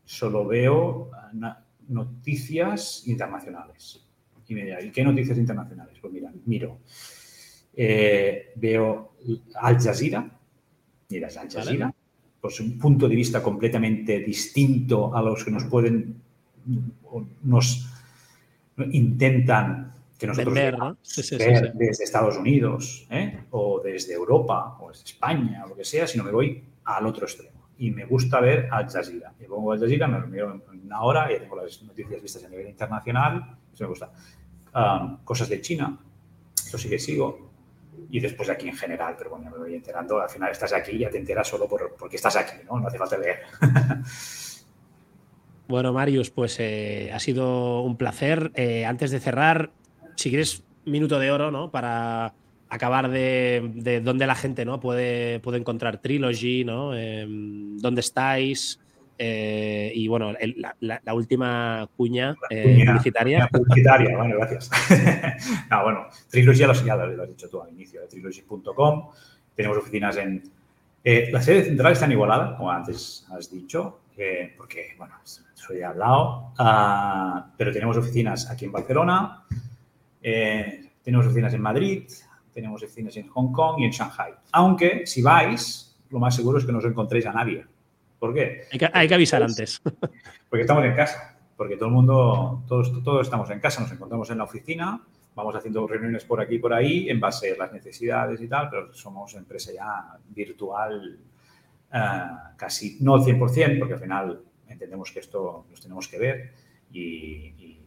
solo 0.04 0.46
veo 0.46 1.12
ah, 1.14 1.64
noticias 1.88 3.08
internacionales. 3.08 4.08
Y 4.52 4.54
me 4.54 4.66
dirá, 4.66 4.84
¿y 4.84 4.92
qué 4.92 5.02
noticias 5.02 5.38
internacionales? 5.38 5.98
Pues 6.02 6.12
mira, 6.12 6.30
miro. 6.46 6.80
Eh, 7.74 8.52
veo 8.56 9.14
Al 9.56 9.80
Jazeera, 9.80 10.30
mira, 11.08 11.30
Al 11.30 11.50
Jazeera, 11.50 11.96
pues, 12.42 12.60
un 12.60 12.78
punto 12.78 13.08
de 13.08 13.16
vista 13.16 13.42
completamente 13.42 14.20
distinto 14.20 15.16
a 15.16 15.22
los 15.22 15.46
que 15.46 15.52
nos 15.52 15.64
pueden, 15.64 16.22
nos 17.44 17.88
intentan 18.92 19.94
que 20.20 20.28
nosotros 20.28 20.54
ver, 20.54 20.76
desde 21.74 22.04
Estados 22.04 22.36
Unidos 22.36 23.08
¿eh? 23.10 23.46
o 23.52 23.82
desde 23.82 24.16
Europa 24.16 24.78
o 24.82 24.90
desde 24.90 25.06
España 25.06 25.64
o 25.64 25.70
lo 25.70 25.78
que 25.78 25.86
sea, 25.86 26.08
sino 26.08 26.26
me 26.26 26.32
voy 26.32 26.62
al 26.84 27.06
otro 27.06 27.24
extremo. 27.24 27.70
Y 27.78 27.90
me 27.92 28.04
gusta 28.04 28.42
ver 28.42 28.68
Al 28.70 28.90
Jazeera. 28.90 29.34
Me 29.40 29.46
pongo 29.46 29.72
Al 29.72 29.80
Jazeera, 29.80 30.10
me 30.10 30.20
lo 30.20 30.28
miro 30.28 30.62
en 30.74 30.82
una 30.86 31.02
hora 31.04 31.32
y 31.32 31.40
tengo 31.40 31.56
las 31.56 31.82
noticias 31.84 32.22
vistas 32.22 32.44
a 32.44 32.50
nivel 32.50 32.68
internacional. 32.68 33.58
Eso 33.74 33.86
me 33.86 33.90
gusta. 33.90 34.12
Cosas 35.24 35.50
de 35.50 35.62
China, 35.62 35.98
eso 36.56 36.78
sí 36.78 36.90
que 36.90 37.00
sigo 37.00 37.52
y 38.10 38.20
después 38.20 38.50
aquí 38.50 38.68
en 38.68 38.76
general, 38.76 39.16
pero 39.18 39.30
bueno, 39.30 39.50
me 39.50 39.58
voy 39.58 39.74
enterando, 39.74 40.22
al 40.22 40.30
final 40.30 40.52
estás 40.52 40.74
aquí 40.74 40.92
y 40.92 41.00
ya 41.00 41.10
te 41.10 41.18
enteras 41.18 41.48
solo 41.48 41.68
por, 41.68 41.96
porque 41.98 42.18
estás 42.18 42.36
aquí, 42.36 42.58
¿no? 42.70 42.78
No 42.80 42.88
hace 42.88 42.98
falta 42.98 43.18
leer. 43.18 43.40
bueno, 45.68 45.94
Marius, 45.94 46.30
pues 46.30 46.60
eh, 46.60 47.10
ha 47.14 47.20
sido 47.20 47.82
un 47.82 47.96
placer. 47.96 48.52
Eh, 48.56 48.86
antes 48.86 49.12
de 49.12 49.22
cerrar, 49.22 49.72
si 50.16 50.30
quieres, 50.30 50.64
minuto 50.86 51.20
de 51.20 51.32
oro, 51.32 51.52
¿no? 51.52 51.72
Para 51.72 52.34
acabar 52.68 53.10
de, 53.10 53.72
de 53.76 54.02
dónde 54.02 54.28
la 54.28 54.36
gente 54.36 54.66
¿no? 54.66 54.82
puede, 54.82 55.40
puede 55.40 55.60
encontrar 55.60 56.00
Trilogy, 56.00 56.66
¿no? 56.66 56.94
Em, 56.94 57.78
¿Dónde 57.78 58.02
estáis? 58.02 58.81
Eh, 59.24 59.92
y 59.94 60.08
bueno, 60.08 60.34
la, 60.80 61.14
última 61.14 61.88
cuña, 61.96 62.36
eh, 62.50 62.84
publicitaria. 62.88 63.48
Publicitaria, 63.52 64.18
bueno, 64.18 64.36
gracias. 64.36 64.72
no, 65.70 65.84
bueno, 65.84 66.08
Trilogy 66.28 66.58
ya 66.58 66.66
lo, 66.66 66.74
ya 66.74 66.96
lo 66.96 67.22
has 67.22 67.30
dicho 67.30 67.48
tú 67.48 67.62
al 67.62 67.70
inicio, 67.70 68.02
de 68.02 68.08
trilogy.com. 68.08 69.10
Tenemos 69.56 69.78
oficinas 69.78 70.18
en. 70.18 70.42
Eh, 71.04 71.30
la 71.32 71.40
sede 71.40 71.66
central 71.66 71.94
está 71.94 72.06
en 72.06 72.14
Igualada, 72.14 72.58
como 72.58 72.72
antes 72.72 73.28
has 73.32 73.52
dicho, 73.52 74.00
porque, 74.58 74.96
bueno, 74.98 75.14
soy 75.24 75.78
de 75.78 75.86
al 75.86 76.00
lado. 76.00 76.54
Ah, 76.58 77.54
pero 77.56 77.72
tenemos 77.72 77.98
oficinas 77.98 78.50
aquí 78.50 78.66
en 78.66 78.72
Barcelona, 78.72 79.44
tenemos 80.20 81.28
oficinas 81.28 81.54
en 81.54 81.62
Madrid, 81.62 82.10
tenemos 82.52 82.82
oficinas 82.82 83.16
en 83.18 83.28
Hong 83.28 83.52
Kong 83.52 83.82
y 83.82 83.86
en 83.86 83.92
Shanghai. 83.92 84.34
Aunque, 84.52 85.06
si 85.06 85.22
vais, 85.22 85.96
lo 86.10 86.18
más 86.18 86.36
seguro 86.36 86.58
es 86.58 86.66
que 86.66 86.72
no 86.72 86.80
os 86.80 86.86
encontréis 86.86 87.28
a 87.28 87.34
nadie 87.34 87.66
¿Por 88.22 88.36
qué? 88.36 88.68
Hay 88.94 89.08
que, 89.08 89.16
avisar 89.16 89.42
antes. 89.42 89.82
Porque 90.50 90.62
estamos 90.62 90.86
en 90.86 90.96
casa, 90.96 91.40
porque 91.58 91.76
todo 91.76 91.88
el 91.88 91.96
mundo, 91.96 92.64
todos, 92.68 93.04
todos 93.04 93.26
estamos 93.26 93.50
en 93.50 93.60
casa, 93.60 93.82
nos 93.82 93.92
encontramos 93.92 94.30
en 94.30 94.38
la 94.38 94.44
oficina, 94.44 95.02
vamos 95.34 95.56
haciendo 95.56 95.88
reuniones 95.88 96.24
por 96.26 96.40
aquí 96.40 96.56
y 96.56 96.60
por 96.60 96.72
ahí 96.72 97.10
en 97.10 97.20
base 97.20 97.54
a 97.54 97.58
las 97.58 97.74
necesidades 97.74 98.40
y 98.40 98.48
tal, 98.48 98.70
pero 98.70 98.94
somos 98.94 99.34
empresa 99.34 99.72
ya 99.74 100.20
virtual 100.30 101.18
eh, 101.92 102.22
casi, 102.58 102.98
no 103.00 103.16
al 103.16 103.22
100%, 103.22 103.80
porque 103.80 103.94
al 103.96 104.00
final 104.00 104.42
entendemos 104.68 105.12
que 105.12 105.20
esto 105.20 105.66
nos 105.68 105.82
tenemos 105.82 106.08
que 106.08 106.20
ver 106.20 106.52
y 106.92 107.80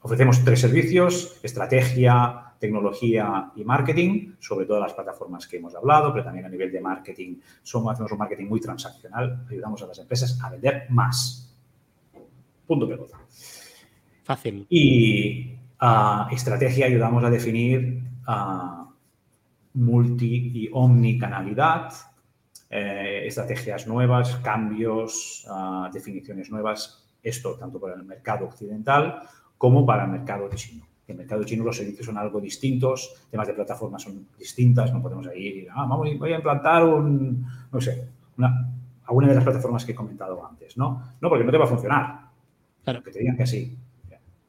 ofrecemos 0.00 0.42
tres 0.44 0.60
servicios, 0.60 1.40
estrategia, 1.42 2.51
tecnología 2.62 3.50
y 3.56 3.64
marketing, 3.64 4.34
sobre 4.38 4.66
todas 4.66 4.82
las 4.82 4.94
plataformas 4.94 5.48
que 5.48 5.56
hemos 5.56 5.74
hablado, 5.74 6.12
pero 6.12 6.24
también 6.24 6.46
a 6.46 6.48
nivel 6.48 6.70
de 6.70 6.80
marketing 6.80 7.40
somos, 7.60 7.92
hacemos 7.92 8.12
un 8.12 8.18
marketing 8.18 8.46
muy 8.46 8.60
transaccional, 8.60 9.44
ayudamos 9.50 9.82
a 9.82 9.86
las 9.88 9.98
empresas 9.98 10.40
a 10.40 10.48
vender 10.48 10.86
más. 10.90 11.52
Punto 12.64 12.88
pelota. 12.88 13.18
Fácil. 14.22 14.64
Y 14.70 15.56
a 15.80 16.28
estrategia 16.30 16.86
ayudamos 16.86 17.24
a 17.24 17.30
definir 17.30 18.00
multi 19.74 20.52
y 20.54 20.70
omnicanalidad, 20.72 21.92
eh, 22.70 23.24
estrategias 23.26 23.88
nuevas, 23.88 24.36
cambios, 24.36 25.44
definiciones 25.92 26.48
nuevas, 26.48 27.10
esto 27.22 27.56
tanto 27.58 27.80
para 27.80 27.94
el 27.94 28.04
mercado 28.04 28.46
occidental 28.46 29.22
como 29.58 29.84
para 29.84 30.04
el 30.04 30.10
mercado 30.12 30.48
chino. 30.54 30.91
En 31.06 31.14
el 31.14 31.16
mercado 31.18 31.44
chino 31.44 31.64
los 31.64 31.76
servicios 31.76 32.06
son 32.06 32.16
algo 32.16 32.40
distintos, 32.40 33.26
temas 33.30 33.48
de 33.48 33.54
plataformas 33.54 34.02
son 34.02 34.28
distintas, 34.38 34.92
no 34.92 35.02
podemos 35.02 35.26
ir, 35.34 35.68
ah, 35.70 35.86
vamos, 35.86 36.08
voy 36.18 36.32
a 36.32 36.36
implantar 36.36 36.84
un, 36.84 37.44
no 37.72 37.80
sé, 37.80 38.08
una, 38.38 38.70
alguna 39.04 39.28
de 39.28 39.34
las 39.34 39.44
plataformas 39.44 39.84
que 39.84 39.92
he 39.92 39.94
comentado 39.94 40.44
antes, 40.46 40.76
¿no? 40.76 41.02
No, 41.20 41.28
porque 41.28 41.44
no 41.44 41.50
te 41.50 41.58
va 41.58 41.64
a 41.64 41.68
funcionar. 41.68 42.20
Claro. 42.84 43.02
Que 43.02 43.10
te 43.10 43.18
digan 43.18 43.36
que 43.36 43.46
sí. 43.46 43.76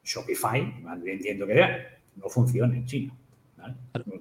Shopify, 0.03 0.83
entiendo 1.05 1.47
que 1.47 1.65
no 2.17 2.29
funciona 2.29 2.75
en 2.75 2.85
China. 2.85 3.13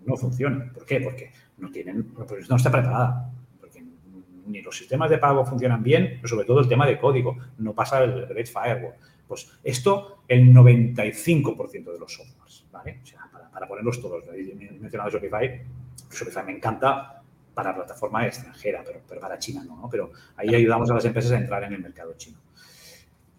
No, 0.07 0.17
funciona. 0.17 0.71
¿Por 0.73 0.85
qué? 0.85 1.01
Porque 1.01 1.33
no 1.59 1.71
tienen, 1.71 2.05
pues 2.05 2.49
no 2.49 2.57
está 2.57 2.71
preparada. 2.71 3.31
Porque 3.61 3.85
ni 4.47 4.63
los 4.63 4.77
sistemas 4.77 5.11
de 5.11 5.19
pago 5.19 5.45
funcionan 5.45 5.83
bien, 5.83 6.15
pero 6.17 6.29
sobre 6.29 6.47
todo 6.47 6.61
el 6.61 6.69
tema 6.69 6.87
de 6.87 6.99
código. 6.99 7.37
No 7.59 7.75
pasa 7.75 8.05
el 8.05 8.29
Red 8.29 8.47
Firewall. 8.47 8.95
Pues 9.33 9.51
esto, 9.65 10.25
el 10.29 10.53
95% 10.53 11.91
de 11.91 11.99
los 11.99 12.13
softwares, 12.13 12.67
¿vale? 12.71 13.01
O 13.03 13.07
sea, 13.07 13.21
para, 13.51 13.67
ponerlos 13.67 13.99
todos. 13.99 14.25
He 14.29 14.55
mencionado 14.79 15.09
Shopify. 15.09 15.63
Shopify 16.11 16.45
me 16.45 16.53
encanta 16.53 17.23
para 17.55 17.75
plataforma 17.75 18.27
extranjera, 18.27 18.83
pero, 18.85 19.01
pero 19.09 19.23
para 19.23 19.39
China 19.39 19.65
no, 19.65 19.75
¿no? 19.75 19.89
Pero 19.89 20.13
ahí 20.37 20.55
ayudamos 20.55 20.91
a 20.91 20.95
las 20.97 21.05
empresas 21.07 21.33
a 21.33 21.39
entrar 21.39 21.65
en 21.65 21.73
el 21.73 21.81
mercado 21.81 22.13
chino. 22.19 22.37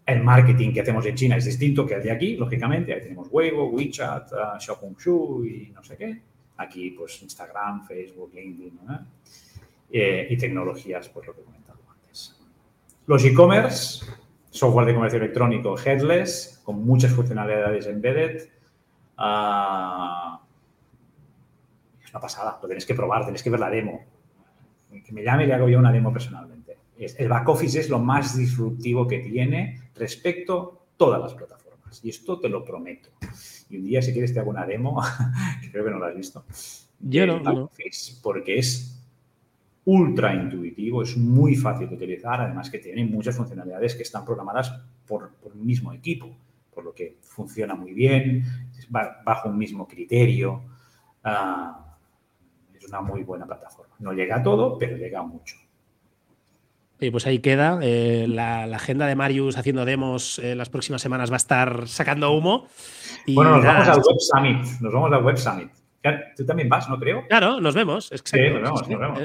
El 0.03 0.23
marketing 0.23 0.73
que 0.73 0.81
hacemos 0.81 1.05
en 1.05 1.13
China 1.13 1.37
es 1.37 1.45
distinto 1.45 1.85
que 1.85 1.93
el 1.93 2.01
de 2.01 2.09
aquí, 2.09 2.35
lógicamente. 2.35 2.91
Ahí 2.91 3.01
tenemos 3.01 3.27
Weibo, 3.29 3.69
WeChat, 3.69 4.31
uh, 4.31 4.59
Xiaohongshu 4.59 5.45
y 5.45 5.71
no 5.75 5.83
sé 5.83 5.95
qué. 5.95 6.19
Aquí, 6.57 6.89
pues, 6.89 7.21
Instagram, 7.21 7.85
Facebook, 7.85 8.31
LinkedIn, 8.33 8.79
eh, 9.91 10.25
y 10.27 10.37
tecnologías, 10.37 11.07
pues 11.09 11.27
lo 11.27 11.35
que 11.35 11.41
he 11.41 11.43
comentado 11.43 11.77
antes. 11.87 12.35
Los 13.05 13.23
e-commerce, 13.23 14.03
software 14.53 14.85
de 14.85 14.93
comercio 14.93 15.17
electrónico 15.17 15.75
headless, 15.77 16.61
con 16.63 16.85
muchas 16.85 17.11
funcionalidades 17.11 17.87
embedded. 17.87 18.49
Uh, 19.17 20.37
es 22.03 22.11
una 22.11 22.19
pasada, 22.21 22.59
lo 22.61 22.67
tenéis 22.67 22.85
que 22.85 22.93
probar, 22.93 23.25
tenéis 23.25 23.41
que 23.41 23.49
ver 23.49 23.59
la 23.59 23.71
demo. 23.71 24.05
Que 24.91 25.11
me 25.11 25.23
llame 25.23 25.45
y 25.45 25.47
le 25.47 25.55
hago 25.55 25.67
yo 25.67 25.79
una 25.79 25.91
demo 25.91 26.13
personalmente. 26.13 26.77
El 26.97 27.27
back 27.27 27.49
office 27.49 27.79
es 27.79 27.89
lo 27.89 27.97
más 27.97 28.37
disruptivo 28.37 29.07
que 29.07 29.19
tiene 29.19 29.89
respecto 29.95 30.83
a 30.85 30.97
todas 30.97 31.19
las 31.19 31.33
plataformas. 31.33 31.99
Y 32.03 32.09
esto 32.09 32.39
te 32.39 32.47
lo 32.47 32.63
prometo. 32.63 33.09
Y 33.71 33.77
un 33.77 33.85
día, 33.85 34.03
si 34.03 34.13
quieres, 34.13 34.35
te 34.35 34.39
hago 34.39 34.51
una 34.51 34.67
demo, 34.67 35.01
que 35.61 35.71
creo 35.71 35.83
que 35.83 35.89
no 35.89 35.97
lo 35.97 36.05
has 36.05 36.15
visto. 36.15 36.45
Yo 36.99 37.25
no, 37.25 37.71
porque 38.21 38.59
es 38.59 39.02
ultra 39.85 40.33
intuitivo, 40.33 41.03
es 41.03 41.17
muy 41.17 41.55
fácil 41.55 41.89
de 41.89 41.95
utilizar, 41.95 42.41
además 42.41 42.69
que 42.69 42.79
tiene 42.79 43.05
muchas 43.05 43.35
funcionalidades 43.35 43.95
que 43.95 44.03
están 44.03 44.23
programadas 44.23 44.73
por, 45.05 45.31
por 45.35 45.53
un 45.53 45.65
mismo 45.65 45.91
equipo, 45.91 46.35
por 46.73 46.83
lo 46.83 46.93
que 46.93 47.17
funciona 47.21 47.75
muy 47.75 47.93
bien, 47.93 48.43
bajo 48.89 49.49
un 49.49 49.57
mismo 49.57 49.87
criterio. 49.87 50.61
Ah, 51.23 51.95
es 52.73 52.85
una 52.87 53.01
muy 53.01 53.23
buena 53.23 53.45
plataforma. 53.45 53.93
No 53.99 54.13
llega 54.13 54.37
a 54.37 54.43
todo, 54.43 54.77
pero 54.77 54.97
llega 54.97 55.19
a 55.19 55.23
mucho. 55.23 55.57
Y 56.99 57.11
pues 57.11 57.25
ahí 57.27 57.39
queda. 57.39 57.79
Eh, 57.81 58.27
la, 58.29 58.63
agenda 58.63 59.07
de 59.07 59.15
Marius 59.15 59.57
haciendo 59.57 59.83
demos 59.83 60.39
en 60.39 60.57
las 60.57 60.69
próximas 60.69 61.01
semanas 61.01 61.29
va 61.29 61.35
a 61.35 61.37
estar 61.37 61.87
sacando 61.87 62.31
humo. 62.31 62.67
bueno, 63.27 63.57
nos 63.57 63.65
vamos 63.65 63.87
al 63.87 63.97
Web 63.97 64.19
Summit. 64.19 64.81
Nos 64.81 64.93
vamos 64.93 65.11
al 65.11 65.23
Web 65.23 65.37
Summit. 65.37 65.82
Tú 66.35 66.45
también 66.45 66.67
vas, 66.67 66.89
¿no 66.89 66.99
creo? 66.99 67.25
Claro, 67.27 67.59
nos 67.61 67.75
vemos. 67.75 68.11
Exacto, 68.11 68.37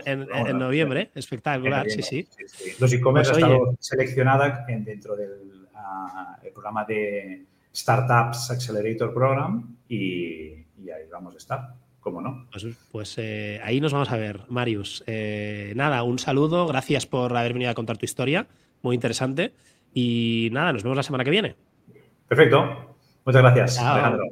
En, 0.04 0.58
noviembre, 0.58 1.10
espectacular, 1.14 1.88
sí, 1.90 2.02
sí. 2.02 2.28
Los 2.78 2.92
e-commerce 2.92 3.32
pues, 3.32 3.42
han 3.42 3.50
estado 3.50 3.76
seleccionada 3.80 4.64
dentro 4.66 5.16
del 5.16 5.66
ah, 5.74 6.38
programa 6.52 6.84
de 6.84 7.44
Startups 7.74 8.50
Accelerator 8.50 9.12
Program 9.12 9.76
y 9.88 10.64
ahí 10.90 11.08
vamos 11.10 11.34
a 11.34 11.38
estar. 11.38 11.74
¿Cómo 12.00 12.20
no? 12.22 12.46
Pues, 12.50 12.66
pues 12.90 13.18
eh, 13.18 13.60
ahí 13.62 13.80
nos 13.80 13.92
vamos 13.92 14.10
a 14.10 14.16
ver, 14.16 14.42
Marius. 14.48 15.04
Eh, 15.06 15.72
nada, 15.76 16.02
un 16.04 16.18
saludo, 16.18 16.66
gracias 16.66 17.06
por 17.06 17.36
haber 17.36 17.52
venido 17.52 17.70
a 17.70 17.74
contar 17.74 17.98
tu 17.98 18.04
historia, 18.04 18.46
muy 18.82 18.94
interesante. 18.94 19.52
Y 19.92 20.48
nada, 20.52 20.72
nos 20.72 20.82
vemos 20.82 20.96
la 20.96 21.02
semana 21.02 21.24
que 21.24 21.30
viene. 21.30 21.56
Perfecto. 22.28 22.96
Muchas 23.24 23.42
gracias, 23.42 23.78
Alejandro. 23.78 24.24